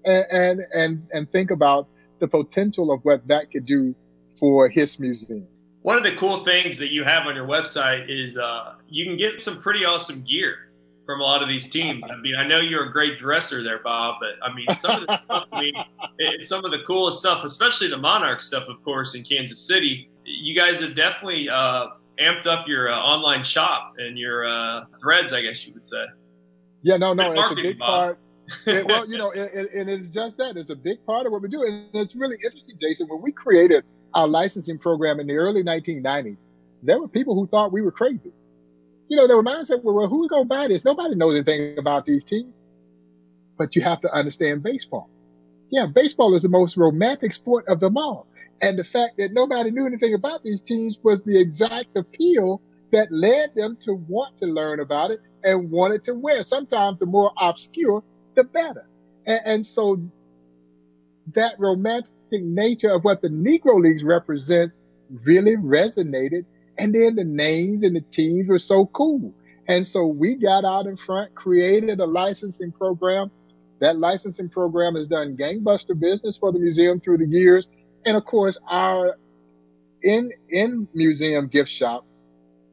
and, 0.04 0.26
and, 0.30 0.60
and, 0.74 1.08
and 1.12 1.30
think 1.30 1.50
about 1.50 1.88
the 2.18 2.28
potential 2.28 2.92
of 2.92 3.00
what 3.04 3.26
that 3.28 3.50
could 3.50 3.64
do 3.64 3.94
for 4.38 4.68
his 4.68 4.98
museum. 4.98 5.46
One 5.82 5.96
of 5.96 6.04
the 6.04 6.16
cool 6.16 6.44
things 6.44 6.78
that 6.78 6.92
you 6.92 7.04
have 7.04 7.26
on 7.26 7.34
your 7.34 7.46
website 7.46 8.06
is 8.08 8.36
uh, 8.36 8.74
you 8.88 9.04
can 9.04 9.16
get 9.16 9.42
some 9.42 9.60
pretty 9.60 9.84
awesome 9.84 10.22
gear 10.22 10.71
from 11.06 11.20
a 11.20 11.24
lot 11.24 11.42
of 11.42 11.48
these 11.48 11.68
teams. 11.68 12.04
I 12.10 12.16
mean, 12.16 12.34
I 12.36 12.46
know 12.46 12.60
you're 12.60 12.88
a 12.88 12.92
great 12.92 13.18
dresser 13.18 13.62
there, 13.62 13.80
Bob, 13.82 14.16
but 14.20 14.44
I 14.46 14.54
mean, 14.54 14.66
some 14.80 15.02
of 15.02 15.06
the 15.06 15.16
stuff, 15.22 15.46
I 15.52 15.60
mean, 15.60 15.74
it's 16.18 16.48
some 16.48 16.64
of 16.64 16.70
the 16.70 16.78
coolest 16.86 17.18
stuff, 17.18 17.44
especially 17.44 17.88
the 17.88 17.96
Monarch 17.96 18.40
stuff, 18.40 18.68
of 18.68 18.82
course, 18.84 19.14
in 19.14 19.24
Kansas 19.24 19.60
City. 19.66 20.08
You 20.24 20.54
guys 20.54 20.80
have 20.80 20.94
definitely 20.94 21.48
uh, 21.48 21.88
amped 22.20 22.46
up 22.46 22.68
your 22.68 22.90
uh, 22.90 22.96
online 22.96 23.44
shop 23.44 23.94
and 23.98 24.18
your 24.18 24.46
uh, 24.46 24.84
threads, 25.00 25.32
I 25.32 25.42
guess 25.42 25.66
you 25.66 25.74
would 25.74 25.84
say. 25.84 26.04
Yeah, 26.82 26.96
no, 26.96 27.12
no, 27.12 27.32
it's 27.32 27.52
a 27.52 27.54
big 27.54 27.78
Bob. 27.78 27.88
part. 27.88 28.18
it, 28.66 28.86
well, 28.88 29.08
you 29.08 29.18
know, 29.18 29.30
it, 29.30 29.50
it, 29.54 29.72
and 29.72 29.88
it's 29.88 30.08
just 30.08 30.36
that. 30.38 30.56
It's 30.56 30.70
a 30.70 30.76
big 30.76 31.04
part 31.06 31.26
of 31.26 31.32
what 31.32 31.42
we 31.42 31.48
do. 31.48 31.62
And 31.62 31.88
it's 31.94 32.14
really 32.14 32.36
interesting, 32.44 32.76
Jason, 32.80 33.08
when 33.08 33.22
we 33.22 33.32
created 33.32 33.84
our 34.14 34.28
licensing 34.28 34.78
program 34.78 35.20
in 35.20 35.26
the 35.26 35.34
early 35.34 35.62
1990s, 35.62 36.40
there 36.82 37.00
were 37.00 37.08
people 37.08 37.34
who 37.34 37.46
thought 37.46 37.72
we 37.72 37.82
were 37.82 37.92
crazy 37.92 38.32
you 39.12 39.18
know, 39.18 39.26
their 39.26 39.42
mindset 39.42 39.84
was, 39.84 39.94
well, 39.94 40.08
who's 40.08 40.28
going 40.28 40.44
to 40.44 40.48
buy 40.48 40.68
this? 40.68 40.86
Nobody 40.86 41.14
knows 41.14 41.34
anything 41.34 41.76
about 41.76 42.06
these 42.06 42.24
teams. 42.24 42.54
But 43.58 43.76
you 43.76 43.82
have 43.82 44.00
to 44.00 44.10
understand 44.10 44.62
baseball. 44.62 45.10
Yeah, 45.70 45.84
baseball 45.84 46.34
is 46.34 46.40
the 46.40 46.48
most 46.48 46.78
romantic 46.78 47.34
sport 47.34 47.68
of 47.68 47.78
them 47.78 47.98
all. 47.98 48.26
And 48.62 48.78
the 48.78 48.84
fact 48.84 49.18
that 49.18 49.34
nobody 49.34 49.70
knew 49.70 49.86
anything 49.86 50.14
about 50.14 50.42
these 50.42 50.62
teams 50.62 50.98
was 51.02 51.22
the 51.24 51.38
exact 51.38 51.94
appeal 51.94 52.62
that 52.92 53.12
led 53.12 53.54
them 53.54 53.76
to 53.80 53.92
want 53.92 54.38
to 54.38 54.46
learn 54.46 54.80
about 54.80 55.10
it 55.10 55.20
and 55.44 55.70
wanted 55.70 56.04
to 56.04 56.14
wear. 56.14 56.42
Sometimes 56.42 56.98
the 56.98 57.04
more 57.04 57.32
obscure, 57.38 58.02
the 58.34 58.44
better. 58.44 58.88
And, 59.26 59.40
and 59.44 59.66
so 59.66 60.00
that 61.34 61.56
romantic 61.58 62.08
nature 62.30 62.92
of 62.92 63.04
what 63.04 63.20
the 63.20 63.28
Negro 63.28 63.78
Leagues 63.78 64.04
represents 64.04 64.78
really 65.10 65.58
resonated 65.58 66.46
and 66.78 66.94
then 66.94 67.16
the 67.16 67.24
names 67.24 67.82
and 67.82 67.96
the 67.96 68.00
teams 68.00 68.48
were 68.48 68.58
so 68.58 68.86
cool. 68.86 69.34
And 69.68 69.86
so 69.86 70.06
we 70.06 70.34
got 70.34 70.64
out 70.64 70.86
in 70.86 70.96
front, 70.96 71.34
created 71.34 72.00
a 72.00 72.06
licensing 72.06 72.72
program. 72.72 73.30
That 73.80 73.98
licensing 73.98 74.48
program 74.48 74.94
has 74.94 75.08
done 75.08 75.36
gangbuster 75.36 75.98
business 75.98 76.38
for 76.38 76.52
the 76.52 76.58
museum 76.58 77.00
through 77.00 77.18
the 77.18 77.26
years. 77.26 77.70
And 78.04 78.16
of 78.16 78.24
course, 78.24 78.58
our 78.68 79.16
in, 80.02 80.32
in 80.48 80.88
museum 80.94 81.48
gift 81.48 81.70
shop 81.70 82.04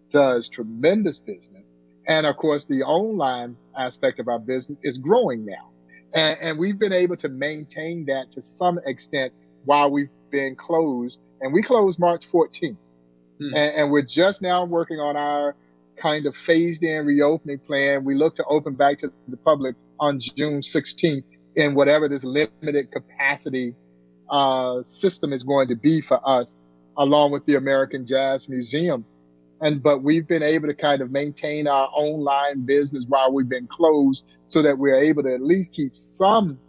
does 0.10 0.50
tremendous 0.50 1.20
business. 1.20 1.72
And 2.08 2.26
of 2.26 2.38
course, 2.38 2.66
the 2.66 2.84
online 2.84 3.56
aspect 3.78 4.20
of 4.20 4.28
our 4.28 4.40
business 4.40 4.80
is 4.84 4.98
growing 4.98 5.46
now. 5.46 5.70
And, 6.14 6.40
and 6.42 6.60
we've 6.60 6.80
been 6.80 6.94
able 6.94 7.18
to 7.18 7.30
maintain 7.30 8.06
that 8.06 8.32
to 8.32 8.42
some 8.42 8.80
extent 8.86 9.34
while 9.66 9.92
we've 9.92 10.10
been 10.32 10.56
closed. 10.56 11.20
And 11.42 11.54
we 11.54 11.62
closed 11.62 12.00
March 12.00 12.26
14th. 12.32 12.78
Hmm. 13.40 13.56
And, 13.56 13.76
and, 13.76 13.92
we're 13.92 14.02
just 14.02 14.42
now 14.42 14.66
working 14.66 14.98
on 14.98 15.16
our 15.16 15.56
kind 15.98 16.26
of 16.26 16.36
phased 16.36 16.84
in 16.84 17.06
reopening 17.06 17.60
plan. 17.60 18.04
We 18.04 18.16
look 18.16 18.36
to 18.38 18.44
open 18.46 18.76
back 18.76 19.00
to 19.00 19.12
the 19.28 19.38
public 19.38 19.76
on 20.00 20.20
June 20.20 20.62
16th 20.62 21.24
in 21.56 21.76
whatever 21.76 22.08
this 22.08 22.24
limited 22.24 22.92
capacity 22.92 23.76
uh, 24.30 24.84
system 24.84 25.34
is 25.34 25.44
going 25.44 25.68
to 25.70 25.76
be 25.76 26.02
for 26.02 26.20
us, 26.28 26.56
along 26.98 27.32
with 27.32 27.46
the 27.46 27.56
American 27.56 28.06
Jazz 28.06 28.50
Museum. 28.50 29.06
And 29.62 29.84
but 29.84 30.04
we've 30.04 30.28
been 30.28 30.44
able 30.44 30.68
to 30.68 30.74
kind 30.74 31.02
of 31.02 31.12
maintain 31.12 31.68
our 31.68 31.90
online 31.94 32.66
business 32.66 33.06
while 33.08 33.34
we've 33.34 33.50
been 33.50 33.68
closed, 33.68 34.24
so 34.46 34.62
that 34.62 34.78
we're 34.78 34.96
able 34.96 35.24
to 35.24 35.34
at 35.34 35.42
least 35.42 35.74
keep 35.74 35.96
some 35.96 36.60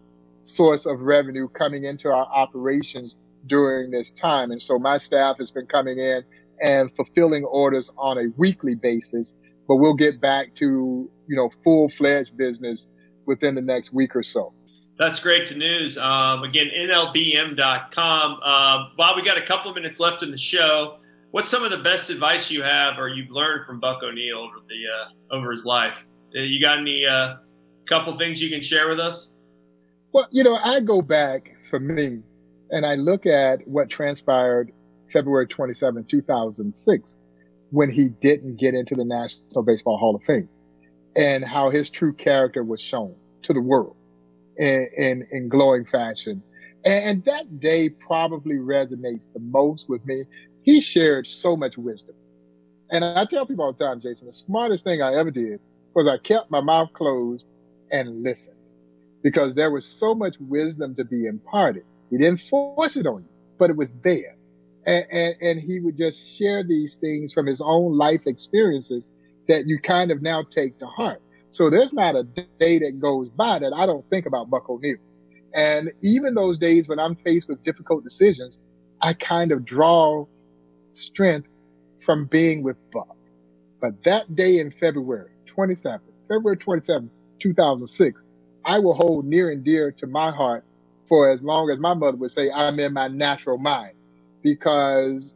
source 0.42 0.86
of 0.86 1.00
revenue 1.00 1.48
coming 1.48 1.84
into 1.84 2.08
our 2.08 2.26
operations 2.26 3.16
during 3.46 3.90
this 3.90 4.10
time. 4.10 4.50
And 4.50 4.60
so 4.60 4.78
my 4.78 4.98
staff 4.98 5.38
has 5.38 5.50
been 5.50 5.66
coming 5.66 5.98
in 5.98 6.24
and 6.62 6.94
fulfilling 6.96 7.44
orders 7.44 7.90
on 7.96 8.18
a 8.18 8.26
weekly 8.36 8.74
basis, 8.74 9.36
but 9.68 9.76
we'll 9.76 9.94
get 9.94 10.20
back 10.20 10.54
to, 10.54 11.10
you 11.26 11.36
know, 11.36 11.50
full 11.64 11.88
fledged 11.90 12.36
business 12.36 12.88
within 13.26 13.54
the 13.54 13.62
next 13.62 13.92
week 13.92 14.14
or 14.16 14.22
so. 14.22 14.52
That's 14.98 15.18
great 15.18 15.46
to 15.46 15.56
news. 15.56 15.96
Um, 15.96 16.42
again, 16.42 16.66
NLBM.com. 16.76 18.40
Uh, 18.44 18.88
Bob, 18.96 19.16
we 19.16 19.22
got 19.24 19.38
a 19.38 19.46
couple 19.46 19.70
of 19.70 19.74
minutes 19.74 19.98
left 19.98 20.22
in 20.22 20.30
the 20.30 20.36
show. 20.36 20.98
What's 21.30 21.50
some 21.50 21.64
of 21.64 21.70
the 21.70 21.78
best 21.78 22.10
advice 22.10 22.50
you 22.50 22.62
have 22.62 22.98
or 22.98 23.08
you've 23.08 23.30
learned 23.30 23.64
from 23.66 23.80
Buck 23.80 24.02
O'Neil 24.02 24.38
over 24.38 24.56
the 24.68 25.34
uh, 25.34 25.36
over 25.36 25.52
his 25.52 25.64
life? 25.64 25.94
Uh, 26.36 26.40
you 26.40 26.60
got 26.60 26.78
any 26.78 27.06
uh, 27.06 27.36
couple 27.88 28.16
things 28.18 28.42
you 28.42 28.50
can 28.50 28.60
share 28.60 28.88
with 28.88 29.00
us? 29.00 29.30
Well, 30.12 30.26
you 30.30 30.44
know, 30.44 30.58
I 30.62 30.80
go 30.80 31.00
back 31.00 31.56
for 31.70 31.80
me 31.80 32.22
and 32.70 32.84
I 32.84 32.96
look 32.96 33.26
at 33.26 33.66
what 33.66 33.88
transpired 33.88 34.72
February 35.12 35.46
27, 35.46 36.04
2006, 36.04 37.16
when 37.70 37.90
he 37.90 38.08
didn't 38.08 38.56
get 38.56 38.74
into 38.74 38.94
the 38.94 39.04
National 39.04 39.62
Baseball 39.62 39.98
Hall 39.98 40.16
of 40.16 40.22
Fame 40.22 40.48
and 41.16 41.44
how 41.44 41.70
his 41.70 41.90
true 41.90 42.12
character 42.12 42.62
was 42.62 42.80
shown 42.80 43.14
to 43.42 43.52
the 43.52 43.60
world 43.60 43.96
in, 44.56 44.88
in, 44.96 45.28
in 45.30 45.48
glowing 45.48 45.84
fashion. 45.84 46.42
And, 46.84 47.04
and 47.04 47.24
that 47.24 47.60
day 47.60 47.88
probably 47.88 48.56
resonates 48.56 49.24
the 49.32 49.40
most 49.40 49.88
with 49.88 50.04
me. 50.06 50.24
He 50.62 50.80
shared 50.80 51.26
so 51.26 51.56
much 51.56 51.78
wisdom. 51.78 52.14
And 52.90 53.04
I 53.04 53.24
tell 53.24 53.46
people 53.46 53.64
all 53.64 53.72
the 53.72 53.84
time, 53.84 54.00
Jason, 54.00 54.26
the 54.26 54.32
smartest 54.32 54.84
thing 54.84 55.00
I 55.00 55.14
ever 55.14 55.30
did 55.30 55.60
was 55.94 56.08
I 56.08 56.18
kept 56.18 56.50
my 56.50 56.60
mouth 56.60 56.92
closed 56.92 57.44
and 57.90 58.22
listened 58.22 58.56
because 59.22 59.54
there 59.54 59.70
was 59.70 59.86
so 59.86 60.14
much 60.14 60.36
wisdom 60.40 60.94
to 60.96 61.04
be 61.04 61.26
imparted. 61.26 61.84
He 62.10 62.18
didn't 62.18 62.40
force 62.48 62.96
it 62.96 63.06
on 63.06 63.22
you, 63.22 63.28
but 63.58 63.70
it 63.70 63.76
was 63.76 63.94
there. 64.02 64.34
And, 64.86 65.04
and, 65.10 65.34
and, 65.42 65.60
he 65.60 65.78
would 65.78 65.96
just 65.96 66.38
share 66.38 66.64
these 66.64 66.96
things 66.96 67.34
from 67.34 67.46
his 67.46 67.60
own 67.60 67.98
life 67.98 68.22
experiences 68.26 69.10
that 69.46 69.66
you 69.66 69.78
kind 69.78 70.10
of 70.10 70.22
now 70.22 70.42
take 70.42 70.78
to 70.78 70.86
heart. 70.86 71.20
So 71.50 71.68
there's 71.68 71.92
not 71.92 72.16
a 72.16 72.24
day 72.24 72.78
that 72.78 72.98
goes 72.98 73.28
by 73.28 73.58
that 73.58 73.72
I 73.74 73.84
don't 73.84 74.08
think 74.08 74.24
about 74.26 74.48
Buck 74.48 74.70
O'Neil. 74.70 74.96
And 75.52 75.92
even 76.02 76.34
those 76.34 76.58
days 76.58 76.88
when 76.88 76.98
I'm 76.98 77.16
faced 77.16 77.48
with 77.48 77.62
difficult 77.62 78.04
decisions, 78.04 78.58
I 79.00 79.12
kind 79.14 79.52
of 79.52 79.64
draw 79.64 80.26
strength 80.90 81.48
from 82.04 82.26
being 82.26 82.62
with 82.62 82.76
Buck. 82.90 83.16
But 83.80 84.02
that 84.04 84.34
day 84.34 84.60
in 84.60 84.70
February 84.70 85.30
27th, 85.56 86.00
February 86.28 86.56
27th, 86.56 87.08
2006, 87.40 88.20
I 88.64 88.78
will 88.78 88.94
hold 88.94 89.24
near 89.24 89.50
and 89.50 89.64
dear 89.64 89.90
to 89.92 90.06
my 90.06 90.30
heart 90.30 90.64
for 91.08 91.30
as 91.30 91.42
long 91.42 91.70
as 91.70 91.80
my 91.80 91.94
mother 91.94 92.16
would 92.18 92.30
say, 92.30 92.50
I'm 92.52 92.78
in 92.78 92.92
my 92.92 93.08
natural 93.08 93.58
mind. 93.58 93.94
Because 94.42 95.34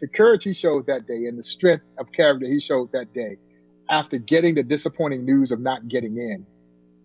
the 0.00 0.08
courage 0.08 0.44
he 0.44 0.52
showed 0.52 0.86
that 0.86 1.06
day 1.06 1.26
and 1.26 1.38
the 1.38 1.42
strength 1.42 1.84
of 1.98 2.12
character 2.12 2.46
he 2.46 2.60
showed 2.60 2.92
that 2.92 3.12
day 3.12 3.36
after 3.90 4.18
getting 4.18 4.54
the 4.54 4.62
disappointing 4.62 5.24
news 5.24 5.50
of 5.50 5.60
not 5.60 5.88
getting 5.88 6.16
in 6.16 6.46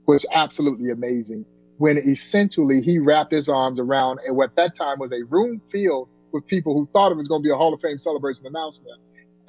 was 0.06 0.26
absolutely 0.34 0.92
amazing. 0.92 1.46
When 1.78 1.98
essentially 1.98 2.82
he 2.82 3.00
wrapped 3.00 3.32
his 3.32 3.50
arms 3.50 3.80
around 3.80 4.20
and 4.26 4.36
what 4.36 4.56
that 4.58 4.76
time 4.76 5.00
was 5.00 5.12
a 5.12 5.24
room 5.24 5.62
filled 5.72 6.10
with 6.32 6.46
people 6.48 6.74
who 6.74 6.88
thought 6.94 7.12
it 7.12 7.16
was 7.16 7.28
going 7.28 7.42
to 7.42 7.48
be 7.48 7.52
a 7.52 7.56
Hall 7.56 7.74
of 7.74 7.82
Fame 7.82 7.98
celebration 8.00 8.46
announcement 8.46 9.00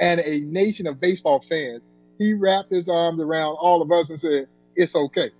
and 0.01 0.21
a 0.21 0.41
nation 0.41 0.87
of 0.87 1.01
baseball 1.01 1.45
fans. 1.49 1.83
He 2.19 2.35
wrapped 2.35 2.71
his 2.71 2.89
arms 2.89 3.21
around 3.21 3.57
all 3.61 3.83
of 3.83 3.91
us 3.91 4.11
and 4.11 4.19
said, 4.19 4.47
it's 4.75 4.95
okay. 4.95 5.31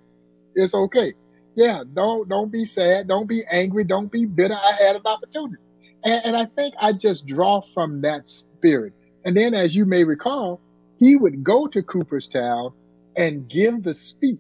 It's 0.55 0.75
okay. 0.75 1.15
Yeah. 1.55 1.85
Don't, 1.93 2.29
don't 2.29 2.51
be 2.51 2.65
sad. 2.65 3.09
Don't 3.09 3.29
be 3.29 3.45
angry. 3.51 3.85
Don't 3.85 4.11
be 4.11 4.27
bitter. 4.27 4.55
I 4.55 4.73
had 4.73 4.97
an 4.97 5.03
opportunity. 5.05 5.57
And, 6.05 6.27
and 6.27 6.37
I 6.37 6.45
think 6.45 6.75
I 6.81 6.93
just 6.93 7.27
draw 7.27 7.61
from 7.61 8.03
that 8.03 8.29
spirit. 8.29 8.93
And 9.25 9.37
then 9.37 9.55
as 9.55 9.75
you 9.75 9.87
may 9.87 10.05
recall, 10.05 10.61
he 10.99 11.17
would 11.17 11.43
go 11.43 11.67
to 11.67 11.83
Cooperstown 11.83 12.73
and 13.17 13.49
give 13.49 13.83
the 13.83 13.95
speech 13.95 14.39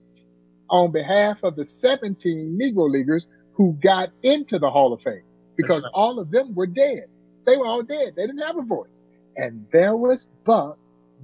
on 0.69 0.93
behalf 0.93 1.43
of 1.43 1.57
the 1.57 1.65
17 1.65 2.59
Negro 2.61 2.91
Leaguers 2.91 3.29
who 3.55 3.73
got 3.75 4.11
into 4.23 4.59
the 4.59 4.71
Hall 4.71 4.93
of 4.93 5.01
Fame 5.03 5.23
because 5.57 5.85
right. 5.85 5.93
all 5.95 6.19
of 6.19 6.31
them 6.31 6.55
were 6.55 6.67
dead. 6.67 7.05
They 7.47 7.57
were 7.57 7.67
all 7.67 7.83
dead. 7.83 8.15
They 8.17 8.27
didn't 8.27 8.43
have 8.43 8.59
a 8.59 8.63
voice. 8.63 9.01
And 9.37 9.67
there 9.71 9.97
was 9.97 10.27
Buck 10.45 10.79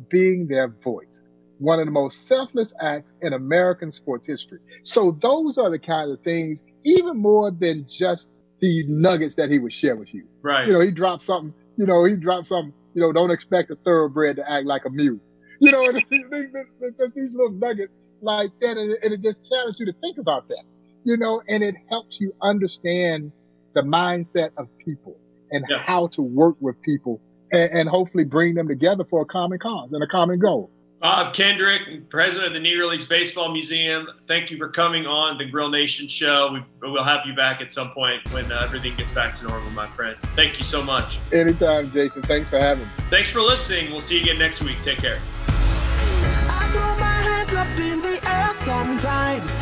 being 0.09 0.47
their 0.47 0.68
voice. 0.68 1.22
One 1.59 1.78
of 1.78 1.86
the 1.86 1.93
most 1.93 2.26
selfless 2.26 2.72
acts 2.80 3.12
in 3.20 3.32
American 3.32 3.91
sports 3.91 4.26
history. 4.26 4.61
So 4.82 5.16
those 5.20 5.59
are 5.59 5.70
the 5.70 5.78
kind 5.78 6.11
of 6.11 6.20
things, 6.20 6.62
even 6.84 7.18
more 7.18 7.51
than 7.51 7.86
just 7.86 8.30
these 8.61 8.88
nuggets 8.90 9.36
that 9.36 9.50
he 9.50 9.58
would 9.58 9.72
share 9.72 9.96
with 9.96 10.12
you. 10.12 10.24
Right. 10.42 10.66
You 10.66 10.72
know, 10.72 10.80
he 10.80 10.90
dropped 10.90 11.22
something, 11.22 11.54
you 11.76 11.86
know, 11.86 12.04
he 12.04 12.16
dropped 12.16 12.46
something, 12.46 12.72
you 12.94 13.02
know, 13.02 13.12
don't 13.12 13.30
expect 13.30 13.70
a 13.70 13.76
thoroughbred 13.76 14.36
to 14.36 14.50
act 14.50 14.66
like 14.66 14.84
a 14.84 14.90
mule. 14.90 15.20
You 15.62 15.72
know, 15.72 15.84
it's 15.92 16.98
just 16.98 17.14
these 17.14 17.34
little 17.34 17.52
nuggets 17.52 17.92
like 18.22 18.48
that. 18.62 18.78
And 18.78 18.92
it, 18.92 18.98
and 19.04 19.12
it 19.12 19.20
just 19.20 19.46
challenges 19.46 19.78
you 19.78 19.84
to 19.84 19.92
think 20.00 20.16
about 20.16 20.48
that, 20.48 20.64
you 21.04 21.18
know, 21.18 21.42
and 21.46 21.62
it 21.62 21.74
helps 21.90 22.18
you 22.18 22.32
understand 22.40 23.30
the 23.74 23.82
mindset 23.82 24.52
of 24.56 24.68
people 24.78 25.18
and 25.50 25.66
yeah. 25.68 25.82
how 25.82 26.06
to 26.08 26.22
work 26.22 26.56
with 26.61 26.80
people 26.80 27.20
and, 27.52 27.70
and, 27.72 27.88
hopefully 27.90 28.24
bring 28.24 28.54
them 28.54 28.68
together 28.68 29.04
for 29.11 29.20
a 29.20 29.26
common 29.26 29.58
cause 29.58 29.90
and 29.92 30.02
a 30.02 30.06
common 30.06 30.38
goal. 30.38 30.70
Bob 31.01 31.32
Kendrick, 31.32 32.11
president 32.11 32.55
of 32.55 32.62
the 32.62 32.68
Negro 32.68 32.90
Leagues 32.90 33.07
Baseball 33.07 33.51
Museum, 33.51 34.07
thank 34.28 34.51
you 34.51 34.59
for 34.59 34.68
coming 34.68 35.07
on 35.07 35.38
the 35.38 35.46
Grill 35.46 35.70
Nation 35.70 36.07
show. 36.07 36.53
We, 36.53 36.90
will 36.90 37.03
have 37.03 37.20
you 37.24 37.34
back 37.34 37.62
at 37.62 37.72
some 37.72 37.90
point 37.90 38.30
when 38.32 38.53
uh, 38.53 38.61
everything 38.64 38.94
gets 38.96 39.11
back 39.12 39.34
to 39.36 39.48
normal, 39.48 39.70
my 39.70 39.88
friend. 39.88 40.18
Thank 40.36 40.59
you 40.59 40.64
so 40.64 40.82
much. 40.82 41.18
Anytime, 41.32 41.90
Jason. 41.90 42.22
Thanks 42.22 42.51
for 42.51 42.59
having 42.59 42.84
me. 42.84 42.90
Thanks 43.09 43.30
for 43.30 43.40
listening. 43.40 43.90
We'll 43.90 44.03
see 44.03 44.16
you 44.16 44.24
again 44.24 44.38
next 44.38 44.62
week. 44.62 44.76
Take 44.82 44.98
care. 44.98 45.18
sometimes 48.53 49.55